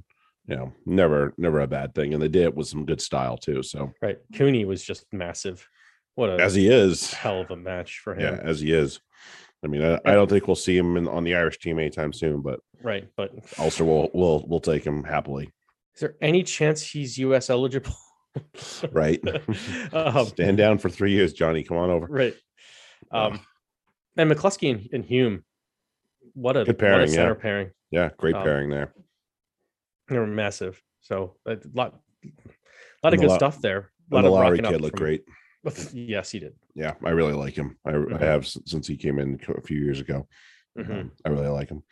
You 0.48 0.56
know, 0.58 0.74
never 0.86 1.34
never 1.38 1.62
a 1.62 1.68
bad 1.68 1.94
thing, 1.96 2.13
and 2.13 2.22
they 2.22 2.28
did 2.28 2.44
it 2.44 2.56
with 2.56 2.68
some 2.68 2.86
good 2.86 3.00
style 3.00 3.38
too. 3.38 3.63
So 3.63 3.94
right. 4.02 4.18
Cooney 4.36 4.66
was 4.66 4.84
just 4.84 5.06
massive. 5.13 5.68
What 6.16 6.30
a 6.32 6.34
as 6.44 6.54
he 6.54 6.68
is, 6.68 7.13
hell 7.13 7.42
of 7.42 7.50
a 7.52 7.56
match 7.56 8.00
for 8.04 8.13
him. 8.13 8.36
yeah, 8.36 8.42
as 8.44 8.60
he 8.60 8.74
is. 8.74 9.00
I 9.63 9.67
mean, 9.67 9.84
I, 9.84 9.99
I 10.06 10.13
don't 10.13 10.30
think 10.30 10.47
we'll 10.47 10.56
see 10.56 10.78
him 10.78 10.97
in, 10.97 11.08
on 11.08 11.23
the 11.23 11.36
Irish 11.36 11.60
team 11.60 11.80
anytime 11.80 12.13
soon, 12.13 12.41
but 12.41 12.60
Right. 12.82 13.08
But 13.15 13.32
Ulster 13.58 13.86
will 13.86 14.10
will 14.13 14.45
will 14.47 14.60
take 14.60 14.84
him 14.86 15.04
happily, 15.04 15.49
is 15.95 16.02
there 16.02 16.15
any 16.21 16.43
chance 16.43 16.82
he's 16.82 17.17
US 17.17 17.49
eligible? 17.49 17.95
right? 18.91 19.21
um, 19.93 20.26
Stand 20.26 20.58
down 20.58 20.78
for 20.80 20.89
three 20.89 21.12
years, 21.13 21.34
Johnny. 21.34 21.63
Come 21.63 21.78
on 21.78 21.89
over. 21.89 22.08
right. 22.08 22.36
Um, 23.12 23.39
and 24.17 24.30
McCloskey 24.30 24.71
and, 24.71 24.89
and 24.91 25.06
Hume. 25.06 25.43
What 26.34 26.58
a 26.58 26.65
Good 26.65 26.80
pairing, 26.80 26.99
what 27.02 27.10
a 27.10 27.12
yeah. 27.12 27.15
center 27.15 27.36
pairing. 27.36 27.69
Yeah, 27.91 28.10
great 28.17 28.36
Um, 28.36 28.43
pairing 28.43 28.69
there. 28.69 28.93
They 30.08 30.17
were 30.17 30.26
massive. 30.28 30.82
So 31.02 31.36
a 31.45 31.58
lot, 31.73 31.99
a 32.23 32.30
lot 33.04 33.13
of 33.13 33.19
good 33.19 33.30
La- 33.30 33.38
stuff 33.38 33.62
there. 33.62 33.91
A 34.12 34.15
lot 34.15 34.21
the 34.23 34.28
of 34.28 34.34
Lowry 34.34 34.60
kid 34.60 34.82
looked 34.82 34.95
great. 34.97 35.23
Yes, 35.93 36.32
he 36.32 36.39
did. 36.39 36.54
Yeah, 36.76 36.93
I 37.04 37.12
really 37.12 37.34
like 37.34 37.56
him. 37.56 37.78
I, 37.86 37.91
Mhm. 37.93 38.21
I 38.21 38.26
have 38.26 38.45
since 38.47 38.88
he 38.88 38.97
came 38.97 39.19
in 39.19 39.39
a 39.58 39.62
few 39.62 39.80
years 39.80 39.99
ago. 40.02 40.28
Mhm. 40.78 40.89
Um, 41.02 41.12
I 41.26 41.30
really 41.30 41.47
like 41.47 41.69
him. 41.69 41.84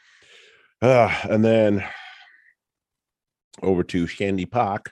Uh, 0.81 1.13
and 1.29 1.43
then 1.45 1.83
over 3.61 3.83
to 3.83 4.07
Sandy 4.07 4.45
Park, 4.45 4.91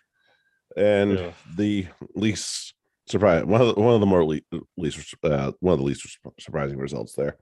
and 0.78 1.18
Ugh. 1.18 1.34
the 1.58 1.88
least 2.15 2.74
surprise 3.08 3.44
one 3.44 3.60
of 3.62 3.68
the, 3.76 3.82
one 3.82 3.96
of 3.96 4.00
the 4.00 4.06
more 4.06 4.24
le- 4.24 4.42
least 4.78 5.15
uh, 5.24 5.52
one 5.60 5.74
of 5.74 5.80
the 5.80 5.86
least 5.86 6.06
surprising 6.39 6.78
results 6.78 7.13
there. 7.15 7.38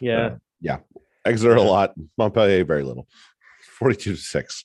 Yeah. 0.00 0.36
Yeah. 0.60 0.78
Exeter 1.24 1.54
a 1.56 1.62
lot, 1.62 1.94
Montpellier 2.18 2.64
very 2.64 2.82
little, 2.82 3.08
forty-two 3.78 4.14
to 4.14 4.20
six. 4.20 4.64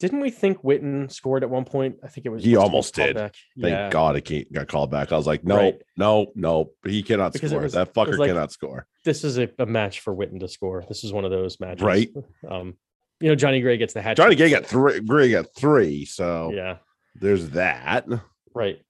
Didn't 0.00 0.20
we 0.20 0.30
think 0.30 0.58
Whitten 0.62 1.10
scored 1.10 1.42
at 1.44 1.50
one 1.50 1.64
point? 1.64 1.96
I 2.02 2.08
think 2.08 2.26
it 2.26 2.30
was 2.30 2.42
He 2.44 2.54
must 2.54 2.62
have 2.62 2.66
been 2.66 2.72
almost 2.72 2.94
did. 2.94 3.14
back. 3.16 3.34
Thank 3.60 3.72
yeah. 3.72 3.90
God 3.90 4.16
it 4.16 4.22
can't, 4.22 4.52
got 4.52 4.68
called 4.68 4.90
back. 4.90 5.12
I 5.12 5.16
was 5.16 5.26
like, 5.26 5.44
no, 5.44 5.56
Right. 5.56 5.82
no, 5.96 6.32
no, 6.34 6.70
he 6.84 7.02
cannot 7.02 7.32
Because 7.32 7.50
score. 7.50 7.62
was- 7.62 7.72
that 7.74 7.94
fucker 7.94 8.18
like- 8.18 8.28
cannot 8.28 8.50
score. 8.52 8.86
This 9.04 9.22
is 9.22 9.38
a, 9.38 9.48
a 9.58 9.66
match 9.66 10.00
for 10.00 10.14
Whitten 10.14 10.40
to 10.40 10.48
score. 10.48 10.82
This 10.88 11.04
is 11.04 11.12
one 11.12 11.24
of 11.24 11.30
those 11.30 11.60
matches. 11.60 11.82
Right. 11.82 12.10
Um, 12.48 12.74
you 13.20 13.28
know, 13.28 13.34
Johnny 13.36 13.60
Gray 13.60 13.76
gets 13.76 13.94
the 13.94 14.02
hat. 14.02 14.16
Johnny 14.16 14.34
Gay 14.34 14.50
got 14.50 14.66
three. 14.66 15.00
Gray 15.00 15.30
got 15.30 15.46
three. 15.56 16.04
So 16.04 16.50
Yeah. 16.52 16.78
there's 17.14 17.50
that. 17.50 18.06
Right. 18.54 18.80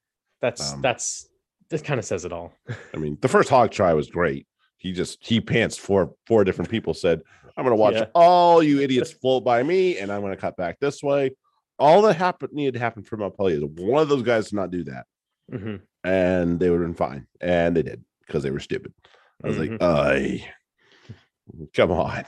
That's 0.40 0.72
Um, 0.72 0.80
that's 0.82 1.28
that 1.68 1.84
kind 1.84 1.98
of 1.98 2.04
says 2.06 2.24
it 2.24 2.32
all. 2.32 2.52
I 2.94 2.96
mean, 2.96 3.18
the 3.20 3.28
first 3.28 3.48
Hogg 3.50 3.70
try 3.70 3.92
was 3.92 4.08
great. 4.08 4.46
He 4.78 4.92
just 4.92 5.18
he 5.24 5.40
pantsed 5.40 5.78
four 5.78 6.14
four 6.26 6.42
different 6.44 6.70
people. 6.70 6.94
Said, 6.94 7.20
"I'm 7.56 7.64
going 7.64 7.76
to 7.76 7.80
watch 7.80 7.94
Yeah. 7.94 8.06
all 8.14 8.62
you 8.62 8.80
idiots 8.80 9.10
float 9.12 9.44
by 9.44 9.62
me, 9.62 9.98
and 9.98 10.10
I'm 10.12 10.20
going 10.20 10.34
to 10.34 10.40
cut 10.40 10.56
back 10.56 10.78
this 10.80 11.02
way." 11.02 11.30
All 11.78 12.02
that 12.02 12.14
happened 12.16 12.52
needed 12.52 12.74
to 12.74 12.78
happen 12.80 13.02
for 13.02 13.16
Montpellier. 13.16 13.56
is 13.56 13.64
One 13.64 14.02
of 14.02 14.08
those 14.08 14.22
guys 14.22 14.48
to 14.50 14.54
not 14.56 14.70
do 14.70 14.84
that, 14.84 15.06
Mhm. 15.52 15.80
and 16.04 16.60
they 16.60 16.70
would 16.70 16.80
have 16.80 16.88
been 16.88 16.94
fine, 16.94 17.26
and 17.40 17.76
they 17.76 17.82
did 17.82 18.04
because 18.26 18.42
they 18.42 18.50
were 18.50 18.60
stupid. 18.60 18.92
I 19.42 19.48
was 19.48 19.56
Mhm. 19.56 19.70
like, 19.70 19.82
"I, 19.82 20.48
come 21.74 21.90
on, 21.90 22.24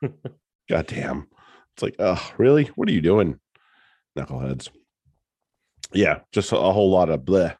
goddamn!" 0.68 1.28
It's 1.74 1.82
like, 1.82 1.96
"Oh, 1.98 2.32
really? 2.38 2.64
What 2.76 2.88
are 2.88 2.92
you 2.92 3.00
doing, 3.00 3.40
knuckleheads?" 4.16 4.68
Yeah, 5.92 6.20
just 6.32 6.52
a, 6.52 6.56
whole 6.56 6.90
lot 6.90 7.08
of 7.10 7.20
bleh 7.22 7.56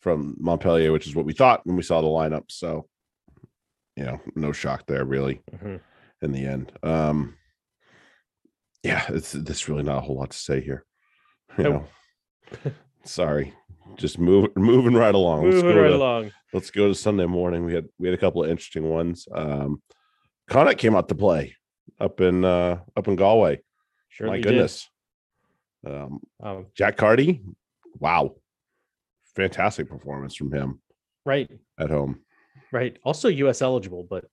from 0.00 0.36
Montpellier, 0.38 0.92
which 0.92 1.06
is 1.06 1.14
what 1.14 1.24
we 1.24 1.32
thought 1.32 1.64
when 1.66 1.76
we 1.76 1.82
saw 1.82 2.00
the 2.00 2.06
lineup. 2.08 2.50
So, 2.50 2.88
you 3.96 4.04
know, 4.04 4.20
no 4.34 4.52
shock 4.52 4.86
there 4.86 5.04
really 5.04 5.40
Mhm. 5.52 5.80
In 6.24 6.32
the 6.32 6.44
end. 6.46 6.72
Um, 6.82 7.36
yeah, 8.82 9.04
it's 9.08 9.32
there's 9.32 9.68
really 9.68 9.82
not 9.82 9.98
a 9.98 10.00
whole 10.00 10.16
lot 10.16 10.30
to 10.30 10.36
say 10.38 10.60
here. 10.60 10.84
You 11.58 11.64
Nope. 11.64 11.86
know, 12.64 12.72
sorry, 13.04 13.52
just 13.96 14.18
move 14.18 14.48
moving 14.56 14.94
right 14.94 15.14
along. 15.14 15.44
Let's 15.44 15.56
Moving 15.62 15.74
go 15.76 15.82
right 15.82 15.88
to- 15.88 15.96
along. 15.96 16.32
let's 16.52 16.70
go 16.70 16.88
to 16.88 16.94
Sunday 16.94 17.26
morning. 17.26 17.64
We 17.64 17.74
had 17.74 17.86
we 17.98 18.08
had 18.08 18.14
a 18.18 18.20
couple 18.20 18.42
of 18.44 18.50
interesting 18.50 18.88
ones. 18.90 19.26
Um 19.34 19.82
Connacht 20.48 20.78
came 20.78 20.94
out 20.94 21.08
to 21.08 21.14
play 21.14 21.54
up 22.00 22.20
in 22.20 22.44
uh 22.44 22.80
up 22.96 23.08
in 23.08 23.16
Galway. 23.16 23.60
Sure. 24.08 24.26
My 24.26 24.40
goodness. 24.40 24.88
Um 25.86 26.20
Um, 26.42 26.66
Jack 26.76 26.96
Carty, 26.96 27.42
wow. 27.98 28.34
Fantastic 29.36 29.88
performance 29.88 30.36
from 30.36 30.52
him 30.52 30.80
right. 31.24 31.50
at 31.78 31.90
home. 31.90 32.20
Right. 32.72 32.98
Also 33.04 33.28
US 33.28 33.62
eligible, 33.62 34.06
but 34.08 34.26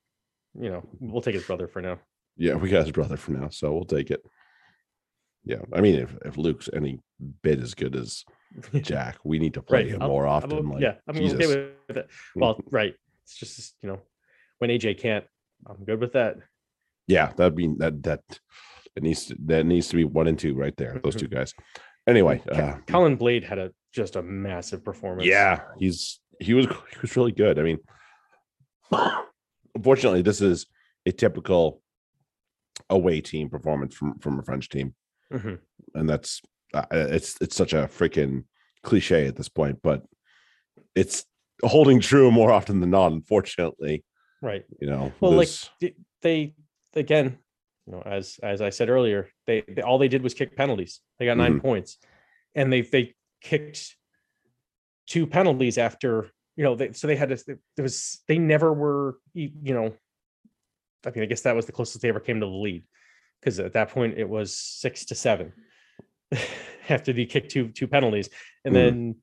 you 0.59 0.69
know, 0.69 0.83
we'll 0.99 1.21
take 1.21 1.35
his 1.35 1.43
brother 1.45 1.67
for 1.67 1.81
now. 1.81 1.99
Yeah, 2.37 2.55
we 2.55 2.69
got 2.69 2.83
his 2.83 2.91
brother 2.91 3.17
for 3.17 3.31
now, 3.31 3.49
so 3.49 3.71
we'll 3.73 3.85
take 3.85 4.09
it. 4.11 4.21
Yeah, 5.43 5.57
I 5.73 5.81
mean, 5.81 5.95
if, 5.95 6.15
if 6.25 6.37
Luke's 6.37 6.69
any 6.73 6.99
bit 7.41 7.59
as 7.59 7.73
good 7.73 7.95
as 7.95 8.23
Jack, 8.81 9.17
we 9.23 9.39
need 9.39 9.53
to 9.55 9.61
play 9.61 9.79
Right, 9.83 9.87
him 9.89 10.01
I'll- 10.01 10.07
more 10.09 10.27
I'm 10.27 10.43
often. 10.43 10.69
like, 10.69 10.81
yeah, 10.81 10.95
I'm 11.07 11.15
Jesus. 11.15 11.35
okay 11.35 11.71
with 11.87 11.97
it. 11.97 12.07
Well, 12.35 12.59
right. 12.69 12.93
It's 13.23 13.37
just 13.37 13.75
you 13.81 13.89
know, 13.89 13.99
when 14.59 14.69
AJ 14.69 14.99
can't, 14.99 15.25
I'm 15.67 15.83
good 15.83 15.99
with 15.99 16.13
that. 16.13 16.37
yeah, 17.07 17.31
that'd 17.35 17.55
be 17.55 17.67
that 17.77 18.01
that 18.03 18.21
it 18.95 19.03
needs 19.03 19.25
to 19.27 19.35
that 19.45 19.65
needs 19.65 19.87
to 19.89 19.95
be 19.95 20.03
one 20.05 20.27
and 20.27 20.37
two 20.37 20.53
right 20.53 20.75
there. 20.77 20.99
Those 21.03 21.15
two 21.15 21.27
guys. 21.27 21.53
Anyway, 22.07 22.41
uh, 22.51 22.75
Caolin 22.87 23.17
Blade 23.17 23.43
had 23.43 23.57
a 23.59 23.71
just 23.93 24.15
a 24.15 24.21
massive 24.21 24.83
performance. 24.83 25.27
Yeah, 25.27 25.61
he's 25.79 26.19
he 26.39 26.53
was 26.53 26.65
he 26.65 26.97
was 27.01 27.15
really 27.15 27.31
good. 27.31 27.57
I 27.59 27.63
mean, 27.63 27.77
unfortunately, 29.75 30.21
this 30.21 30.41
is 30.41 30.65
a 31.05 31.11
typical 31.11 31.81
away 32.89 33.21
team 33.21 33.49
performance 33.49 33.95
from 33.95 34.17
from 34.19 34.39
a 34.39 34.43
French 34.43 34.69
team, 34.69 34.95
Mhm. 35.31 35.59
and 35.95 36.09
that's 36.09 36.41
uh, 36.73 36.85
it's 36.91 37.39
it's 37.41 37.55
such 37.55 37.73
a 37.73 37.87
freaking 37.87 38.45
cliche 38.83 39.27
at 39.27 39.35
this 39.35 39.49
point, 39.49 39.79
but 39.83 40.03
it's 40.95 41.25
holding 41.63 41.99
true 41.99 42.31
more 42.31 42.51
often 42.51 42.79
than 42.79 42.89
not. 42.91 43.11
Unfortunately, 43.11 44.03
Right. 44.41 44.65
you 44.79 44.89
know. 44.89 45.11
Well, 45.19 45.33
like 45.33 45.49
they 46.21 46.55
again, 46.95 47.37
you 47.85 47.93
know, 47.93 48.01
as 48.01 48.39
as 48.41 48.61
I 48.61 48.69
said 48.69 48.89
earlier, 48.89 49.29
they, 49.47 49.61
they 49.67 49.81
all 49.81 49.97
they 49.97 50.07
did 50.07 50.23
was 50.23 50.33
kick 50.33 50.55
penalties. 50.55 51.01
They 51.19 51.25
got 51.25 51.37
9 51.37 51.59
points, 51.59 51.97
and 52.55 52.71
they 52.71 52.81
they 52.81 53.13
kicked 53.41 53.95
two 55.07 55.27
penalties 55.27 55.77
after 55.77 56.29
you 56.55 56.63
know. 56.63 56.75
They, 56.75 56.91
so 56.93 57.07
they 57.07 57.15
had 57.15 57.29
to. 57.29 57.43
There 57.75 57.83
was 57.83 58.21
they 58.27 58.37
never 58.37 58.73
were 58.73 59.17
you 59.33 59.73
know. 59.73 59.93
I 61.05 61.09
mean, 61.11 61.23
I 61.23 61.25
guess 61.25 61.41
that 61.41 61.55
was 61.55 61.65
the 61.65 61.71
closest 61.71 62.01
they 62.01 62.09
ever 62.09 62.19
came 62.19 62.39
to 62.39 62.45
the 62.45 62.51
lead, 62.51 62.83
because 63.39 63.59
at 63.59 63.73
that 63.73 63.89
point 63.89 64.17
it 64.17 64.29
was 64.29 64.55
six 64.55 65.05
to 65.05 65.15
seven 65.15 65.51
after 66.89 67.11
they 67.13 67.25
kicked 67.25 67.51
two 67.51 67.69
two 67.69 67.87
penalties, 67.87 68.29
and 68.65 68.73
Mhm. 68.73 68.77
then 68.77 69.15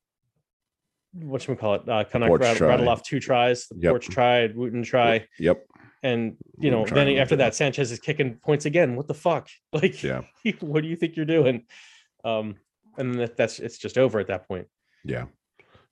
what 1.12 1.40
should 1.42 1.50
we 1.52 1.56
call 1.56 1.74
it? 1.74 1.88
Uh, 1.88 2.04
Canuck 2.04 2.28
Porch 2.28 2.40
rattled, 2.42 2.80
try. 2.80 2.86
off 2.86 3.02
two 3.02 3.20
tries. 3.20 3.66
The 3.68 3.76
Yep. 3.80 3.90
Porch 3.92 4.08
tried, 4.08 4.56
Wootton 4.56 4.82
try, 4.82 5.26
Yep. 5.38 5.64
and 6.02 6.36
you 6.58 6.70
know, 6.70 6.84
then 6.84 7.08
after 7.16 7.36
that, 7.36 7.54
Sanchez 7.54 7.90
is 7.92 7.98
kicking 7.98 8.34
points 8.36 8.66
again. 8.66 8.94
What 8.96 9.06
the 9.08 9.14
fuck? 9.14 9.48
Like, 9.72 10.02
Yeah. 10.02 10.22
what 10.60 10.82
do 10.82 10.88
you 10.88 10.96
think 10.96 11.16
you're 11.16 11.24
doing? 11.26 11.64
Um, 12.24 12.56
and 12.98 13.14
that, 13.20 13.36
that's 13.36 13.58
it's 13.60 13.78
just 13.78 13.96
over 13.96 14.18
at 14.18 14.26
that 14.26 14.46
point. 14.48 14.66
Yeah. 15.04 15.26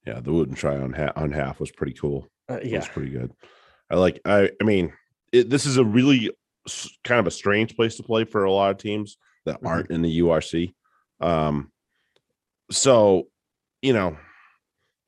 Yeah. 0.07 0.21
The 0.21 0.33
Wootton 0.33 0.55
try 0.55 0.77
on 0.77 0.93
half 0.93 1.13
on 1.17 1.33
half 1.33 1.61
was 1.61 1.71
pretty 1.73 1.95
cool. 1.95 2.29
Uh, 2.49 2.55
It 2.55 2.67
yeah, 2.67 2.79
was 2.79 2.89
pretty 2.89 3.11
good. 3.11 3.33
I 3.91 3.97
like. 3.97 4.21
I. 4.25 4.51
I 4.61 4.65
mean, 4.65 4.93
it, 5.33 5.51
this 5.51 5.67
is 5.67 5.77
a 5.77 5.85
really 5.85 6.31
kind 7.05 7.21
of 7.21 7.27
a 7.27 7.31
strange 7.31 7.77
place 7.77 7.97
to 7.97 8.03
play 8.03 8.25
for 8.25 8.45
a 8.45 8.53
lot 8.53 8.71
of 8.71 8.79
teams 8.79 9.19
that 9.45 9.61
Mhm. 9.63 9.67
aren't 9.69 9.91
in 9.91 10.03
the 10.03 10.19
URC. 10.21 10.75
Um. 11.21 11.71
So, 12.71 13.29
you 13.83 13.93
know, 13.93 14.17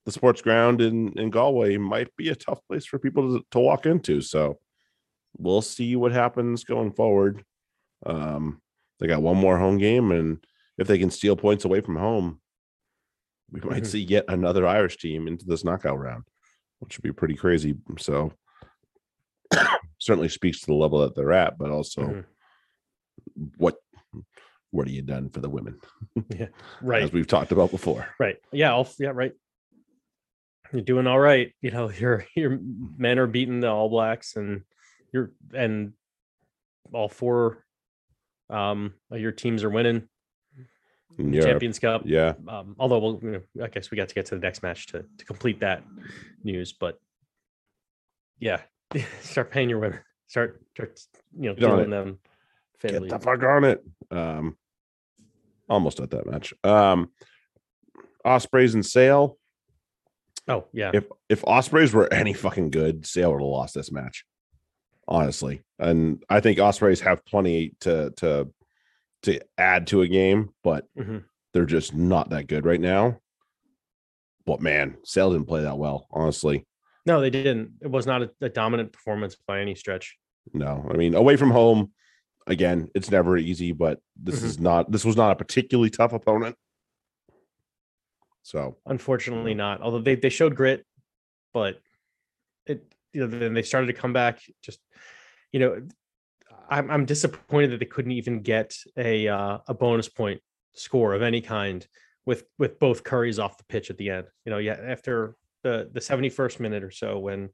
the 0.05 0.13
sports 0.13 0.43
ground 0.43 0.81
in 0.81 1.13
in 1.19 1.31
Galway 1.31 1.77
might 1.77 2.15
be 2.17 2.29
a 2.29 2.37
tough 2.37 2.61
place 2.69 2.87
for 2.87 2.99
people 2.99 3.39
to, 3.39 3.45
to 3.53 3.59
walk 3.59 3.87
into. 3.87 4.21
So, 4.21 4.59
we'll 5.37 5.63
see 5.63 5.97
what 5.97 6.13
happens 6.13 6.65
going 6.65 6.93
forward. 6.93 7.45
Um, 8.07 8.61
they 9.01 9.07
got 9.09 9.23
one 9.23 9.37
more 9.37 9.59
home 9.59 9.79
game, 9.79 10.13
and 10.13 10.39
if 10.79 10.87
they 10.87 10.99
can 10.99 11.11
steal 11.11 11.37
points 11.37 11.65
away 11.65 11.81
from 11.81 11.97
home, 11.97 12.41
we 13.51 13.61
might 13.61 13.83
Mhm. 13.85 13.87
see 13.87 14.03
yet 14.03 14.25
another 14.29 14.67
Irish 14.67 14.99
team 14.99 15.27
into 15.27 15.47
this 15.47 15.65
knockout 15.65 15.99
round, 15.99 16.25
which 16.81 16.97
would 16.99 17.03
be 17.03 17.13
pretty 17.13 17.35
crazy. 17.35 17.77
So, 17.99 18.33
certainly 19.99 20.29
speaks 20.29 20.61
to 20.61 20.67
the 20.67 20.75
level 20.75 21.01
that 21.01 21.15
they're 21.15 21.33
at, 21.33 21.59
but 21.59 21.71
also 21.71 22.03
Mhm. 22.03 22.25
what 23.57 23.77
what 24.71 24.87
are 24.87 24.91
you 24.91 25.01
done 25.01 25.31
for 25.31 25.41
the 25.41 25.49
women, 25.49 25.81
yeah, 26.29 26.49
right, 26.83 27.03
as 27.03 27.11
we've 27.11 27.27
talked 27.27 27.53
about 27.53 27.71
before. 27.71 28.07
right, 28.21 28.37
yeah, 28.53 28.71
I'll, 28.71 28.87
yeah, 28.99 29.13
right. 29.15 29.33
You're 30.75 30.83
doing 30.83 31.07
all 31.07 31.19
right. 31.19 31.55
You 31.63 31.71
know, 31.71 31.89
your 31.99 32.27
your 32.37 32.59
men 32.61 33.19
are 33.19 33.27
beating 33.27 33.61
the 33.61 33.69
All 33.69 33.89
Blacks, 33.89 34.37
and 34.37 34.65
you're 35.13 35.33
and 35.55 35.95
all 36.93 37.09
four 37.09 37.65
um 38.51 38.93
your 39.11 39.33
teams 39.33 39.65
are 39.65 39.71
winning 39.71 40.09
The 41.17 41.41
Champions 41.41 41.79
Cup. 41.79 42.03
yeah, 42.05 42.35
um, 42.47 42.77
although 42.79 42.99
we'll, 42.99 43.41
I 43.63 43.69
guess 43.69 43.91
we 43.91 43.97
got 43.97 44.09
to 44.09 44.15
get 44.15 44.27
to 44.27 44.35
the 44.37 44.41
next 44.41 44.63
match 44.63 44.87
to 44.89 45.05
to 45.19 45.25
complete 45.25 45.61
that 45.61 45.83
news. 46.45 46.73
But 46.73 46.99
yeah, 48.39 48.61
start 49.23 49.51
paying 49.51 49.69
your 49.69 49.79
women. 49.81 50.01
Start, 50.29 50.63
start 50.75 51.01
you 51.37 51.49
know, 51.49 51.55
Get 51.55 51.61
killing 51.67 51.91
them 51.91 52.19
get 52.81 52.91
fairly. 52.93 53.09
the 53.09 53.19
fuck 53.19 53.43
on 53.43 53.65
it. 53.65 53.83
Um, 54.11 54.57
almost 55.69 56.01
at 56.01 56.11
that 56.11 56.27
match. 56.27 56.53
Um, 56.63 57.11
Ospreys 58.25 58.75
and 58.75 58.85
Sale. 58.85 59.39
Oh 60.47 60.67
yeah, 60.73 60.91
if 60.95 61.05
if 61.29 61.45
Ospreys 61.47 61.93
were 61.93 62.13
any 62.13 62.33
fucking 62.33 62.71
good, 62.71 63.07
Sale 63.07 63.33
would 63.33 63.41
have 63.41 63.49
lost 63.49 63.75
this 63.75 63.91
match. 63.91 64.25
Honestly. 65.09 65.63
And 65.79 66.23
I 66.29 66.41
think 66.41 66.59
Ospreys 66.59 67.01
have 67.01 67.25
plenty 67.25 67.75
to 67.81 68.13
to 68.19 68.49
to 69.23 69.41
add 69.57 69.87
to 69.89 70.03
a 70.03 70.09
game, 70.09 70.51
but 70.63 70.87
Mhm. 70.97 71.25
they're 71.53 71.67
just 71.67 71.95
not 71.95 72.31
that 72.31 72.47
good 72.47 72.65
right 72.65 72.81
now. 72.81 73.21
But 74.47 74.61
man, 74.61 74.97
Sale 75.05 75.33
didn't 75.33 75.47
play 75.49 75.63
that 75.63 75.79
well, 75.79 76.07
honestly. 76.11 76.67
no, 77.07 77.21
they 77.23 77.31
didn't. 77.31 77.73
It 77.81 77.91
was 77.91 78.07
not 78.07 78.23
a, 78.23 78.31
a 78.43 78.49
dominant 78.51 78.93
performance 78.93 79.35
by 79.47 79.61
any 79.61 79.75
stretch. 79.75 80.19
No, 80.53 80.87
I 80.91 80.95
mean, 80.97 81.15
away 81.15 81.37
from 81.37 81.51
home, 81.51 81.93
again, 82.47 82.91
it's 82.95 83.11
never 83.11 83.37
easy, 83.39 83.73
but 83.73 84.01
this 84.17 84.41
Mhm. 84.41 84.45
is 84.45 84.59
not 84.59 84.91
this 84.93 85.05
was 85.05 85.17
not 85.17 85.31
a 85.33 85.37
particularly 85.37 85.91
tough 85.91 86.13
opponent. 86.13 86.57
So 88.43 88.79
Unfortunately, 88.87 89.55
not. 89.55 89.81
Although 89.83 90.01
they 90.01 90.15
they 90.17 90.29
showed 90.31 90.55
grit, 90.55 90.87
but 91.53 91.81
it 92.67 92.85
you 93.13 93.21
know 93.23 93.27
then 93.27 93.55
they 93.55 93.63
started 93.63 93.87
to 93.89 93.93
come 93.93 94.13
back. 94.13 94.41
Just 94.63 94.81
you 95.53 95.61
know, 95.61 95.87
I'm 96.69 96.91
I'm 96.91 97.05
disappointed 97.05 97.73
that 97.73 97.81
they 97.81 97.87
couldn't 97.87 98.13
even 98.13 98.43
get 98.43 98.75
a 98.97 99.29
uh, 99.29 99.59
a 99.67 99.75
bonus 99.75 100.09
point 100.09 100.41
score 100.75 101.15
of 101.15 101.23
any 101.23 101.41
kind 101.41 101.87
with 102.27 102.45
with 102.59 102.79
both 102.79 103.05
Currys 103.05 103.43
off 103.43 103.59
the 103.59 103.65
pitch 103.65 103.91
at 103.91 103.99
the 103.99 104.11
end. 104.11 104.27
You 104.45 104.51
know, 104.51 104.59
yeah, 104.59 104.79
after 104.85 105.37
the 105.63 105.91
the 105.93 106.01
71st 106.01 106.61
minute 106.61 106.85
or 106.85 106.91
so 106.91 107.19
when 107.19 107.51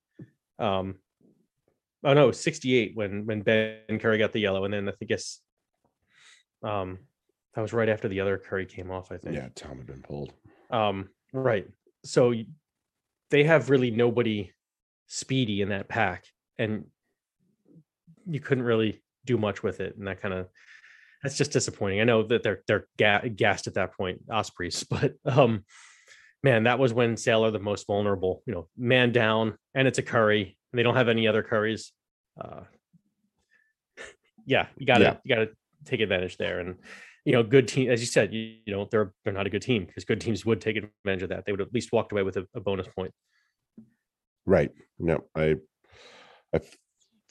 um 0.59 0.97
oh 2.05 2.13
no 2.13 2.31
68 2.31 2.93
when 2.95 3.25
when 3.27 3.41
Ben 3.41 3.99
Curry 3.99 4.19
got 4.19 4.33
the 4.33 4.41
yellow 4.41 4.65
and 4.65 4.75
then 4.75 4.89
I 4.89 4.93
think 4.93 5.11
it's 5.11 5.41
um 6.63 6.99
that 7.55 7.63
was 7.63 7.73
right 7.73 7.89
after 7.89 8.09
the 8.09 8.21
other 8.21 8.37
Curry 8.37 8.67
came 8.67 8.91
off 8.91 9.11
I 9.11 9.17
think 9.17 9.37
yeah, 9.37 9.49
Tom 9.55 9.79
had 9.79 9.87
been 9.87 10.03
pulled. 10.03 10.33
um, 10.71 11.09
right. 11.33 11.67
So 12.05 12.35
they 13.31 13.45
have 13.45 13.71
really 13.71 13.91
nobody 13.91 14.53
speedy 15.07 15.63
in 15.63 15.71
that 15.71 15.89
pack, 15.89 16.25
and 16.59 16.85
you 18.27 18.41
couldn't 18.41 18.65
really 18.65 19.03
do 19.25 19.37
much 19.37 19.63
with 19.63 19.81
it. 19.81 19.97
And 19.97 20.07
that 20.07 20.21
kind 20.21 20.35
of 20.35 20.49
that's 21.23 21.37
just 21.39 21.53
disappointing. 21.53 22.01
I 22.01 22.05
know 22.05 22.23
that 22.25 22.43
they're 22.43 22.63
they're 22.67 22.87
ga- 22.99 23.29
gassed 23.29 23.67
at 23.67 23.75
that 23.75 23.97
point, 23.97 24.23
Ospreys, 24.31 24.85
but 24.91 25.15
um, 25.25 25.65
man, 26.43 26.65
that 26.65 26.79
was 26.79 26.93
when 26.93 27.17
Sale 27.17 27.45
are 27.45 27.51
the 27.51 27.59
most 27.59 27.87
vulnerable. 27.87 28.43
You 28.47 28.55
know, 28.55 28.69
man 28.77 29.13
down, 29.13 29.57
and 29.75 29.89
it's 29.89 29.99
a 29.99 30.03
Curry, 30.03 30.57
and 30.73 30.79
they 30.79 30.83
don't 30.83 30.97
have 30.97 31.09
any 31.09 31.27
other 31.27 31.43
Curries. 31.43 31.93
Uh, 32.41 32.63
yeah, 34.47 34.67
you 34.77 34.87
gotta 34.87 35.05
Yeah. 35.05 35.17
you 35.25 35.35
gotta 35.35 35.51
take 35.85 36.01
advantage 36.01 36.37
there, 36.37 36.61
and 36.61 36.77
you 37.25 37.33
know, 37.33 37.43
good 37.43 37.67
team, 37.69 37.91
as 37.91 38.01
you 38.01 38.07
said, 38.07 38.35
you, 38.35 38.57
you 38.67 38.75
know, 38.75 38.87
they're 38.91 39.13
they're 39.25 39.33
not 39.33 39.47
a 39.47 39.51
good 39.51 39.63
team 39.63 39.87
because 39.87 40.05
good 40.05 40.21
teams 40.21 40.45
would 40.45 40.61
take 40.61 40.77
advantage 40.77 41.23
of 41.23 41.31
that. 41.31 41.47
They 41.47 41.53
would 41.53 41.61
at 41.63 41.73
least 41.73 41.91
walked 41.93 42.13
away 42.13 42.23
with 42.23 42.37
a, 42.37 42.47
a 42.55 42.61
bonus 42.61 42.87
point. 42.89 43.13
Right. 44.47 44.71
No, 44.99 45.25
I, 45.35 45.57
I, 46.55 46.61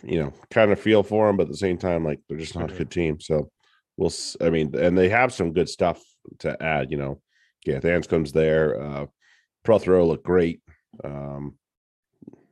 you 0.04 0.20
know, 0.20 0.34
kind 0.52 0.72
of 0.72 0.80
feel 0.80 1.04
for 1.04 1.28
them, 1.28 1.38
but 1.38 1.44
at 1.44 1.50
the 1.50 1.58
same 1.58 1.78
time, 1.78 2.04
like 2.04 2.20
they're 2.28 2.38
just 2.38 2.56
not 2.56 2.70
a 2.70 2.74
Mhm. 2.74 2.78
good 2.78 2.92
team. 2.92 3.20
So 3.20 3.50
we'll, 3.98 4.12
I 4.42 4.50
mean, 4.50 4.76
and 4.76 4.98
they 4.98 5.10
have 5.10 5.34
some 5.34 5.54
good 5.54 5.70
stuff 5.70 6.04
to 6.40 6.62
add. 6.62 6.92
You 6.92 6.98
know, 6.98 7.22
Gareth 7.64 7.84
Anscombe's 7.84 8.32
there. 8.34 8.82
Uh, 8.82 9.06
Prothero 9.64 10.06
looked 10.06 10.26
great. 10.26 10.62
Um, 11.04 11.58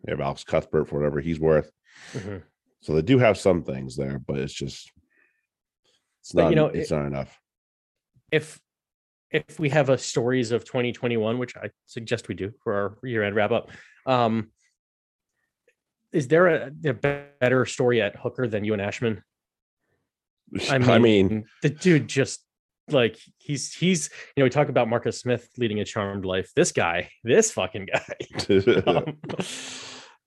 they 0.04 0.12
have 0.14 0.22
Alex 0.22 0.44
Cuthbert 0.44 0.88
for 0.88 0.96
whatever 0.98 1.20
he's 1.20 1.40
worth. 1.40 1.70
Mhm. 2.14 2.44
So 2.82 2.94
they 2.96 3.02
do 3.02 3.20
have 3.20 3.38
some 3.38 3.64
things 3.64 3.96
there, 3.96 4.18
but 4.18 4.40
it's 4.40 4.54
just, 4.54 4.92
it's 6.22 6.32
But, 6.32 6.44
not, 6.44 6.50
you 6.52 6.56
know, 6.56 6.68
it's 6.68 6.90
it- 6.92 6.96
not 6.96 7.06
enough. 7.06 7.40
If 8.32 8.60
if 9.32 9.60
we 9.62 9.70
have 9.70 9.88
a 9.90 9.98
stories 9.98 10.52
of 10.52 10.66
2021, 10.66 11.38
which 11.38 11.56
I 11.56 11.70
suggest 11.86 12.28
we 12.28 12.36
do 12.36 12.52
for 12.66 12.74
our 12.74 13.08
year 13.08 13.24
end 13.24 13.34
wrap 13.34 13.52
up, 13.52 13.72
um, 14.06 14.52
is 16.12 16.28
there 16.28 16.48
a, 16.48 16.72
a 16.86 16.94
better 16.94 17.66
story 17.66 18.02
at 18.02 18.16
hooker 18.16 18.48
than 18.48 18.64
Ewan 18.64 18.80
Ashman? 18.80 19.24
I 20.70 21.00
mean, 21.00 21.46
the 21.62 21.70
dude 21.70 22.08
just 22.08 22.44
like 22.90 23.18
he's 23.38 23.74
he's 23.74 24.10
you 24.36 24.42
know 24.42 24.46
we 24.46 24.50
talk 24.50 24.70
about 24.70 24.90
Marcus 24.90 25.20
Smith 25.20 25.50
leading 25.58 25.80
a 25.80 25.86
charmed 25.86 26.26
life. 26.26 26.52
This 26.56 26.72
guy, 26.72 27.10
this 27.24 27.52
fucking 27.52 27.88
guy. 27.92 28.82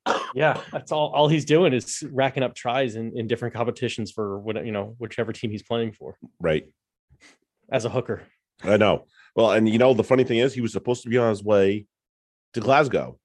Um, 0.06 0.20
yeah, 0.34 0.60
that's 0.70 0.92
all. 0.92 1.12
All 1.14 1.28
he's 1.28 1.46
doing 1.46 1.72
is 1.72 2.02
racking 2.10 2.42
up 2.42 2.54
tries 2.54 2.94
in, 2.94 3.16
in 3.16 3.26
different 3.26 3.54
competitions 3.54 4.10
for 4.10 4.38
what 4.38 4.64
you 4.64 4.72
know, 4.72 4.94
whichever 4.98 5.32
team 5.32 5.50
he's 5.50 5.62
playing 5.62 5.92
for 5.92 6.18
right. 6.40 6.64
as 7.72 7.86
a 7.86 7.88
hooker. 7.88 8.22
I 8.62 8.76
know. 8.76 9.06
Well, 9.34 9.52
and 9.52 9.66
you 9.66 9.78
know, 9.78 9.94
the 9.94 10.04
funny 10.04 10.24
thing 10.24 10.38
is, 10.38 10.52
he 10.52 10.60
was 10.60 10.72
supposed 10.72 11.02
to 11.04 11.08
be 11.08 11.16
on 11.16 11.30
his 11.30 11.42
way 11.42 11.86
to 12.52 12.60
Glasgow, 12.60 13.18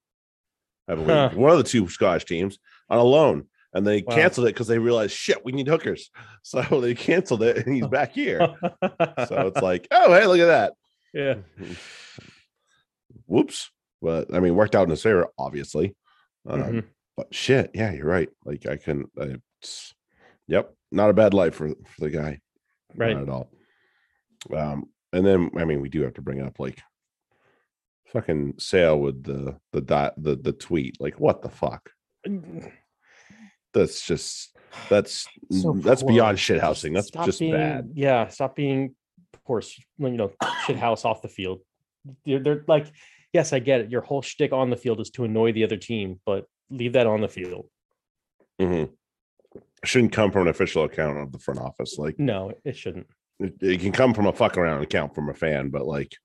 I 0.89 0.95
believe, 0.95 1.07
Huh. 1.09 1.29
one 1.35 1.51
of 1.51 1.57
the 1.57 1.63
two 1.63 1.87
Scottish 1.87 2.25
teams 2.25 2.57
on 2.89 2.97
a 2.97 3.03
loan, 3.03 3.47
and 3.73 3.85
they 3.87 4.01
Wow. 4.01 4.15
canceled 4.15 4.47
it 4.47 4.53
because 4.55 4.67
they 4.67 4.79
realized, 4.79 5.13
shit, 5.13 5.45
we 5.45 5.51
need 5.53 5.67
hookers. 5.67 6.09
So 6.43 6.61
they 6.81 6.95
canceled 6.95 7.43
it, 7.43 7.57
and 7.65 7.75
he's 7.75 7.85
back 7.87 8.13
here. 8.13 8.39
so 8.39 8.67
it's 9.47 9.61
like, 9.61 9.87
oh, 9.91 10.11
hey, 10.13 10.25
look 10.25 10.39
at 10.39 10.45
that. 10.47 10.73
yeah, 11.13 11.35
Whoops. 13.25 13.71
But 14.01 14.33
I 14.33 14.39
mean, 14.39 14.55
worked 14.55 14.75
out 14.75 14.83
in 14.83 14.89
his 14.89 15.03
favor, 15.03 15.27
obviously. 15.37 15.95
Um, 16.47 16.61
Mhm. 16.61 16.83
But 17.17 17.33
shit, 17.35 17.71
yeah, 17.73 17.91
you're 17.91 18.05
right. 18.05 18.29
Like 18.45 18.65
I 18.65 18.77
can, 18.77 19.05
I, 19.19 19.35
yep, 20.47 20.73
not 20.91 21.09
a 21.09 21.13
bad 21.13 21.33
life 21.33 21.53
for 21.55 21.67
for 21.69 21.99
the 22.01 22.09
guy. 22.09 22.39
right. 22.95 23.13
Not 23.13 23.23
at 23.23 23.29
all. 23.29 23.51
Um, 24.55 24.85
and 25.11 25.25
then 25.25 25.51
I 25.57 25.65
mean, 25.65 25.81
we 25.81 25.89
do 25.89 26.01
have 26.03 26.13
to 26.13 26.21
bring 26.21 26.41
up 26.41 26.59
like 26.59 26.81
fucking 28.11 28.55
sale 28.57 28.99
with 28.99 29.23
the 29.23 29.57
the 29.73 29.81
dot 29.81 30.13
the 30.17 30.35
the 30.35 30.51
tweet. 30.53 30.99
Like, 30.99 31.19
what 31.19 31.41
the 31.41 31.49
fuck? 31.49 31.89
That's 33.73 34.05
just 34.05 34.55
That's 34.89 35.27
So 35.51 35.73
that's 35.73 36.01
poor. 36.03 36.11
beyond 36.11 36.39
shit 36.39 36.59
housing. 36.61 36.93
That's 36.93 37.07
Stop 37.07 37.25
just 37.25 37.39
being, 37.39 37.53
bad. 37.53 37.91
Yeah, 37.93 38.27
stop 38.27 38.55
being 38.55 38.95
poor. 39.45 39.61
You 39.97 40.09
know, 40.09 40.31
shit 40.65 40.77
house 40.77 41.05
off 41.05 41.21
the 41.21 41.27
field. 41.27 41.59
They're, 42.25 42.39
they're 42.39 42.63
like, 42.67 42.87
yes, 43.33 43.53
I 43.53 43.59
get 43.59 43.81
it. 43.81 43.91
Your 43.91 44.01
whole 44.01 44.21
shtick 44.21 44.51
on 44.53 44.69
the 44.69 44.77
field 44.77 44.99
is 45.01 45.09
to 45.11 45.23
annoy 45.25 45.51
the 45.53 45.63
other 45.63 45.77
team, 45.77 46.19
but 46.25 46.45
leave 46.69 46.93
that 46.93 47.07
on 47.07 47.21
the 47.21 47.27
field. 47.27 47.67
Mhm. 48.59 48.89
Shouldn't 49.83 50.11
come 50.13 50.31
from 50.31 50.43
an 50.43 50.47
official 50.49 50.83
account 50.83 51.17
of 51.19 51.31
the 51.31 51.39
front 51.39 51.59
office. 51.59 51.97
Like 51.97 52.17
No, 52.19 52.53
it 52.65 52.75
shouldn't. 52.75 53.07
it, 53.39 53.55
it 53.61 53.79
can 53.81 53.91
come 53.91 54.13
from 54.13 54.25
a 54.27 54.33
fuck 54.33 54.57
around 54.57 54.81
account 54.81 55.13
from 55.15 55.29
a 55.29 55.33
fan, 55.33 55.69
but 55.69 55.85
like, 55.85 56.15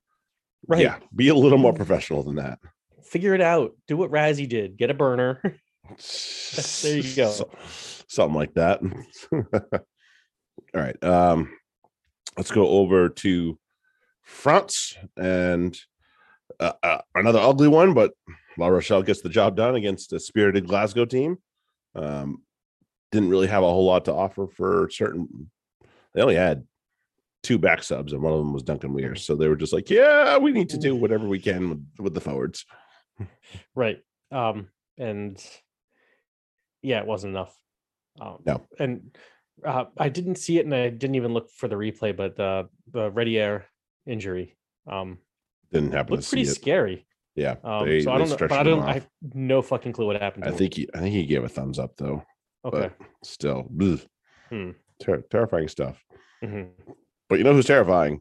Right. 0.67 0.83
yeah, 0.83 0.99
be 1.15 1.29
a 1.29 1.35
little 1.35 1.59
more 1.59 1.73
professional 1.73 2.23
than 2.23 2.37
that. 2.37 2.59
Figure 3.05 3.35
it 3.35 3.41
out. 3.41 3.73
Do 3.87 3.97
what 3.97 4.11
Razzie 4.11 4.49
did. 4.49 4.77
Get 4.77 4.91
a 4.91 4.95
burner. 4.95 5.41
There 6.83 6.97
you 6.97 7.15
go. 7.15 7.31
So- 7.31 7.51
something 8.09 8.35
like 8.35 8.55
that. 8.55 8.81
All 9.33 9.41
right. 10.73 11.05
Um, 11.05 11.51
let's 12.39 12.51
go 12.51 12.67
over 12.69 13.11
to 13.11 13.59
France 14.23 14.97
and 15.17 15.77
uh, 16.59 16.73
uh, 16.83 17.01
another 17.15 17.39
ugly 17.41 17.69
one, 17.69 17.93
but 17.93 18.13
La 18.57 18.69
Rochelle 18.69 19.03
gets 19.03 19.21
the 19.21 19.29
job 19.29 19.57
done 19.57 19.75
against 19.75 20.13
a 20.15 20.21
spirited 20.21 20.67
Glasgow 20.67 21.05
team. 21.05 21.37
Um, 21.95 22.43
didn't 23.13 23.29
really 23.31 23.49
have 23.49 23.63
a 23.63 23.71
whole 23.71 23.85
lot 23.85 24.07
to 24.07 24.13
offer 24.15 24.47
for 24.47 24.89
certain. 24.91 25.51
They 26.15 26.23
only 26.23 26.37
had 26.37 26.67
two 27.45 27.59
back 27.59 27.83
subs, 27.85 28.13
and 28.13 28.21
one 28.23 28.33
of 28.33 28.39
them 28.41 28.53
was 28.53 28.63
Duncan 28.65 28.93
Weir. 28.93 29.15
So 29.15 29.37
they 29.37 29.47
were 29.49 29.55
just 29.57 29.73
like, 29.73 29.89
"Yeah, 29.91 30.39
we 30.39 30.51
need 30.51 30.71
to 30.71 30.79
do 30.79 30.97
whatever 30.97 31.29
we 31.29 31.39
can 31.39 31.69
with, 31.71 31.87
with 31.99 32.15
the 32.15 32.21
forwards." 32.21 32.65
right. 33.77 33.99
Um, 34.33 34.69
and 34.99 35.41
yeah, 36.83 36.99
it 37.01 37.07
wasn't 37.07 37.33
enough. 37.33 37.57
Um, 38.21 38.39
No. 38.45 38.67
And 38.79 39.17
uh, 39.65 39.85
I 39.97 40.09
didn't 40.09 40.37
see 40.37 40.59
it, 40.59 40.65
and 40.65 40.75
I 40.75 40.89
didn't 40.89 41.15
even 41.15 41.33
look 41.33 41.51
for 41.51 41.69
the 41.69 41.77
replay, 41.77 42.17
but 42.17 42.39
uh, 42.41 42.65
the 42.93 43.11
ready 43.11 43.39
air 43.39 43.67
injury 44.07 44.57
um, 44.87 45.19
Didn't 45.73 45.93
happen 45.93 46.11
to 46.11 46.17
looked 46.17 46.29
pretty 46.29 46.45
scary. 46.47 47.07
Yeah, 47.37 47.57
Um, 47.65 47.87
they- 47.87 48.01
so 48.03 48.13
I 48.13 48.19
don't 48.19 48.29
know, 48.31 48.37
but 48.37 48.53
I 48.53 48.63
don't. 48.63 48.81
off. 48.81 48.89
I 48.89 48.93
have 48.95 49.09
no 49.35 49.61
fucking 49.63 49.93
clue 49.93 50.07
what 50.07 50.21
happened. 50.21 50.45
To 50.45 50.49
I 50.51 50.53
him. 50.53 50.59
think 50.59 50.75
he, 50.75 50.89
I 50.95 50.99
think 50.99 51.15
he 51.15 51.27
gave 51.27 51.43
a 51.45 51.49
thumbs 51.49 51.79
up 51.79 51.97
though. 51.97 52.23
Okay. 52.65 52.91
But 52.99 53.07
still. 53.25 53.63
Hmm. 54.51 54.71
Ter- 55.03 55.23
terrifying 55.31 55.69
stuff. 55.69 56.03
Mhm. 56.43 56.69
But 57.29 57.39
you 57.39 57.45
know 57.45 57.53
who's 57.55 57.67
terrifying 57.67 58.21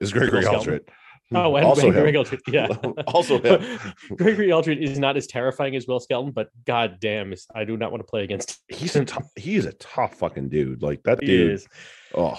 is 0.00 0.12
Gregory 0.12 0.44
Alldritt. 0.44 0.88
Oh, 1.34 1.56
and 1.56 1.66
also 1.66 1.90
Gregory. 1.90 2.12
Alldritt, 2.12 2.40
yeah. 2.48 2.68
Also. 3.08 3.38
Gregory 4.16 4.48
Alldritt 4.48 4.80
is 4.80 4.98
not 4.98 5.16
as 5.16 5.26
terrifying 5.26 5.74
as 5.74 5.86
Will 5.86 5.98
Skelton, 5.98 6.32
but 6.32 6.48
god 6.66 6.98
damn, 7.00 7.32
is 7.32 7.46
I 7.54 7.64
do 7.64 7.76
not 7.76 7.90
want 7.90 8.02
to 8.02 8.06
play 8.06 8.22
against. 8.24 8.60
He's 8.68 8.94
a 8.94 9.04
tough, 9.04 9.26
he's 9.34 9.64
a 9.64 9.72
tough 9.74 10.14
fucking 10.16 10.50
dude. 10.50 10.82
Like 10.82 11.02
that 11.04 11.20
He 11.20 11.26
dude. 11.26 11.52
is. 11.52 11.66
Oh, 12.14 12.38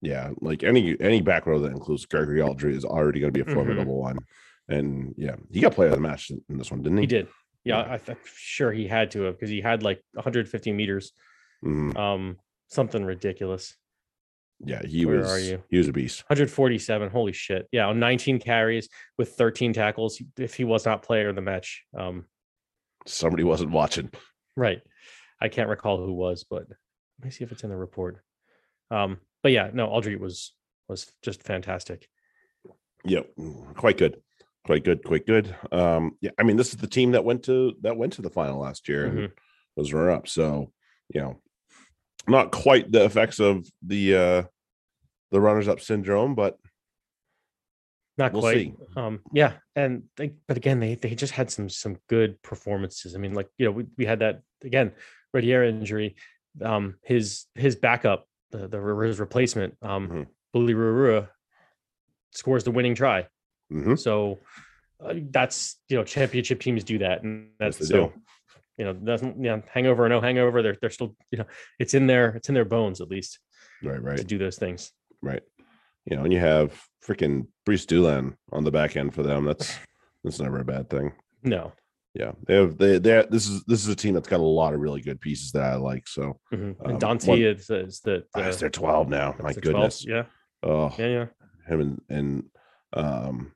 yeah. 0.00 0.30
Like 0.40 0.64
any 0.64 0.96
any 1.00 1.20
back 1.20 1.46
row 1.46 1.60
that 1.60 1.70
includes 1.72 2.06
Gregory 2.06 2.40
Alldritt 2.40 2.74
is 2.74 2.84
already 2.84 3.20
going 3.20 3.32
to 3.32 3.44
be 3.44 3.48
a 3.48 3.54
formidable 3.54 4.00
one. 4.00 4.16
And 4.68 5.14
yeah, 5.18 5.36
he 5.52 5.60
got 5.60 5.74
player 5.74 5.90
of 5.90 5.94
the 5.94 6.00
match 6.00 6.30
in 6.30 6.56
this 6.58 6.70
one, 6.70 6.82
didn't 6.82 6.98
he? 6.98 7.02
He 7.02 7.06
did. 7.08 7.28
Yeah, 7.64 7.84
Yeah. 7.86 7.92
I, 7.92 8.10
I'm 8.10 8.16
sure 8.34 8.72
he 8.72 8.88
had 8.88 9.10
to 9.12 9.22
have 9.22 9.34
because 9.34 9.50
he 9.50 9.60
had 9.60 9.82
like 9.82 10.02
150 10.14 10.72
meters, 10.72 11.12
Mhm. 11.64 11.96
um, 11.96 12.38
something 12.68 13.04
ridiculous. 13.04 13.76
Yeah, 14.66 14.82
he 14.84 15.04
Where 15.06 15.18
was. 15.18 15.30
are 15.30 15.38
you? 15.40 15.62
He 15.70 15.78
was 15.78 15.88
a 15.88 15.92
beast. 15.92 16.22
147. 16.28 17.10
Holy 17.10 17.32
shit! 17.32 17.68
Yeah, 17.72 17.86
on 17.88 17.98
19 18.00 18.38
carries 18.38 18.88
with 19.18 19.30
13 19.34 19.72
tackles. 19.72 20.20
If 20.38 20.54
he 20.54 20.64
was 20.64 20.84
not 20.86 21.02
player 21.02 21.28
of 21.28 21.36
the 21.36 21.42
match, 21.42 21.84
um, 21.98 22.26
Somebody 23.06 23.44
wasn't 23.44 23.70
watching. 23.70 24.10
right. 24.56 24.80
I 25.40 25.48
can't 25.48 25.68
recall 25.68 25.98
who 25.98 26.12
was, 26.14 26.44
but 26.48 26.66
let 26.68 27.24
me 27.24 27.30
see 27.30 27.44
if 27.44 27.52
it's 27.52 27.64
in 27.64 27.70
the 27.70 27.76
report. 27.76 28.22
Um, 28.90 29.18
but 29.42 29.52
yeah, 29.52 29.70
no, 29.72 29.88
Alldritt 29.88 30.18
was 30.20 30.52
was 30.88 31.12
just 31.22 31.42
fantastic. 31.42 32.08
Yep, 33.04 33.28
quite 33.76 33.98
good, 33.98 34.22
quite 34.64 34.84
good, 34.84 35.04
quite 35.04 35.26
good. 35.26 35.54
Um, 35.70 36.12
yeah, 36.22 36.30
I 36.38 36.42
mean, 36.44 36.56
this 36.56 36.70
is 36.70 36.76
the 36.76 36.86
team 36.86 37.12
that 37.12 37.24
went 37.24 37.42
to 37.44 37.74
that 37.82 37.96
went 37.98 38.14
to 38.14 38.22
the 38.22 38.30
final 38.30 38.60
last 38.60 38.88
year 38.88 39.04
and 39.06 39.18
Mhm. 39.18 39.32
was 39.76 39.92
runner 39.92 40.10
up. 40.12 40.26
So, 40.28 40.72
you 41.14 41.20
know, 41.20 41.40
not 42.26 42.50
quite 42.52 42.90
the 42.90 43.04
effects 43.04 43.38
of 43.40 43.66
the 43.82 44.14
uh 44.16 44.42
the 45.34 45.40
runners 45.40 45.66
up 45.66 45.80
syndrome, 45.80 46.34
but 46.36 46.56
Not 48.16 48.32
We'll 48.32 48.42
quite. 48.42 48.54
see. 48.56 48.74
Um, 48.96 49.20
yeah, 49.32 49.54
and 49.74 50.04
they, 50.16 50.34
but 50.46 50.56
again, 50.56 50.78
they 50.78 50.94
they 50.94 51.16
just 51.16 51.32
had 51.32 51.50
some 51.50 51.68
some 51.68 51.96
good 52.08 52.40
performances. 52.42 53.16
I 53.16 53.18
mean, 53.18 53.34
like 53.34 53.48
you 53.58 53.66
know, 53.66 53.72
we, 53.72 53.86
we 53.98 54.06
had 54.06 54.20
that 54.20 54.42
again, 54.62 54.92
Redier 55.34 55.64
injury. 55.68 56.14
Um, 56.62 56.94
his 57.02 57.46
his 57.56 57.74
backup, 57.74 58.28
the 58.52 58.68
the 58.68 58.78
his 59.06 59.18
replacement, 59.18 59.74
um, 59.82 60.08
Mhm. 60.08 60.26
Bully 60.52 60.74
Rurua, 60.74 61.28
scores 62.30 62.62
the 62.62 62.70
winning 62.70 62.94
try. 62.94 63.26
mhm, 63.72 63.98
So 63.98 64.38
uh, 65.04 65.14
that's 65.30 65.80
you 65.88 65.96
know, 65.96 66.04
championship 66.04 66.60
teams 66.60 66.84
do 66.84 66.98
that, 66.98 67.24
and 67.24 67.50
that's 67.58 67.78
they 67.78 67.86
so. 67.86 67.96
do. 67.96 68.12
You 68.78 68.84
know, 68.86 68.92
doesn't 68.92 69.36
you 69.36 69.50
know, 69.50 69.62
hangover 69.72 70.04
or 70.04 70.08
no 70.08 70.20
hangover, 70.20 70.62
they're 70.62 70.76
they're 70.80 70.90
still 70.98 71.16
you 71.32 71.38
know, 71.38 71.46
it's 71.80 71.94
in 71.94 72.06
their 72.06 72.36
it's 72.36 72.48
in 72.48 72.54
their 72.54 72.64
bones 72.64 73.00
at 73.00 73.08
least 73.08 73.40
right, 73.82 74.02
right 74.02 74.18
to 74.18 74.24
do 74.24 74.38
those 74.38 74.58
things. 74.58 74.92
Right. 75.24 75.42
You 76.06 76.16
know, 76.16 76.24
and 76.24 76.32
you 76.32 76.38
have 76.40 76.78
freaking 77.06 77.46
Brice 77.64 77.86
Dulin 77.86 78.34
on 78.52 78.64
the 78.64 78.70
back 78.70 78.96
end 78.96 79.14
for 79.14 79.22
them. 79.22 79.44
That's 79.46 79.74
that's 80.22 80.40
never 80.40 80.60
a 80.60 80.64
bad 80.64 80.88
thing. 80.88 81.12
No, 81.42 81.72
Yeah, 82.14 82.32
they 82.46 82.54
have 82.56 82.78
they 82.78 82.98
they 82.98 83.26
this 83.30 83.46
is 83.48 83.62
this 83.66 83.82
is 83.82 83.88
a 83.88 83.96
team 83.96 84.14
that's 84.14 84.28
got 84.28 84.40
a 84.40 84.42
lot 84.42 84.72
of 84.74 84.80
really 84.80 85.02
good 85.02 85.20
pieces 85.20 85.52
that 85.52 85.62
I 85.62 85.76
like. 85.76 86.06
So 86.08 86.38
Mhm. 86.52 86.76
Um, 86.84 86.90
and 86.92 87.00
Danty 87.00 87.28
one- 87.28 87.42
is, 87.42 87.68
is 87.70 88.00
the, 88.00 88.24
the 88.34 88.56
they're 88.58 88.70
twelve 88.70 89.08
now. 89.08 89.34
My 89.40 89.52
the 89.52 89.60
12. 89.60 89.62
goodness. 89.74 90.06
yeah, 90.06 90.24
Oh, 90.62 90.94
yeah, 90.98 91.06
yeah. 91.08 91.26
him 91.68 91.80
and 91.80 92.00
and 92.08 92.44
um 92.94 93.52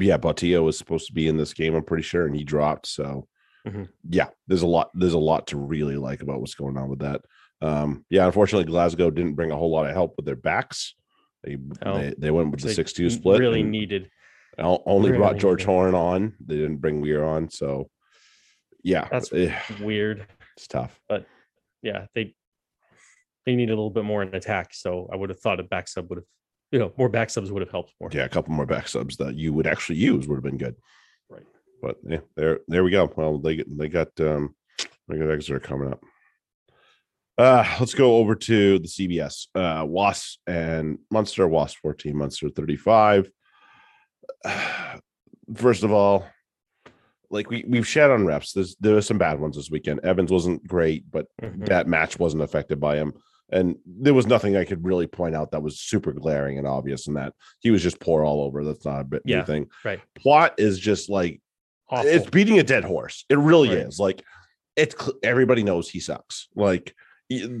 yeah 0.00 0.16
Bautista 0.16 0.62
was 0.62 0.76
supposed 0.78 1.06
to 1.06 1.12
be 1.12 1.26
in 1.28 1.36
this 1.36 1.54
game 1.54 1.74
i'm 1.74 1.84
pretty 1.84 2.02
sure 2.02 2.26
and 2.26 2.34
he 2.36 2.44
dropped 2.44 2.86
so 2.86 3.26
Mhm. 3.66 3.88
yeah 4.10 4.28
there's 4.46 4.62
a 4.62 4.66
lot 4.66 4.90
there's 4.94 5.14
a 5.14 5.18
lot 5.18 5.46
to 5.48 5.56
really 5.56 5.96
like 5.96 6.20
about 6.22 6.40
what's 6.40 6.54
going 6.54 6.76
on 6.76 6.88
with 6.88 6.98
that 7.00 7.22
um 7.60 8.04
yeah 8.10 8.26
unfortunately 8.26 8.64
glasgow 8.70 9.10
didn't 9.10 9.34
bring 9.34 9.50
a 9.50 9.56
whole 9.56 9.70
lot 9.70 9.86
of 9.86 9.92
help 9.92 10.14
with 10.16 10.24
their 10.26 10.36
backs 10.36 10.94
they 11.42 11.56
Oh, 11.84 11.98
they, 11.98 12.14
they 12.18 12.30
went 12.30 12.50
with 12.50 12.60
the 12.60 12.68
6-2 12.68 13.04
n- 13.04 13.10
split 13.10 13.40
Really 13.40 13.62
needed. 13.62 14.10
only 14.58 15.10
brought 15.12 15.36
george 15.38 15.60
needed. 15.60 15.70
horn 15.72 15.94
on 15.94 16.34
they 16.44 16.56
didn't 16.56 16.76
bring 16.78 17.00
weir 17.00 17.24
on 17.24 17.50
so 17.50 17.90
yeah 18.84 19.08
That's 19.10 19.32
eh, 19.32 19.52
weird. 19.80 20.26
it's 20.56 20.66
tough 20.68 21.00
but 21.08 21.26
Yeah, 21.82 22.06
they 22.14 22.34
they 23.46 23.54
need 23.56 23.70
a 23.70 23.72
little 23.72 23.90
bit 23.90 24.04
more 24.04 24.22
in 24.22 24.34
attack. 24.34 24.74
So 24.74 25.08
I 25.12 25.16
would 25.16 25.30
have 25.30 25.40
thought 25.40 25.58
a 25.58 25.62
back 25.62 25.88
sub 25.88 26.10
would 26.10 26.18
have, 26.18 26.26
you 26.70 26.78
know, 26.78 26.92
more 26.98 27.08
back 27.08 27.30
subs 27.30 27.50
would 27.50 27.62
have 27.62 27.70
helped 27.70 27.94
more. 28.00 28.10
yeah 28.12 28.24
a 28.24 28.28
couple 28.28 28.52
more 28.52 28.66
back 28.66 28.88
subs 28.88 29.16
that 29.16 29.36
you 29.36 29.52
would 29.54 29.66
actually 29.66 29.96
use 29.98 30.28
would 30.28 30.36
have 30.36 30.44
been 30.44 30.58
good 30.58 30.74
Right. 31.30 31.46
but 31.80 31.96
yeah, 32.06 32.18
there 32.36 32.60
there 32.68 32.84
we 32.84 32.90
go. 32.90 33.10
Well, 33.16 33.38
they 33.38 33.64
they 33.66 33.88
got 33.88 34.08
um 34.20 34.54
they 35.08 35.16
got 35.18 35.30
Exeter 35.30 35.60
coming 35.60 35.90
up. 35.92 36.02
Uh 37.38 37.64
let's 37.78 37.94
go 37.94 38.16
over 38.16 38.34
to 38.34 38.78
the 38.80 38.88
CBS. 38.88 39.46
Uh 39.54 40.12
and 40.46 40.98
Munster, 41.10 41.46
Wasp 41.46 41.78
14, 41.82 42.16
Munster 42.16 42.48
35. 42.48 43.30
First 45.56 45.82
of 45.84 45.92
all, 45.92 46.26
like 47.30 47.48
we 47.50 47.64
we've 47.66 47.86
shed 47.86 48.10
on 48.10 48.26
reps. 48.26 48.52
There's 48.52 48.76
there 48.80 48.94
were 48.94 49.02
some 49.02 49.18
bad 49.18 49.38
ones 49.40 49.56
this 49.56 49.70
weekend. 49.70 50.00
Evans 50.04 50.30
wasn't 50.30 50.66
great, 50.66 51.10
but 51.10 51.26
Mhm. 51.40 51.66
that 51.66 51.86
match 51.86 52.18
wasn't 52.18 52.42
affected 52.42 52.80
by 52.80 52.96
him. 52.96 53.12
And 53.50 53.76
there 53.86 54.12
was 54.14 54.26
nothing 54.26 54.56
I 54.56 54.64
could 54.66 54.84
really 54.84 55.06
point 55.06 55.34
out 55.34 55.52
that 55.52 55.62
was 55.62 55.80
super 55.80 56.12
glaring 56.12 56.58
and 56.58 56.66
obvious 56.66 57.06
in 57.06 57.14
that 57.14 57.32
he 57.60 57.70
was 57.70 57.82
just 57.82 57.98
poor 58.00 58.22
all 58.24 58.42
over. 58.42 58.62
That's 58.62 58.84
not 58.84 59.00
a 59.00 59.04
bit 59.04 59.22
Yeah, 59.24 59.38
anything. 59.38 59.68
right. 59.84 60.00
Plot 60.16 60.54
is 60.58 60.78
just 60.78 61.08
like 61.08 61.40
Awful. 61.88 62.10
it's 62.10 62.28
beating 62.28 62.58
a 62.58 62.62
dead 62.62 62.84
horse. 62.84 63.24
It 63.30 63.38
really 63.38 63.70
Right. 63.70 63.78
is. 63.78 63.98
Like 63.98 64.22
it's 64.76 64.94
everybody 65.22 65.62
knows 65.62 65.88
he 65.88 66.00
sucks. 66.00 66.48
Like 66.54 66.94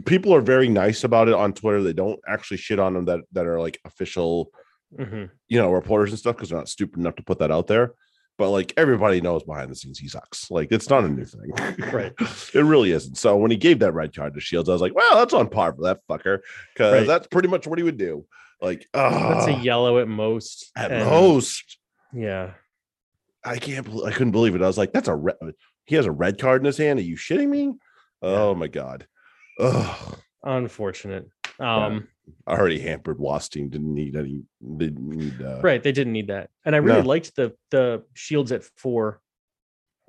people 0.04 0.34
are 0.34 0.40
very 0.40 0.68
nice 0.68 1.04
about 1.04 1.28
it 1.28 1.34
on 1.34 1.52
Twitter. 1.52 1.82
They 1.82 1.92
don't 1.92 2.18
actually 2.26 2.56
shit 2.56 2.78
on 2.78 2.94
them 2.94 3.04
that 3.06 3.20
that 3.32 3.46
are 3.46 3.60
like 3.60 3.78
official, 3.84 4.50
Mhm. 4.98 5.30
you 5.48 5.58
know, 5.58 5.70
reporters 5.70 6.10
and 6.10 6.18
stuff 6.18 6.36
because 6.36 6.48
they're 6.50 6.58
not 6.58 6.68
stupid 6.68 6.98
enough 6.98 7.16
to 7.16 7.22
put 7.22 7.38
that 7.40 7.50
out 7.50 7.66
there. 7.66 7.92
But 8.38 8.50
like 8.50 8.72
everybody 8.76 9.20
knows 9.20 9.42
behind 9.42 9.70
the 9.70 9.74
scenes 9.74 9.98
he 9.98 10.08
sucks. 10.08 10.50
Like 10.50 10.68
it's 10.70 10.88
not 10.88 11.04
a 11.04 11.08
new 11.08 11.24
thing. 11.24 11.50
Right. 11.92 12.12
it 12.54 12.62
really 12.64 12.92
isn't. 12.92 13.16
So 13.16 13.36
when 13.36 13.50
he 13.50 13.56
gave 13.56 13.80
that 13.80 13.92
red 13.94 14.14
card 14.14 14.34
to 14.34 14.40
Shields, 14.40 14.68
I 14.68 14.72
was 14.72 14.80
like, 14.80 14.94
well, 14.94 15.16
that's 15.16 15.34
on 15.34 15.48
par 15.50 15.74
for 15.74 15.82
that 15.82 16.00
fucker. 16.08 16.38
Because 16.72 16.92
Right. 17.00 17.06
that's 17.06 17.26
pretty 17.26 17.48
much 17.48 17.66
what 17.66 17.78
he 17.78 17.82
would 17.82 17.98
do. 17.98 18.24
Like 18.60 18.86
That's 18.94 19.46
a 19.48 19.52
yellow 19.52 19.98
at 19.98 20.08
most. 20.08 20.70
at 20.76 20.90
and- 20.92 21.04
most. 21.04 21.78
Yeah. 22.12 22.52
I 23.44 23.58
can't 23.58 23.84
believe 23.86 24.06
I 24.06 24.12
couldn't 24.12 24.32
believe 24.32 24.54
it. 24.54 24.62
I 24.62 24.66
was 24.66 24.78
like, 24.78 24.92
that's 24.92 25.08
a 25.08 25.14
red 25.14 25.36
he 25.84 25.94
has 25.96 26.06
a 26.06 26.12
red 26.12 26.38
card 26.38 26.60
in 26.60 26.66
his 26.66 26.76
hand. 26.76 26.98
Are 26.98 27.02
you 27.02 27.16
shitting 27.16 27.48
me? 27.48 27.74
Oh 28.22 28.54
my 28.54 28.66
god. 28.68 29.06
Ugh. 29.58 30.18
Unfortunate. 30.42 31.26
Um, 31.58 32.08
Already 32.46 32.78
hampered 32.78 33.18
Wasp 33.18 33.52
team. 33.52 33.68
Didn't 33.68 33.92
need 33.92 34.14
any 34.14 34.42
didn't 34.76 35.08
need 35.08 35.42
uh 35.42 35.60
right. 35.62 35.82
They 35.82 35.92
didn't 35.92 36.12
need 36.12 36.28
that. 36.28 36.50
And 36.64 36.74
I 36.74 36.78
really 36.78 37.02
No. 37.02 37.08
liked 37.08 37.34
the 37.34 37.54
the 37.70 38.04
shields 38.14 38.52
at 38.52 38.62
four 38.76 39.20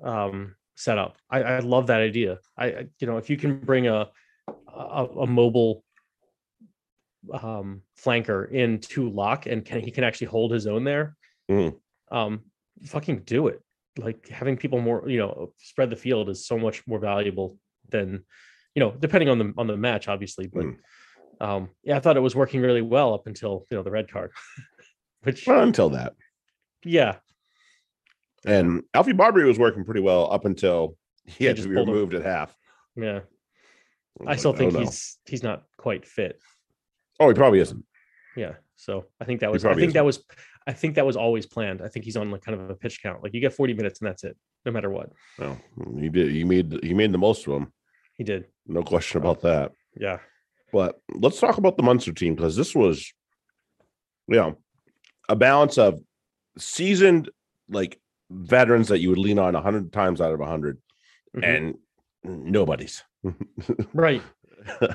um 0.02 0.54
setup. 0.76 1.16
I, 1.28 1.42
I 1.42 1.58
love 1.60 1.88
that 1.88 2.00
idea. 2.00 2.38
I, 2.56 2.86
you 3.00 3.06
know, 3.06 3.16
if 3.16 3.28
you 3.28 3.36
can 3.36 3.58
bring 3.60 3.86
a 3.88 4.10
a, 4.48 5.06
a 5.20 5.26
mobile 5.26 5.84
um, 7.32 7.82
flanker 8.02 8.50
into 8.50 9.10
lock 9.10 9.46
and 9.46 9.64
can 9.64 9.80
he 9.80 9.90
can 9.90 10.04
actually 10.04 10.28
hold 10.28 10.52
his 10.52 10.66
own 10.66 10.84
there, 10.84 11.16
Mhm. 11.50 11.78
um, 12.10 12.44
fucking 12.86 13.20
do 13.24 13.48
it. 13.48 13.60
Like 13.98 14.28
having 14.28 14.56
people 14.56 14.80
more, 14.80 15.08
you 15.08 15.18
know, 15.18 15.52
spread 15.58 15.90
the 15.90 15.96
field 15.96 16.28
is 16.30 16.46
so 16.46 16.56
much 16.58 16.86
more 16.86 16.98
valuable 16.98 17.58
than, 17.88 18.24
you 18.74 18.80
know, 18.80 18.92
depending 18.98 19.28
on 19.28 19.38
the 19.38 19.52
on 19.58 19.66
the 19.66 19.76
match, 19.76 20.08
obviously. 20.08 20.46
But 20.46 20.64
Mm. 20.64 20.76
um, 21.40 21.68
yeah, 21.82 21.96
I 21.96 22.00
thought 22.00 22.16
it 22.16 22.20
was 22.20 22.36
working 22.36 22.60
really 22.60 22.82
well 22.82 23.14
up 23.14 23.26
until 23.26 23.66
you 23.70 23.76
know 23.76 23.82
the 23.82 23.90
red 23.90 24.10
card, 24.10 24.30
which 25.22 25.46
Well, 25.46 25.62
until 25.62 25.90
that. 25.90 26.14
yeah, 26.84 27.16
And 28.44 28.82
Alfie 28.94 29.12
Barbeary 29.12 29.46
was 29.48 29.58
working 29.58 29.84
pretty 29.84 30.00
well 30.00 30.32
up 30.32 30.44
until 30.44 30.96
he 31.26 31.32
He 31.38 31.44
had 31.46 31.56
to 31.56 31.68
be 31.68 31.74
pulled 31.74 31.88
him. 31.88 31.94
removed 31.94 32.14
at 32.14 32.22
half. 32.24 32.54
yeah. 32.96 33.20
I 34.20 34.24
like, 34.24 34.38
still 34.38 34.52
think 34.52 34.74
oh, 34.74 34.78
no. 34.78 34.84
he's 34.84 35.18
he's 35.26 35.42
not 35.42 35.62
quite 35.78 36.04
fit. 36.04 36.40
Oh, 37.20 37.28
he 37.28 37.34
probably 37.34 37.60
isn't. 37.60 37.84
Yeah. 38.36 38.54
So 38.76 39.06
I 39.20 39.24
think 39.24 39.40
that 39.40 39.50
was 39.52 39.64
I 39.64 39.74
think 39.74 39.92
that 39.94 40.04
was 40.04 40.22
I 40.66 40.72
think 40.72 40.96
that 40.96 41.06
was 41.06 41.16
always 41.16 41.46
planned. 41.46 41.80
I 41.80 41.88
think 41.88 42.04
he's 42.04 42.16
on 42.16 42.30
like 42.30 42.42
kind 42.42 42.60
of 42.60 42.68
a 42.70 42.74
pitch 42.74 43.02
count. 43.02 43.22
Like 43.22 43.32
you 43.34 43.40
get 43.40 43.54
40 43.54 43.72
minutes 43.74 44.00
and 44.00 44.08
that's 44.08 44.24
it, 44.24 44.36
no 44.66 44.72
matter 44.72 44.90
what. 44.90 45.10
No, 45.38 45.56
he 45.98 46.08
did. 46.08 46.30
He 46.32 46.44
made 46.44 46.78
he 46.82 46.92
made 46.92 47.12
the 47.12 47.18
most 47.18 47.46
of 47.46 47.52
them. 47.54 47.72
He 48.20 48.24
did. 48.24 48.44
No 48.66 48.82
question 48.82 49.18
about 49.18 49.40
that. 49.40 49.72
Yeah. 49.98 50.18
But 50.74 51.00
let's 51.14 51.40
talk 51.40 51.56
about 51.56 51.78
the 51.78 51.82
Munster 51.82 52.12
team 52.12 52.34
because 52.34 52.54
this 52.54 52.74
was, 52.74 53.10
you 54.28 54.36
know, 54.36 54.58
a 55.30 55.34
balance 55.36 55.78
of 55.78 55.98
seasoned 56.58 57.30
like 57.70 57.98
veterans 58.30 58.88
that 58.88 58.98
you 58.98 59.08
would 59.08 59.16
lean 59.16 59.38
on 59.38 59.54
a 59.54 59.62
hundred 59.62 59.90
times 59.90 60.20
out 60.20 60.34
of 60.34 60.38
a 60.40 60.42
100 60.42 60.76
Mhm. 61.34 61.42
and 61.44 61.74
nobody's. 62.52 63.02
right. 63.94 64.20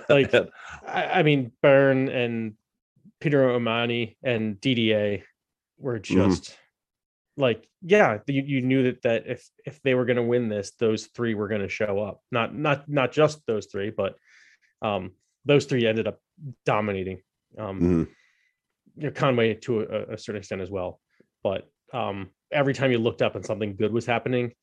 Like 0.08 0.32
I, 0.88 1.06
I 1.06 1.24
mean 1.24 1.52
Beirne 1.64 2.14
and 2.14 2.54
Peter 3.20 3.44
O'Mahony 3.50 4.18
and 4.22 4.62
DDA 4.62 5.24
were 5.80 5.98
Mhm. 6.00 6.04
just 6.30 6.56
like 7.38 7.68
yeah, 7.82 8.20
you, 8.28 8.42
you 8.44 8.62
knew 8.62 8.84
that 8.84 9.02
that 9.04 9.28
if 9.28 9.48
if 9.66 9.82
they 9.84 9.94
were 9.94 10.06
going 10.06 10.18
to 10.18 10.24
win 10.24 10.48
this, 10.50 10.72
those 10.80 11.08
three 11.08 11.34
were 11.36 11.48
going 11.48 11.62
to 11.62 11.70
show 11.70 12.00
up. 12.00 12.22
Not 12.32 12.56
not 12.56 12.88
not 12.90 13.12
just 13.12 13.46
those 13.46 13.66
three, 13.68 13.90
but 13.90 14.16
um 14.82 15.12
those 15.46 15.66
three 15.66 15.86
ended 15.86 16.08
up 16.08 16.20
dominating. 16.66 17.22
Um 17.58 17.80
Mhm. 17.82 18.08
you 18.98 19.04
know, 19.08 19.12
Conway 19.12 19.54
to 19.56 19.82
a, 19.82 20.14
a 20.14 20.18
certain 20.18 20.40
extent 20.40 20.62
as 20.62 20.70
well. 20.72 21.00
But 21.44 21.70
um, 21.94 22.32
every 22.52 22.74
time 22.74 22.92
you 22.92 22.98
looked 22.98 23.22
up 23.22 23.36
and 23.36 23.46
something 23.46 23.76
good 23.76 23.92
was 23.94 24.06
happening, 24.06 24.54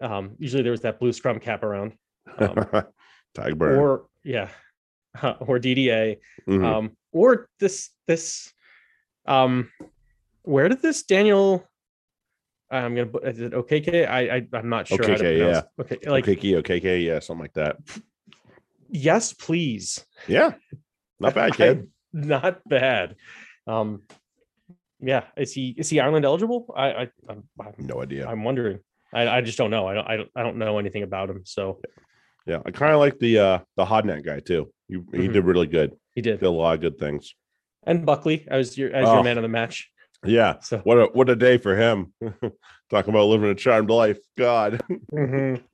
um, 0.00 0.34
usually 0.38 0.62
there 0.62 0.72
was 0.72 0.80
that 0.82 0.98
blue 0.98 1.12
scrum 1.12 1.38
cap 1.38 1.62
around, 1.62 1.92
um, 2.38 2.54
Tadhg 3.36 3.54
Beirne. 3.54 3.78
or 3.78 4.06
yeah, 4.24 4.48
or 5.40 5.58
DDA, 5.60 6.18
Mhm. 6.48 6.64
um, 6.64 6.96
or 7.12 7.48
this 7.60 7.90
this. 8.08 8.52
Um, 9.26 9.70
where 10.42 10.68
did 10.68 10.82
this 10.82 11.02
Daniel? 11.04 11.66
I'm 12.70 12.94
gonna. 12.94 13.06
put- 13.06 13.24
Is 13.26 13.40
it 13.40 13.52
OKK? 13.52 14.08
I, 14.08 14.36
I 14.36 14.46
I'm 14.52 14.68
not 14.68 14.88
sure. 14.88 14.98
how 14.98 15.14
to 15.14 15.24
OKK, 15.24 15.38
pronounce- 15.38 15.66
Okay, 15.80 16.10
like 16.10 16.24
OKK, 16.26 16.62
OKK, 16.62 17.04
yeah, 17.04 17.18
something 17.20 17.42
like 17.44 17.54
that. 17.54 17.76
yes, 18.88 19.32
please. 19.32 20.04
Yeah, 20.26 20.52
not 21.20 21.34
bad, 21.34 21.54
kid. 21.56 21.88
not 22.12 22.66
bad. 22.68 23.16
Um, 23.66 24.02
yeah, 25.00 25.24
is 25.36 25.52
he 25.52 25.74
is 25.76 25.90
he 25.90 26.00
Ireland 26.00 26.24
eligible? 26.24 26.72
I 26.76 26.86
I 26.92 27.08
I'm, 27.28 27.44
I'm 27.60 27.74
No 27.78 28.02
idea. 28.02 28.26
I'm 28.26 28.44
wondering. 28.44 28.80
I, 29.12 29.28
I 29.28 29.40
just 29.42 29.58
don't 29.58 29.70
know. 29.70 29.86
I 29.86 29.94
don't, 29.94 30.08
I 30.10 30.16
don't 30.16 30.30
I 30.36 30.42
don't 30.42 30.56
know 30.58 30.78
anything 30.78 31.02
about 31.02 31.30
him. 31.30 31.42
So 31.44 31.80
Yeah, 32.46 32.60
I 32.66 32.70
kind 32.72 32.92
of 32.92 32.98
like 32.98 33.18
the 33.18 33.38
uh 33.38 33.58
the 33.76 33.84
Hodnett 33.84 34.24
guy 34.24 34.40
too. 34.40 34.72
He 34.88 34.94
he 35.12 35.28
Mhm. 35.28 35.32
did 35.34 35.44
really 35.44 35.66
good. 35.66 35.92
he 36.14 36.20
did. 36.22 36.40
Did 36.40 36.46
a 36.46 36.50
lot 36.50 36.74
of 36.74 36.80
good 36.80 36.98
things. 36.98 37.34
And 37.86 38.04
Buckley 38.06 38.46
as 38.48 38.76
your 38.78 38.92
as 38.92 39.06
Oh. 39.08 39.14
your 39.14 39.24
man 39.24 39.36
of 39.38 39.42
the 39.42 39.48
match. 39.48 39.90
Yeah, 40.24 40.58
So 40.60 40.78
what 40.78 40.98
a 40.98 41.04
what 41.12 41.28
a 41.30 41.36
day 41.36 41.58
for 41.58 41.76
him. 41.76 42.12
Talking 42.90 43.10
about 43.10 43.26
living 43.26 43.50
a 43.50 43.54
charmed 43.54 43.90
life. 43.90 44.18
God 44.38 44.80
Mhm. 45.12 45.62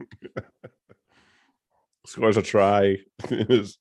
scores 2.07 2.37
a 2.37 2.43
try. 2.43 2.97
His 3.29 3.79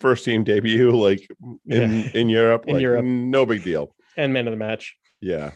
first 0.00 0.24
team 0.24 0.44
debut, 0.44 0.90
like 0.90 1.26
in 1.66 2.00
Yeah. 2.04 2.10
in 2.14 2.28
Europe. 2.28 2.64
In 2.66 2.74
like, 2.74 2.82
Europe. 2.82 3.04
no 3.04 3.46
big 3.46 3.62
deal. 3.64 3.94
and 4.16 4.32
man 4.32 4.46
of 4.46 4.52
the 4.52 4.56
match. 4.56 4.96
Yeah, 5.20 5.52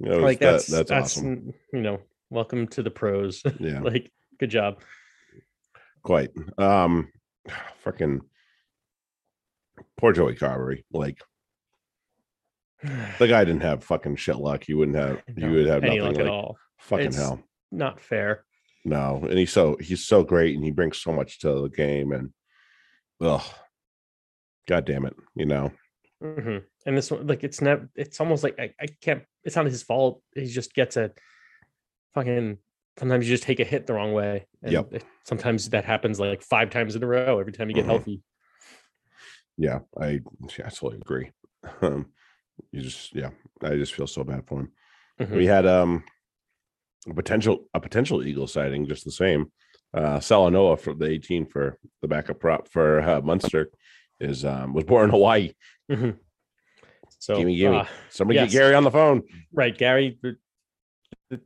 know, 0.00 0.18
like 0.18 0.38
that- 0.40 0.52
that's 0.52 0.66
that's 0.66 0.90
that's, 0.90 1.16
awesome. 1.18 1.54
you 1.72 1.80
know 1.80 2.00
welcome 2.30 2.66
to 2.68 2.82
the 2.82 2.90
pros. 2.90 3.42
Yeah, 3.60 3.80
like 3.80 4.10
good 4.38 4.50
job. 4.50 4.80
quite. 6.02 6.30
Um, 6.58 7.10
freaking 7.84 8.20
poor 9.96 10.12
Joey 10.12 10.34
Carbery. 10.34 10.84
Like 10.92 11.18
the 13.18 13.28
guy 13.28 13.44
didn't 13.44 13.62
have 13.62 13.82
fucking 13.84 14.16
shit 14.16 14.36
luck. 14.36 14.68
You 14.68 14.78
wouldn't 14.78 14.96
have. 14.96 15.22
You 15.36 15.46
No, 15.48 15.52
would 15.52 15.66
have 15.66 15.82
nothing. 15.82 16.02
luck 16.02 16.18
at 16.18 16.26
all. 16.28 16.56
fucking 16.78 17.06
It's- 17.06 17.20
hell. 17.20 17.42
Not 17.72 18.00
fair. 18.00 18.44
No, 18.84 19.24
and 19.28 19.38
he's 19.38 19.50
so 19.52 19.76
he's 19.80 20.04
so 20.04 20.22
great, 20.22 20.54
and 20.54 20.64
he 20.64 20.70
brings 20.70 20.98
so 20.98 21.10
much 21.12 21.40
to 21.40 21.62
the 21.62 21.68
game, 21.68 22.12
and 22.12 22.30
oh, 23.20 23.44
god 24.68 24.84
damn 24.84 25.06
it, 25.06 25.16
you 25.34 25.46
know. 25.46 25.72
hmm 26.20 26.58
And 26.86 26.96
this 26.96 27.10
one, 27.10 27.26
like, 27.26 27.42
it's 27.44 27.60
never. 27.62 27.88
It's 27.96 28.20
almost 28.20 28.44
like 28.44 28.58
I, 28.60 28.74
I 28.78 28.86
can't. 29.00 29.22
It's 29.42 29.56
not 29.56 29.64
his 29.64 29.82
fault. 29.82 30.22
He 30.34 30.46
just 30.46 30.74
gets 30.74 30.96
a 30.98 31.12
fucking. 32.14 32.58
Sometimes 32.98 33.26
you 33.28 33.34
just 33.34 33.42
take 33.44 33.58
a 33.58 33.64
hit 33.64 33.86
the 33.86 33.94
wrong 33.94 34.12
way. 34.12 34.46
And 34.62 34.72
Yep. 34.72 34.92
it- 34.92 35.04
sometimes 35.24 35.70
that 35.70 35.84
happens 35.84 36.20
like 36.20 36.42
five 36.42 36.70
times 36.70 36.94
in 36.94 37.02
a 37.02 37.06
row. 37.06 37.40
Every 37.40 37.52
time 37.52 37.68
you 37.70 37.74
get 37.74 37.84
Mhm. 37.86 37.88
healthy. 37.88 38.22
Yeah, 39.56 39.80
I 39.98 40.20
I 40.64 40.68
totally 40.70 40.98
agree. 40.98 41.30
Um, 41.80 42.12
you 42.72 42.80
just 42.82 43.14
yeah, 43.14 43.30
I 43.62 43.76
just 43.76 43.94
feel 43.94 44.06
so 44.06 44.24
bad 44.24 44.46
for 44.46 44.60
him. 44.60 44.72
Mhm. 45.20 45.36
We 45.36 45.46
had 45.46 45.66
um 45.66 46.04
a 47.08 47.14
potential 47.14 47.66
a 47.74 47.80
potential 47.80 48.22
eagle 48.24 48.46
sighting, 48.46 48.86
just 48.86 49.04
the 49.04 49.12
same. 49.12 49.52
Uh 49.92 50.18
Salanoa 50.18 50.78
for 50.78 50.94
the 50.94 51.06
18 51.06 51.46
for 51.46 51.78
the 52.02 52.08
backup 52.08 52.40
prop 52.40 52.68
for 52.68 53.00
uh, 53.00 53.20
Munster 53.20 53.70
is 54.20 54.44
um 54.44 54.72
was 54.72 54.84
born 54.84 55.04
in 55.04 55.10
Hawaii. 55.10 55.52
Mhm. 55.90 56.18
So 57.18 57.36
Gimme, 57.36 57.56
gimme. 57.56 57.76
uh, 57.78 57.84
Somebody 58.10 58.38
Yes. 58.40 58.52
get 58.52 58.58
Gary 58.58 58.74
on 58.74 58.84
the 58.84 58.90
phone. 58.90 59.22
right, 59.52 59.76
Gary, 59.76 60.18
uh, 61.32 61.36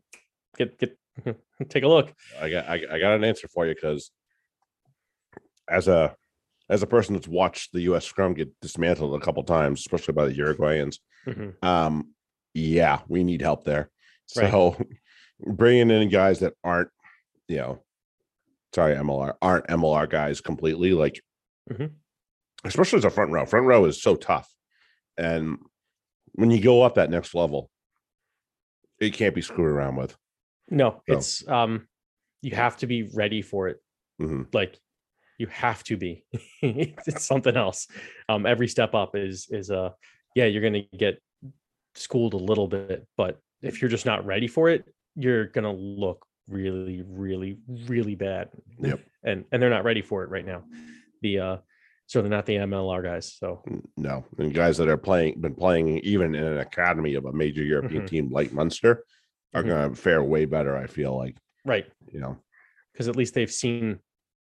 get 0.56 0.78
get 0.78 0.98
take 1.68 1.82
a 1.84 1.88
look. 1.88 2.12
I 2.40 2.48
got 2.50 2.68
I, 2.68 2.74
I 2.92 2.98
got 2.98 3.12
an 3.14 3.24
answer 3.24 3.48
for 3.48 3.66
you 3.66 3.74
because 3.74 4.10
as 5.68 5.88
a 5.88 6.14
as 6.70 6.82
a 6.82 6.86
person 6.86 7.14
that's 7.14 7.28
watched 7.28 7.72
the 7.72 7.80
U.S. 7.82 8.04
scrum 8.04 8.34
get 8.34 8.48
dismantled 8.60 9.20
a 9.20 9.24
couple 9.24 9.42
times, 9.44 9.80
especially 9.80 10.12
by 10.14 10.26
the 10.26 10.34
Uruguayans, 10.34 10.98
Mhm. 11.26 11.62
um, 11.64 12.14
yeah, 12.54 13.00
we 13.08 13.24
need 13.24 13.40
help 13.42 13.64
there. 13.64 13.90
Right. 14.36 14.50
So 14.50 14.76
bringing 15.40 15.90
in 15.90 16.08
guys 16.10 16.40
that 16.40 16.54
aren't, 16.64 16.90
you 17.48 17.56
know, 17.56 17.82
sorry, 18.74 18.94
MLR 18.94 19.34
aren't 19.40 19.66
MLR 19.68 20.08
guys 20.08 20.40
completely, 20.40 20.92
like 20.92 21.20
Mhm. 21.70 21.92
especially 22.64 22.98
as 22.98 23.04
a 23.04 23.10
front 23.10 23.32
row. 23.32 23.46
Front 23.46 23.66
row 23.66 23.84
is 23.86 24.02
so 24.02 24.14
tough, 24.16 24.52
and 25.16 25.58
when 26.32 26.50
you 26.50 26.60
go 26.60 26.82
up 26.82 26.94
that 26.96 27.10
next 27.10 27.34
level, 27.34 27.70
it 29.00 29.12
can't 29.14 29.34
be 29.34 29.40
screwed 29.42 29.68
around 29.70 29.96
with. 29.96 30.16
No, 30.70 31.02
So- 31.08 31.14
it's 31.14 31.48
um, 31.48 31.88
you 32.42 32.54
have 32.54 32.76
to 32.78 32.86
be 32.86 33.04
ready 33.14 33.42
for 33.42 33.68
it. 33.68 33.78
Mhm. 34.20 34.52
Like, 34.54 34.78
you 35.38 35.46
have 35.46 35.82
to 35.84 35.96
be. 35.96 36.24
it's 36.62 37.24
something 37.24 37.56
else. 37.56 37.86
Um, 38.28 38.44
every 38.44 38.68
step 38.68 38.94
up 38.94 39.16
is 39.16 39.48
is 39.50 39.70
uh, 39.70 39.90
yeah, 40.34 40.44
you're 40.44 40.62
gonna 40.62 40.82
get 40.96 41.20
schooled 41.94 42.34
a 42.34 42.38
little 42.38 42.68
bit, 42.68 43.06
but 43.16 43.38
if 43.62 43.80
you're 43.80 43.88
just 43.90 44.06
not 44.06 44.26
ready 44.26 44.46
for 44.48 44.68
it, 44.68 44.84
you're 45.14 45.46
gonna 45.46 45.72
look 45.72 46.26
really, 46.48 47.02
really, 47.06 47.58
really 47.86 48.14
bad. 48.14 48.50
Yep. 48.80 49.00
And 49.24 49.44
and 49.50 49.60
they're 49.60 49.68
not 49.68 49.82
ready 49.84 50.00
for 50.00 50.22
it 50.22 50.30
right 50.30 50.46
now. 50.46 50.62
The 51.22 51.38
uh, 51.40 51.56
so 52.06 52.22
they're 52.22 52.30
not 52.30 52.46
the 52.46 52.54
MLR 52.54 53.02
guys. 53.02 53.34
So 53.34 53.62
No, 53.96 54.24
and 54.38 54.54
guys 54.54 54.76
that 54.78 54.88
are 54.88 54.96
playing, 54.96 55.40
been 55.40 55.56
playing 55.56 55.98
even 55.98 56.36
in 56.36 56.44
an 56.44 56.58
academy 56.58 57.14
of 57.14 57.24
a 57.26 57.32
major 57.32 57.64
European 57.64 58.02
Mhm. 58.04 58.08
team 58.08 58.30
like 58.30 58.52
Munster 58.52 59.04
are 59.54 59.62
Mhm. 59.64 59.66
going 59.68 59.90
to 59.90 60.00
fare 60.00 60.22
way 60.22 60.44
better. 60.44 60.76
I 60.76 60.86
feel 60.86 61.16
like, 61.16 61.36
right, 61.64 61.86
you 62.12 62.20
know, 62.20 62.38
because 62.92 63.08
at 63.08 63.16
least 63.16 63.34
they've 63.34 63.50
seen 63.50 63.98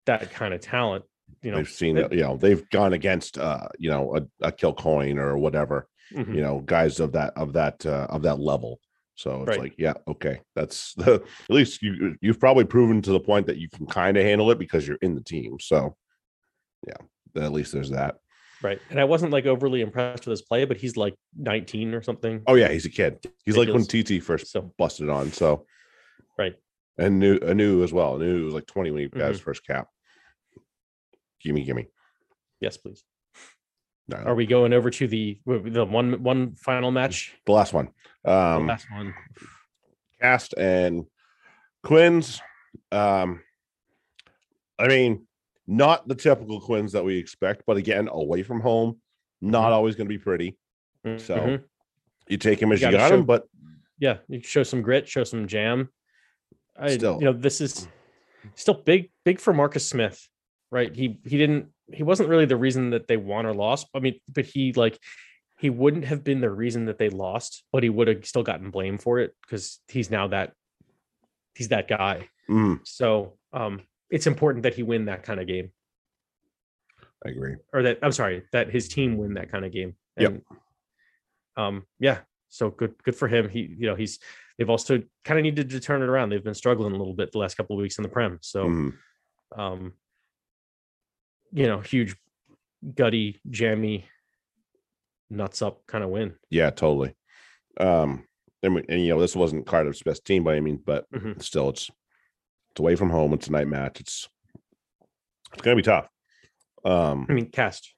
that 0.06 0.30
kind 0.32 0.54
of 0.54 0.60
talent. 0.60 1.04
You 1.42 1.50
know, 1.50 1.58
they've 1.58 1.68
seen, 1.68 1.96
it- 1.96 2.12
you 2.12 2.20
know, 2.22 2.36
they've 2.36 2.68
gone 2.70 2.92
against, 2.92 3.38
uh, 3.38 3.68
you 3.78 3.90
know, 3.90 4.16
a, 4.16 4.46
a 4.48 4.52
Kilcoyne 4.52 5.16
or 5.18 5.36
whatever, 5.38 5.88
Mhm. 6.12 6.34
you 6.34 6.40
know, 6.40 6.60
guys 6.60 7.00
of 7.00 7.12
that, 7.12 7.32
of 7.36 7.52
that, 7.54 7.84
uh, 7.86 8.06
of 8.10 8.22
that 8.22 8.38
level. 8.38 8.80
So 9.16 9.40
it's 9.42 9.48
Right. 9.50 9.60
like, 9.60 9.74
yeah, 9.78 9.94
okay, 10.08 10.40
that's 10.54 10.94
the, 10.94 11.14
at 11.48 11.54
least 11.54 11.82
you, 11.82 12.16
you've 12.20 12.40
probably 12.40 12.64
proven 12.64 13.00
to 13.02 13.12
the 13.12 13.20
point 13.20 13.46
that 13.46 13.58
you 13.58 13.68
can 13.68 13.86
kind 13.86 14.16
of 14.16 14.24
handle 14.24 14.50
it 14.50 14.58
because 14.58 14.86
you're 14.88 14.98
in 15.02 15.14
the 15.14 15.20
team. 15.22 15.58
So, 15.60 15.96
yeah, 16.86 17.42
at 17.42 17.52
least 17.52 17.72
there's 17.72 17.90
that. 17.90 18.16
Right. 18.62 18.80
And 18.90 18.98
I 18.98 19.04
wasn't 19.04 19.32
like 19.32 19.44
overly 19.46 19.82
impressed 19.82 20.26
with 20.26 20.30
his 20.32 20.42
play, 20.42 20.64
but 20.64 20.78
he's 20.78 20.96
like 20.96 21.14
19 21.36 21.92
or 21.94 22.02
something. 22.02 22.42
Oh 22.46 22.54
yeah, 22.54 22.68
he's 22.68 22.86
a 22.86 22.90
kid. 22.90 23.18
He's 23.44 23.56
like 23.58 23.68
when 23.68 23.84
TT 23.84 24.22
first 24.22 24.46
So 24.50 24.72
busted 24.78 25.10
on. 25.10 25.32
So 25.32 25.66
Right. 26.38 26.54
and 26.96 27.18
new 27.18 27.38
Anu 27.46 27.82
as 27.84 27.92
well. 27.92 28.14
Anu 28.14 28.44
was 28.46 28.54
like 28.54 28.66
20 28.66 28.90
when 28.90 29.02
he 29.02 29.08
got 29.08 29.28
his 29.28 29.40
Mhm. 29.40 29.44
first 29.44 29.66
cap. 29.66 29.88
Gimme, 31.44 31.62
gimme. 31.64 31.86
Yes, 32.60 32.76
please. 32.76 33.04
No, 34.08 34.18
Are 34.18 34.34
we 34.34 34.46
going 34.46 34.72
over 34.72 34.90
to 34.90 35.06
the 35.06 35.38
the 35.46 35.84
one 35.84 36.22
one 36.22 36.54
final 36.56 36.90
match? 36.90 37.34
the 37.46 37.52
last 37.52 37.72
one. 37.72 37.88
The 38.24 38.32
Um, 38.32 38.66
last 38.66 38.86
one. 38.90 39.14
Cast 40.20 40.54
and 40.58 41.04
Quins. 41.82 42.40
Um, 42.92 43.42
I 44.78 44.88
mean, 44.88 45.26
not 45.66 46.06
the 46.08 46.14
typical 46.14 46.60
Quins 46.60 46.92
that 46.92 47.04
we 47.04 47.16
expect, 47.16 47.62
but 47.66 47.76
again, 47.76 48.08
away 48.10 48.42
from 48.42 48.60
home, 48.60 49.00
not 49.40 49.70
Mhm. 49.70 49.74
always 49.74 49.94
going 49.96 50.06
to 50.06 50.14
be 50.14 50.18
pretty. 50.22 50.58
So 51.18 51.36
Mhm. 51.36 51.64
you 52.28 52.36
take 52.38 52.60
him 52.60 52.72
as 52.72 52.80
you 52.80 52.86
gotta 52.86 52.96
got 52.98 53.08
show- 53.08 53.14
him, 53.16 53.26
but 53.26 53.48
yeah, 53.98 54.18
you 54.28 54.40
show 54.42 54.62
some 54.62 54.82
grit, 54.82 55.08
show 55.08 55.24
some 55.24 55.46
jam. 55.46 55.90
I, 56.76 56.96
Still. 56.96 57.18
you 57.20 57.26
know, 57.26 57.32
this 57.32 57.60
is 57.60 57.86
still 58.54 58.74
big, 58.74 59.10
big 59.24 59.38
for 59.40 59.52
Marcus 59.54 59.88
Smith, 59.88 60.28
right? 60.70 60.94
He 60.94 61.18
he 61.24 61.38
didn't, 61.38 61.68
he 61.92 62.02
wasn't 62.02 62.28
really 62.28 62.46
the 62.46 62.56
reason 62.56 62.90
that 62.90 63.06
they 63.08 63.16
won 63.16 63.46
or 63.46 63.54
lost. 63.54 63.86
I 63.94 64.00
mean, 64.00 64.18
but 64.32 64.44
he 64.44 64.72
like 64.72 64.98
he 65.58 65.70
wouldn't 65.70 66.04
have 66.04 66.24
been 66.24 66.40
the 66.40 66.50
reason 66.50 66.86
that 66.86 66.98
they 66.98 67.08
lost, 67.10 67.64
but 67.72 67.82
he 67.82 67.88
would 67.90 68.08
have 68.08 68.26
still 68.26 68.42
gotten 68.42 68.70
blamed 68.70 69.02
for 69.02 69.18
it 69.20 69.34
because 69.42 69.80
he's 69.88 70.10
now 70.10 70.28
that 70.28 70.52
he's 71.54 71.68
that 71.68 71.88
guy. 71.88 72.28
mm, 72.48 72.80
So 72.84 73.38
um 73.52 73.82
it's 74.10 74.26
important 74.26 74.62
that 74.64 74.74
he 74.74 74.82
win 74.82 75.06
that 75.06 75.22
kind 75.22 75.40
of 75.40 75.46
game. 75.46 75.70
I 77.26 77.30
agree. 77.30 77.56
or 77.72 77.82
that 77.84 77.98
I'm 78.02 78.12
sorry, 78.12 78.42
that 78.52 78.70
his 78.70 78.88
team 78.88 79.16
win 79.16 79.34
that 79.34 79.50
kind 79.50 79.64
of 79.64 79.72
game. 79.72 79.94
Yep. 80.18 80.42
Um, 81.56 81.84
yeah. 81.98 82.18
So 82.50 82.70
good, 82.70 82.94
good 83.02 83.16
for 83.16 83.28
him. 83.28 83.48
He, 83.48 83.60
you 83.78 83.86
know, 83.86 83.94
he's 83.94 84.18
they've 84.58 84.68
also 84.70 85.02
kind 85.24 85.38
of 85.38 85.42
needed 85.44 85.70
to 85.70 85.80
turn 85.80 86.02
it 86.02 86.08
around. 86.08 86.28
They've 86.28 86.44
been 86.44 86.54
struggling 86.54 86.92
a 86.92 86.96
little 86.96 87.14
bit 87.14 87.32
the 87.32 87.38
last 87.38 87.56
couple 87.56 87.76
of 87.76 87.82
weeks 87.82 87.96
in 87.98 88.02
the 88.02 88.08
prem. 88.08 88.38
So, 88.42 88.66
Mhm. 88.68 88.92
um, 89.56 89.92
you 91.54 91.66
know, 91.66 91.80
huge, 91.80 92.16
gutty, 92.94 93.40
jammy, 93.48 94.06
nuts 95.30 95.62
up 95.62 95.86
kind 95.86 96.04
of 96.04 96.10
win. 96.10 96.34
Yeah, 96.50 96.70
totally. 96.70 97.14
Um, 97.80 98.26
and, 98.62 98.74
we- 98.74 98.84
and 98.88 99.00
you 99.02 99.08
know, 99.10 99.20
this 99.20 99.36
wasn't 99.36 99.66
Cardiff's 99.66 100.02
best 100.02 100.24
team 100.24 100.44
by 100.44 100.52
any 100.52 100.60
means, 100.62 100.80
but 100.84 101.10
Mhm. 101.12 101.40
still, 101.42 101.70
it's 101.70 101.90
it's 102.72 102.80
away 102.80 102.96
from 102.96 103.08
home. 103.10 103.32
It's 103.32 103.46
a 103.46 103.52
night 103.52 103.68
match. 103.68 104.00
It's 104.00 104.28
it's 105.52 105.62
gonna 105.62 105.76
be 105.76 105.82
tough. 105.82 106.08
Um, 106.84 107.26
I 107.28 107.32
mean, 107.32 107.50
cast. 107.50 107.94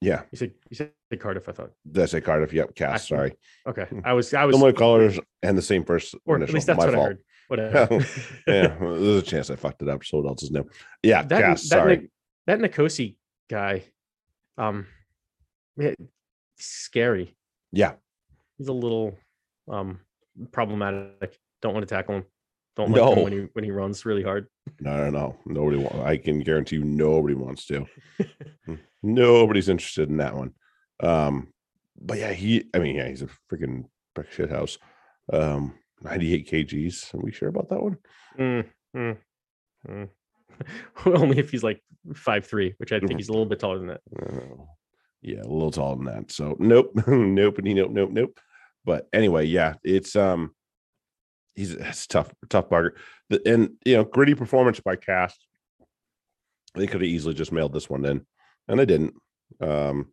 yeah, 0.00 0.22
You 0.30 0.38
said 0.38 0.52
you 0.70 0.76
said 0.76 0.92
Cardiff. 1.18 1.48
I 1.48 1.52
thought. 1.52 1.72
did 1.90 2.02
I 2.02 2.06
say 2.06 2.20
Cardiff? 2.20 2.52
Yep, 2.52 2.74
cast. 2.76 3.04
Actually, 3.10 3.16
Sorry, 3.16 3.36
Okay, 3.66 4.00
I 4.04 4.12
was. 4.12 4.32
I 4.32 4.44
was. 4.44 4.54
similar 4.54 4.72
colors 4.72 5.18
and 5.42 5.58
the 5.58 5.62
same 5.62 5.84
first 5.84 6.14
Or 6.24 6.36
initial. 6.36 6.50
at 6.50 6.54
least 6.54 6.66
that's 6.68 6.78
My 6.78 6.86
what 6.86 6.94
I 6.94 7.02
heard. 7.02 7.18
Whatever. 7.48 7.88
yeah, 8.46 8.76
there's 8.80 9.22
a 9.22 9.22
chance 9.22 9.50
I 9.50 9.56
fucked 9.56 9.82
it 9.82 9.88
up. 9.88 10.04
So 10.04 10.18
what 10.20 10.28
else 10.28 10.42
is 10.44 10.50
new? 10.52 10.64
Yeah, 11.02 11.22
that 11.24 11.40
cast. 11.42 11.64
that 11.70 11.76
sorry. 11.76 12.10
That 12.46 12.58
Nikosi 12.58 13.16
guy, 13.48 13.84
um, 14.58 14.86
yeah, 15.76 15.94
scary. 16.56 17.36
yeah, 17.72 17.94
He's 18.58 18.68
a 18.68 18.72
little 18.72 19.16
um 19.70 20.00
problematic. 20.52 21.38
Don't 21.62 21.74
want 21.74 21.86
to 21.88 21.94
tackle 21.94 22.16
him. 22.16 22.24
Don't 22.76 22.90
like 22.90 23.16
him 23.16 23.24
when 23.24 23.32
he 23.32 23.38
when 23.52 23.64
he 23.64 23.70
runs 23.70 24.04
really 24.04 24.22
hard. 24.22 24.48
no, 24.80 24.96
no, 24.96 25.10
no. 25.10 25.36
Nobody. 25.46 25.78
Want, 25.78 26.06
I 26.06 26.16
can 26.16 26.40
guarantee 26.40 26.76
you, 26.76 26.84
nobody 26.84 27.34
wants 27.34 27.66
to. 27.66 27.86
Nobody's 29.02 29.68
interested 29.68 30.08
in 30.08 30.16
that 30.18 30.34
one. 30.34 30.52
Um, 31.00 31.48
but 32.00 32.18
yeah, 32.18 32.32
he. 32.32 32.64
I 32.74 32.78
mean, 32.78 32.96
yeah, 32.96 33.08
he's 33.08 33.22
a 33.22 33.28
freaking 33.50 33.84
brick 34.14 34.32
shit 34.32 34.50
house. 34.50 34.78
Um, 35.32 35.74
98 36.02 36.50
kgs. 36.50 37.14
Are 37.14 37.18
we 37.18 37.32
sure 37.32 37.48
about 37.48 37.68
that 37.70 37.82
one? 37.82 37.96
Mm, 38.38 38.64
mm, 38.96 39.16
mm. 39.88 40.08
Only 41.06 41.38
if 41.38 41.50
he's 41.50 41.62
like 41.62 41.82
five 42.14 42.46
three, 42.46 42.74
which 42.78 42.92
I 42.92 42.96
Mm-hmm. 42.96 43.06
think 43.06 43.20
he's 43.20 43.28
a 43.28 43.32
little 43.32 43.46
bit 43.46 43.58
taller 43.60 43.78
than 43.78 43.88
that. 43.88 44.00
Uh, 44.20 44.62
yeah, 45.22 45.40
a 45.40 45.48
little 45.48 45.70
taller 45.70 45.96
than 45.96 46.04
that. 46.06 46.30
So 46.32 46.56
nope, 46.58 46.92
nope, 47.06 47.58
nope, 47.62 47.90
nope, 47.90 48.10
nope. 48.10 48.40
But 48.84 49.08
anyway, 49.12 49.46
yeah, 49.46 49.74
it's 49.82 50.14
um, 50.16 50.54
he's 51.54 51.72
it's 51.72 52.06
tough, 52.06 52.30
tough 52.50 52.68
bugger. 52.68 52.90
The, 53.30 53.40
and 53.46 53.70
you 53.86 53.96
know, 53.96 54.04
gritty 54.04 54.34
performance 54.34 54.80
by 54.80 54.96
Cast. 54.96 55.46
They 56.74 56.86
could 56.86 57.00
have 57.02 57.10
easily 57.10 57.34
just 57.34 57.52
mailed 57.52 57.72
this 57.72 57.88
one 57.88 58.04
in, 58.04 58.26
and 58.68 58.78
they 58.78 58.86
didn't. 58.86 59.14
Um, 59.60 60.12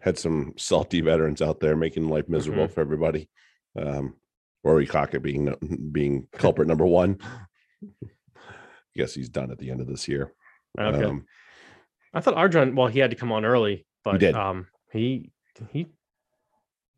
had 0.00 0.18
some 0.18 0.54
salty 0.58 1.00
veterans 1.02 1.40
out 1.42 1.60
there 1.60 1.76
making 1.76 2.08
life 2.08 2.28
miserable 2.28 2.68
for 2.68 2.80
everybody. 2.80 3.28
Um, 3.78 4.16
Rory 4.64 4.86
Kockott 4.86 5.22
being 5.22 5.54
being 5.92 6.26
culprit 6.32 6.68
number 6.68 6.84
one. 6.86 7.18
Guess 8.96 9.14
he's 9.14 9.28
done 9.28 9.50
at 9.50 9.58
the 9.58 9.70
end 9.70 9.80
of 9.80 9.86
this 9.86 10.08
year. 10.08 10.32
Okay. 10.78 11.04
Um, 11.04 11.24
I 12.12 12.20
thought 12.20 12.34
Arjun, 12.34 12.74
well, 12.74 12.88
he 12.88 12.98
had 12.98 13.10
to 13.10 13.16
come 13.16 13.30
on 13.32 13.44
early, 13.44 13.86
but 14.04 14.18
did. 14.18 14.34
um 14.34 14.66
he 14.92 15.30
he 15.70 15.86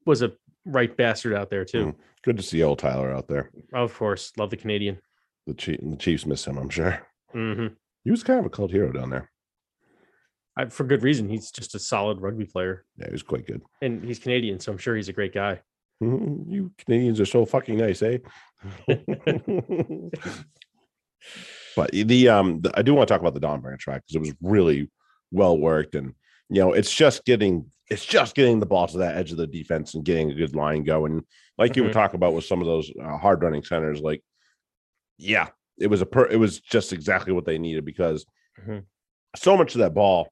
was 0.07 0.23
a 0.23 0.33
right 0.65 0.97
bastard 0.97 1.35
out 1.35 1.51
there 1.51 1.65
too. 1.65 1.87
Mm. 1.87 1.95
good 2.25 2.37
to 2.37 2.43
see 2.43 2.63
old 2.63 2.79
Tyler 2.79 3.13
out 3.13 3.29
there. 3.29 3.51
Of 3.75 3.95
course, 3.95 4.33
love 4.39 4.51
the 4.51 4.57
Canadian. 4.57 4.99
The, 5.47 5.55
Chief, 5.55 5.79
the 5.83 5.97
Chiefs 5.97 6.25
miss 6.25 6.47
him, 6.47 6.57
I'm 6.57 6.71
sure. 6.71 7.07
hmm 7.33 7.67
He 8.05 8.11
was 8.11 8.23
kind 8.23 8.39
of 8.41 8.47
a 8.47 8.51
cult 8.51 8.71
hero 8.71 8.93
down 8.93 9.11
there. 9.11 9.31
I, 10.57 10.67
for 10.67 10.85
good 10.85 11.03
reason. 11.03 11.29
He's 11.29 11.51
just 11.51 11.75
a 11.75 11.79
solid 11.79 12.21
rugby 12.21 12.45
player, 12.45 12.85
Yeah, 12.97 13.07
he 13.07 13.13
was 13.13 13.23
quite 13.23 13.47
good. 13.47 13.63
and 13.81 14.05
he's 14.05 14.19
Canadian, 14.19 14.61
so 14.61 14.71
I'm 14.73 14.79
sure 14.79 14.95
he's 14.97 15.09
a 15.09 15.13
great 15.13 15.33
guy. 15.35 15.61
Mhm, 16.03 16.45
You 16.49 16.73
Canadians 16.79 17.21
are 17.21 17.27
so 17.27 17.45
fucking 17.45 17.77
nice, 17.79 18.03
eh? 18.03 18.19
but 21.77 21.91
the 21.93 22.29
um, 22.29 22.61
the, 22.61 22.73
I 22.79 22.83
do 22.83 22.95
want 22.95 23.09
to 23.09 23.13
talk 23.15 23.21
about 23.21 23.35
the 23.35 23.41
Don 23.41 23.61
Branch 23.61 23.81
track 23.81 24.03
because 24.07 24.17
it 24.17 24.21
was 24.21 24.35
really 24.41 24.91
well 25.31 25.57
worked, 25.59 25.95
and 25.95 26.15
you 26.49 26.61
know, 26.61 26.73
it's 26.73 26.93
just 26.93 27.25
getting 27.25 27.71
it's 27.91 28.05
just 28.05 28.35
getting 28.35 28.61
the 28.61 28.67
ball 28.67 28.87
to 28.89 28.99
that 28.99 29.17
edge 29.17 29.31
of 29.33 29.37
the 29.39 29.47
defense 29.47 29.95
and 29.95 30.05
getting 30.05 30.31
a 30.31 30.35
good 30.35 30.55
line 30.55 30.85
going. 30.85 31.25
Like 31.59 31.77
you 31.77 31.83
were 31.83 31.91
Mhm. 31.91 31.95
talking 31.95 32.17
about 32.17 32.33
with 32.35 32.45
some 32.45 32.61
of 32.61 32.67
those 32.67 32.91
uh, 33.03 33.17
hard 33.19 33.43
running 33.43 33.63
centers, 33.65 34.01
like 34.01 34.23
yeah, 35.19 35.49
it 35.79 35.87
was 35.89 36.01
a 36.01 36.07
per, 36.07 36.27
it 36.27 36.37
was 36.39 36.61
just 36.61 36.93
exactly 36.93 37.33
what 37.33 37.45
they 37.45 37.59
needed 37.59 37.85
because 37.85 38.25
Mhm. 38.61 38.85
so 39.37 39.57
much 39.57 39.75
of 39.75 39.81
that 39.81 39.95
ball 39.95 40.29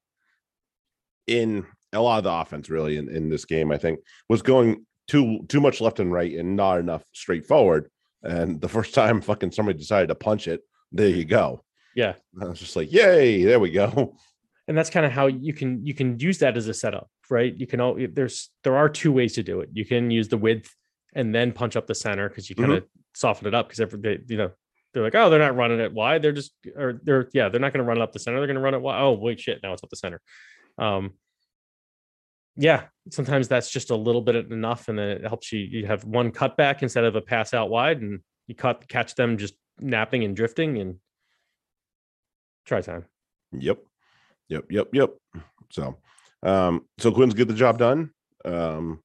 in 1.27 1.67
a 1.93 2.01
lot 2.01 2.19
of 2.19 2.25
the 2.25 2.33
offense 2.33 2.71
really 2.71 2.97
in, 2.97 3.09
in 3.09 3.29
this 3.29 3.45
game, 3.45 3.71
I 3.73 3.79
think, 3.79 4.01
was 4.29 4.43
going 4.43 4.87
too 5.09 5.41
too 5.49 5.61
much 5.61 5.81
left 5.81 6.01
and 6.01 6.13
right 6.13 6.33
and 6.39 6.57
not 6.57 6.79
enough 6.79 7.05
straight 7.13 7.47
forward. 7.47 7.91
And 8.23 8.61
the 8.61 8.69
first 8.69 8.95
time 9.01 9.21
fucking 9.21 9.53
somebody 9.53 9.79
decided 9.79 10.09
to 10.09 10.15
punch 10.15 10.49
it, 10.49 10.61
there 10.93 11.09
you 11.09 11.25
go. 11.25 11.65
Yeah, 11.95 12.15
I 12.41 12.47
was 12.47 12.59
just 12.59 12.77
like, 12.77 12.93
yay, 12.93 13.43
there 13.45 13.61
we 13.61 13.71
go. 13.71 14.17
and 14.69 14.79
that's 14.79 14.91
kind 14.91 15.05
of 15.05 15.13
how 15.13 15.27
you 15.27 15.53
can 15.53 15.85
you 15.85 15.95
can 15.95 16.19
use 16.19 16.39
that 16.39 16.57
as 16.57 16.69
a 16.69 16.75
setup, 16.75 17.11
right? 17.29 17.53
You 17.57 17.67
can 17.67 17.81
all 17.81 17.99
there's 18.13 18.51
there 18.63 18.77
are 18.77 18.89
two 18.89 19.13
ways 19.13 19.35
to 19.35 19.43
do 19.43 19.61
it. 19.61 19.71
You 19.73 19.85
can 19.85 20.11
use 20.11 20.29
the 20.29 20.39
width 20.39 20.75
and 21.15 21.35
then 21.35 21.53
punch 21.53 21.77
up 21.77 21.87
the 21.87 21.95
center 21.95 22.29
because 22.29 22.49
you 22.49 22.57
kind 22.57 22.73
of 22.73 22.85
soften 23.15 23.49
it 23.49 23.55
up 23.55 23.67
because 23.67 23.81
every 23.81 24.01
they, 24.01 24.19
you 24.29 24.37
know 24.37 24.51
they're 24.93 25.03
like, 25.03 25.15
oh, 25.15 25.31
they're 25.31 25.39
not 25.39 25.57
running 25.57 25.81
it 25.81 25.93
wide. 25.93 26.23
They're 26.23 26.33
just 26.33 26.53
or 26.77 27.01
they're 27.03 27.29
yeah, 27.33 27.49
they're 27.49 27.61
not 27.61 27.73
going 27.73 27.85
to 27.85 27.89
run 27.89 27.99
it 27.99 28.03
up 28.03 28.13
the 28.13 28.19
center. 28.19 28.39
They're 28.39 28.47
going 28.47 28.57
to 28.57 28.63
run 28.63 28.75
it 28.75 28.81
wide. 28.81 29.01
Oh 29.01 29.13
wait, 29.13 29.41
shit, 29.41 29.61
now 29.63 29.73
it's 29.73 29.83
up 29.83 29.91
the 29.91 29.97
center. 29.97 30.21
Um, 30.79 31.15
yeah, 32.57 32.85
sometimes 33.11 33.49
that's 33.49 33.71
just 33.71 33.91
a 33.91 33.97
little 33.97 34.23
bit 34.23 34.37
enough, 34.37 34.89
and 34.89 34.99
then 34.99 35.09
it 35.09 35.27
helps 35.27 35.53
you. 35.53 35.61
You 35.61 35.87
have 35.87 36.05
one 36.05 36.31
cutback 36.31 36.83
instead 36.83 37.05
of 37.05 37.17
a 37.17 37.21
pass 37.21 37.55
out 37.55 37.71
wide, 37.71 38.03
and 38.03 38.21
you 38.47 38.55
cut 38.55 38.87
catch 38.89 39.15
them 39.15 39.39
just 39.39 39.55
napping 39.81 40.25
and 40.25 40.37
drifting, 40.37 40.79
and 40.79 40.97
try 42.65 42.81
time. 42.81 43.07
Yep. 43.53 43.79
Yep. 44.49 44.67
Yep. 44.71 44.89
Yep. 44.93 45.11
So 45.71 45.97
um, 46.43 46.87
so 46.99 47.13
Quins 47.13 47.35
get 47.35 47.49
the 47.49 47.55
job 47.55 47.79
done. 47.79 48.11
Um 48.45 49.03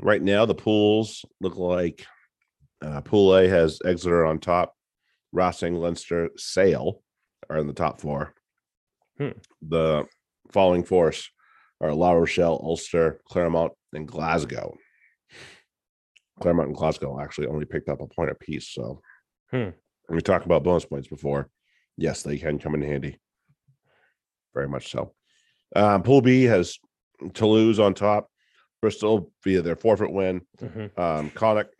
right 0.00 0.20
now 0.20 0.44
the 0.44 0.54
pools 0.54 1.24
look 1.40 1.56
like 1.56 2.06
uh 2.82 3.00
pool 3.00 3.36
A 3.36 3.48
has 3.48 3.78
Exeter 3.84 4.26
on 4.26 4.38
top, 4.38 4.74
Racing, 5.32 5.74
Leinster, 5.74 6.30
Sale 6.36 7.02
are 7.48 7.58
in 7.58 7.66
the 7.66 7.72
top 7.72 8.00
four. 8.00 8.34
Hmm. 9.18 9.30
The 9.62 10.06
following 10.50 10.84
force 10.84 11.30
are 11.80 11.94
La 11.94 12.12
Rochelle, 12.12 12.60
Ulster, 12.62 13.20
Clermont, 13.26 13.72
and 13.92 14.06
Glasgow. 14.06 14.76
Clermont 16.40 16.68
and 16.68 16.76
Glasgow 16.76 17.20
actually 17.20 17.48
only 17.48 17.66
picked 17.66 17.88
up 17.88 18.00
a 18.00 18.06
point 18.06 18.30
apiece. 18.30 18.68
So 18.68 19.00
Hmm. 19.50 19.70
we 20.08 20.20
talked 20.20 20.46
about 20.46 20.62
bonus 20.64 20.84
points 20.84 21.08
before, 21.08 21.48
yes, 21.96 22.22
they 22.22 22.38
can 22.38 22.58
come 22.58 22.74
in 22.74 22.82
handy. 22.82 23.18
Very 24.54 24.68
much 24.68 24.90
so. 24.90 25.12
Um, 25.76 26.02
Pool 26.02 26.20
B 26.20 26.44
has 26.44 26.78
Toulouse 27.34 27.78
on 27.78 27.94
top, 27.94 28.28
Bristol 28.82 29.30
via 29.44 29.62
their 29.62 29.76
forfeit 29.76 30.12
win, 30.12 30.42
Mhm. 30.60 30.98
um, 30.98 31.30
Connacht 31.30 31.74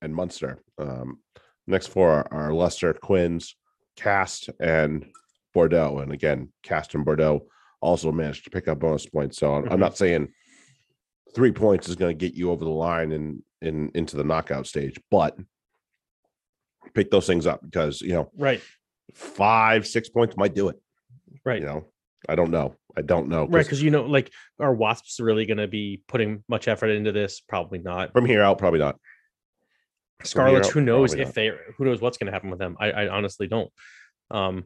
and 0.00 0.14
Munster. 0.14 0.58
Um, 0.78 1.20
next 1.66 1.88
four 1.88 2.10
are, 2.10 2.28
are 2.32 2.54
Leicester, 2.54 2.92
Quins, 2.92 3.56
Cast, 3.96 4.50
and 4.60 5.06
Bordeaux. 5.54 5.98
And 5.98 6.12
again, 6.12 6.52
Cast 6.62 6.94
and 6.94 7.04
Bordeaux 7.04 7.46
also 7.80 8.12
managed 8.12 8.44
to 8.44 8.50
pick 8.50 8.68
up 8.68 8.78
bonus 8.80 9.06
points. 9.06 9.38
So 9.38 9.54
I'm, 9.54 9.68
I'm 9.70 9.80
not 9.80 9.96
saying 9.96 10.28
three 11.34 11.52
points 11.52 11.88
is 11.88 11.96
going 11.96 12.16
to 12.16 12.26
get 12.26 12.36
you 12.36 12.50
over 12.50 12.64
the 12.64 12.70
line 12.70 13.12
and 13.12 13.42
in 13.60 13.90
into 13.94 14.16
the 14.16 14.24
knockout 14.24 14.66
stage, 14.66 15.00
but 15.10 15.36
pick 16.94 17.10
those 17.10 17.26
things 17.26 17.46
up 17.46 17.60
because 17.62 18.00
you 18.00 18.12
know 18.12 18.30
Right, 18.36 18.60
five, 19.14 19.86
six 19.86 20.08
points 20.08 20.36
might 20.36 20.54
do 20.54 20.68
it. 20.68 20.76
right. 21.44 21.60
You 21.60 21.66
know, 21.66 21.84
I 22.28 22.34
don't 22.34 22.50
know. 22.50 22.76
I 22.96 23.02
don't 23.02 23.28
know. 23.28 23.46
Right, 23.46 23.64
because 23.64 23.82
you 23.82 23.90
know, 23.90 24.04
like, 24.04 24.30
are 24.60 24.74
Wasps 24.74 25.18
really 25.20 25.46
going 25.46 25.56
to 25.58 25.66
be 25.68 26.02
putting 26.08 26.44
much 26.48 26.68
effort 26.68 26.88
into 26.88 27.10
this? 27.12 27.40
Probably 27.40 27.78
not. 27.78 28.12
From 28.12 28.26
here 28.26 28.42
out, 28.42 28.58
probably 28.58 28.80
not. 28.80 28.98
Scarlets, 30.24 30.68
who 30.68 30.80
knows 30.80 31.14
if 31.14 31.28
not. 31.28 31.34
they, 31.34 31.50
who 31.76 31.84
knows 31.84 32.00
what's 32.00 32.16
going 32.18 32.26
to 32.26 32.32
happen 32.32 32.50
with 32.50 32.58
them? 32.58 32.76
I, 32.78 32.90
I 32.92 33.08
honestly 33.08 33.46
don't. 33.48 33.70
Um, 34.30 34.64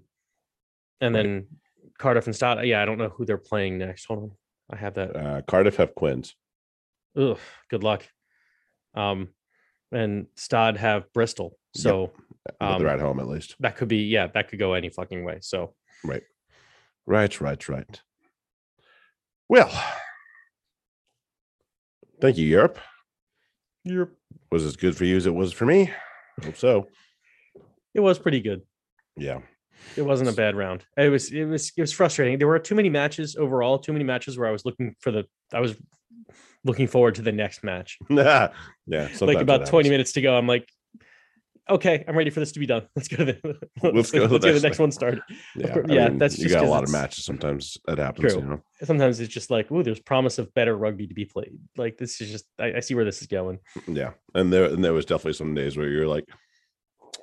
and 1.00 1.14
Right. 1.14 1.22
then 1.22 1.46
Cardiff 1.98 2.26
and 2.26 2.34
Stott. 2.36 2.66
Yeah, 2.66 2.82
I 2.82 2.84
don't 2.84 2.98
know 2.98 3.08
who 3.08 3.24
they're 3.24 3.38
playing 3.38 3.78
next. 3.78 4.04
Hold 4.06 4.22
on, 4.24 4.30
I 4.70 4.76
have 4.76 4.94
that. 4.94 5.16
Uh, 5.16 5.42
Cardiff 5.42 5.76
have 5.76 5.94
Quins. 5.94 6.34
Ugh, 7.16 7.38
good 7.70 7.82
luck. 7.84 8.04
Um, 8.94 9.28
and 9.92 10.26
Stod 10.36 10.76
have 10.78 11.10
Bristol. 11.12 11.56
Yep. 11.76 11.82
So 11.82 12.12
But 12.44 12.56
Um, 12.60 12.78
they're 12.80 12.88
at 12.88 13.00
home 13.00 13.18
at 13.20 13.26
least. 13.28 13.56
that 13.60 13.76
could 13.76 13.88
be, 13.88 14.04
yeah, 14.04 14.28
that 14.28 14.48
could 14.48 14.58
go 14.58 14.74
any 14.74 14.88
fucking 14.88 15.24
way. 15.24 15.38
So 15.40 15.74
Right, 16.04 16.22
right, 17.06 17.40
right. 17.40 17.68
Right. 17.68 18.00
Well, 19.48 19.70
thank 22.20 22.36
you, 22.36 22.46
Europe. 22.46 22.78
Europe. 23.84 24.16
Was 24.50 24.64
as 24.64 24.76
good 24.76 24.96
for 24.96 25.04
you 25.04 25.16
as 25.16 25.26
it 25.26 25.34
was 25.34 25.52
for 25.52 25.66
me. 25.66 25.90
Hope 26.42 26.56
so. 26.56 26.88
It 27.94 28.00
was 28.00 28.18
pretty 28.18 28.40
good. 28.40 28.62
Yeah. 29.16 29.40
It 29.96 30.02
wasn't 30.02 30.30
a 30.30 30.32
bad 30.32 30.56
round. 30.56 30.84
It 30.96 31.08
was 31.08 31.30
it 31.30 31.44
was 31.44 31.72
it 31.76 31.80
was 31.80 31.92
frustrating. 31.92 32.38
There 32.38 32.48
were 32.48 32.58
too 32.58 32.74
many 32.74 32.88
matches 32.90 33.36
overall, 33.36 33.78
too 33.78 33.92
many 33.92 34.04
matches 34.04 34.38
where 34.38 34.48
I 34.48 34.52
was 34.52 34.64
looking 34.64 34.94
for 35.00 35.10
the 35.10 35.24
I 35.52 35.60
was 35.60 35.74
looking 36.64 36.86
forward 36.86 37.14
to 37.16 37.22
the 37.22 37.32
next 37.32 37.62
match. 37.62 37.98
yeah. 38.10 38.48
So 39.14 39.26
like 39.26 39.38
about 39.38 39.66
20 39.66 39.88
minutes 39.88 40.12
to 40.12 40.20
go. 40.20 40.36
I'm 40.36 40.46
like, 40.46 40.68
okay, 41.68 42.04
I'm 42.06 42.16
ready 42.16 42.30
for 42.30 42.40
this 42.40 42.52
to 42.52 42.60
be 42.60 42.66
done. 42.66 42.86
Let's 42.96 43.08
go 43.08 43.16
to 43.16 43.24
the 43.24 43.58
Let's 43.82 44.10
go 44.10 44.20
to 44.20 44.28
the 44.28 44.32
let's 44.34 44.44
get 44.44 44.52
next 44.52 44.62
the 44.62 44.68
next 44.68 44.78
one 44.78 44.92
started. 44.92 45.20
Yeah, 45.56 45.72
course- 45.72 45.86
I 45.90 46.08
mean, 46.08 46.18
that's 46.18 46.38
you 46.38 46.48
got 46.48 46.64
a 46.64 46.68
lot 46.68 46.84
of 46.84 46.90
matches. 46.90 47.24
Sometimes 47.24 47.76
it 47.88 47.98
happens. 47.98 48.32
True. 48.32 48.42
You 48.42 48.48
know. 48.48 48.62
Sometimes 48.84 49.20
it's 49.20 49.32
just 49.32 49.50
like, 49.50 49.70
oh, 49.70 49.82
there's 49.82 50.00
promise 50.00 50.38
of 50.38 50.52
better 50.54 50.76
rugby 50.76 51.06
to 51.06 51.14
be 51.14 51.24
played. 51.24 51.58
Like 51.76 51.96
this 51.98 52.20
is 52.20 52.30
just 52.30 52.44
I, 52.58 52.74
I 52.74 52.80
see 52.80 52.94
where 52.94 53.04
this 53.04 53.20
is 53.20 53.26
going. 53.26 53.58
Yeah, 53.86 54.12
and 54.34 54.52
there 54.52 54.66
and 54.66 54.84
there 54.84 54.92
was 54.92 55.04
definitely 55.06 55.34
some 55.34 55.54
days 55.54 55.76
where 55.76 55.88
you're 55.88 56.06
like, 56.08 56.24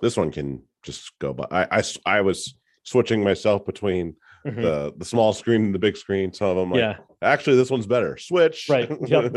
this 0.01 0.17
one 0.17 0.31
can 0.31 0.63
just 0.83 1.11
go 1.19 1.33
by. 1.33 1.45
I 1.71 1.83
I 2.05 2.21
was 2.21 2.55
switching 2.83 3.23
myself 3.23 3.65
between 3.65 4.15
Mhm. 4.45 4.61
the 4.61 4.93
the 4.97 5.05
small 5.05 5.31
screen 5.31 5.63
and 5.65 5.73
the 5.75 5.79
big 5.79 5.95
screen. 5.95 6.33
Some 6.33 6.47
of 6.49 6.57
them 6.57 6.71
like, 6.71 6.79
yeah. 6.79 6.97
actually, 7.21 7.55
this 7.55 7.71
one's 7.71 7.87
better. 7.87 8.17
Switch. 8.17 8.67
Right, 8.69 8.89
yep. 9.07 9.31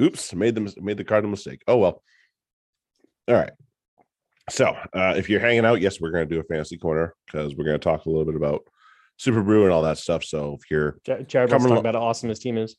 Oops, 0.00 0.34
made 0.34 0.54
the 0.54 0.60
mis- 0.62 0.76
made 0.78 0.96
the 0.96 1.04
cardinal 1.04 1.30
mistake. 1.30 1.62
Oh 1.68 1.76
well. 1.76 2.02
All 3.28 3.34
right. 3.34 3.50
So, 4.48 4.76
uh, 4.92 5.14
if 5.16 5.28
you're 5.28 5.40
hanging 5.40 5.64
out, 5.64 5.80
yes, 5.80 6.00
we're 6.00 6.12
going 6.12 6.28
to 6.28 6.34
do 6.34 6.40
a 6.40 6.44
fantasy 6.44 6.76
corner 6.78 7.14
because 7.26 7.56
we're 7.56 7.64
going 7.64 7.78
to 7.78 7.82
talk 7.82 8.06
a 8.06 8.08
little 8.08 8.24
bit 8.24 8.36
about 8.36 8.62
Superbru 9.18 9.64
and 9.64 9.72
all 9.72 9.82
that 9.82 9.98
stuff. 9.98 10.22
So, 10.24 10.56
if 10.60 10.70
you're 10.70 10.98
Ja- 11.06 11.16
Jarrod 11.16 11.50
wants 11.50 11.52
Coming 11.52 11.62
to 11.68 11.74
talk 11.74 11.78
about 11.80 11.94
how 11.96 12.02
awesome 12.02 12.28
his 12.28 12.38
team 12.38 12.56
is. 12.56 12.76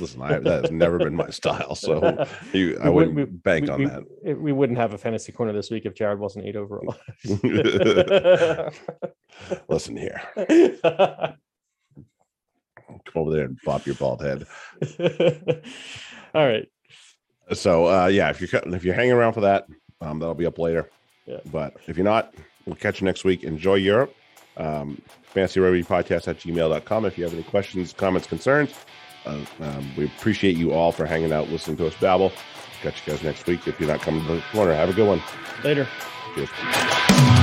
Listen, 0.00 0.20
I, 0.20 0.40
that 0.40 0.62
has 0.64 0.70
never 0.72 0.98
been 0.98 1.14
my 1.14 1.30
style, 1.30 1.76
so 1.76 2.26
you, 2.52 2.76
I 2.82 2.88
would- 2.90 3.14
wouldn't 3.14 3.30
we- 3.32 3.38
bank 3.38 3.66
we, 3.66 3.70
on 3.70 3.84
that. 3.84 4.02
it- 4.24 4.38
we 4.40 4.52
wouldn't 4.52 4.78
have 4.78 4.92
a 4.94 4.98
fantasy 4.98 5.30
corner 5.32 5.52
this 5.52 5.70
week 5.70 5.86
if 5.86 5.94
Jarrod 5.94 6.18
wasn't 6.18 6.44
eight 6.44 6.56
overall. 6.56 6.94
Listen 9.68 9.96
here, 9.96 10.20
come 10.36 11.36
over 13.14 13.30
there 13.30 13.44
and 13.44 13.58
bop 13.64 13.86
your 13.86 13.94
bald 13.94 14.22
head. 14.22 14.44
All 16.34 16.46
right. 16.46 16.66
So, 17.52 17.86
uh, 17.86 18.06
yeah, 18.06 18.30
if 18.30 18.40
you're 18.40 18.60
if 18.74 18.84
you're 18.84 18.94
hanging 18.94 19.12
around 19.12 19.34
for 19.34 19.40
that, 19.42 19.68
um, 20.00 20.18
that'll 20.18 20.34
be 20.34 20.46
up 20.46 20.58
later. 20.58 20.90
Yeah. 21.26 21.38
But 21.52 21.76
if 21.86 21.96
you're 21.96 22.04
not, 22.04 22.34
we'll 22.66 22.76
catch 22.76 23.00
you 23.00 23.04
next 23.04 23.24
week. 23.24 23.44
Enjoy 23.44 23.74
Europe. 23.74 24.14
Um, 24.56 25.00
fancy 25.22 25.60
rugby 25.60 25.84
podcast 25.84 26.28
at 26.28 26.38
gmail.com. 26.38 27.04
If 27.04 27.18
you 27.18 27.24
have 27.24 27.34
any 27.34 27.42
questions, 27.42 27.92
comments, 27.92 28.26
concerns, 28.26 28.72
uh, 29.26 29.38
um, 29.60 29.90
we 29.96 30.06
appreciate 30.06 30.56
you 30.56 30.72
all 30.72 30.92
for 30.92 31.04
hanging 31.04 31.32
out, 31.32 31.50
listening 31.50 31.76
to 31.78 31.86
us 31.86 31.94
babble. 32.00 32.32
Catch 32.82 33.06
you 33.06 33.12
guys 33.12 33.22
next 33.22 33.46
week. 33.46 33.66
If 33.66 33.78
you're 33.80 33.88
not 33.88 34.00
coming 34.00 34.24
to 34.26 34.34
the 34.34 34.42
corner, 34.52 34.74
have 34.74 34.88
a 34.88 34.92
good 34.92 35.08
one. 35.08 35.22
Later. 35.62 35.86
Cheers. 36.34 37.35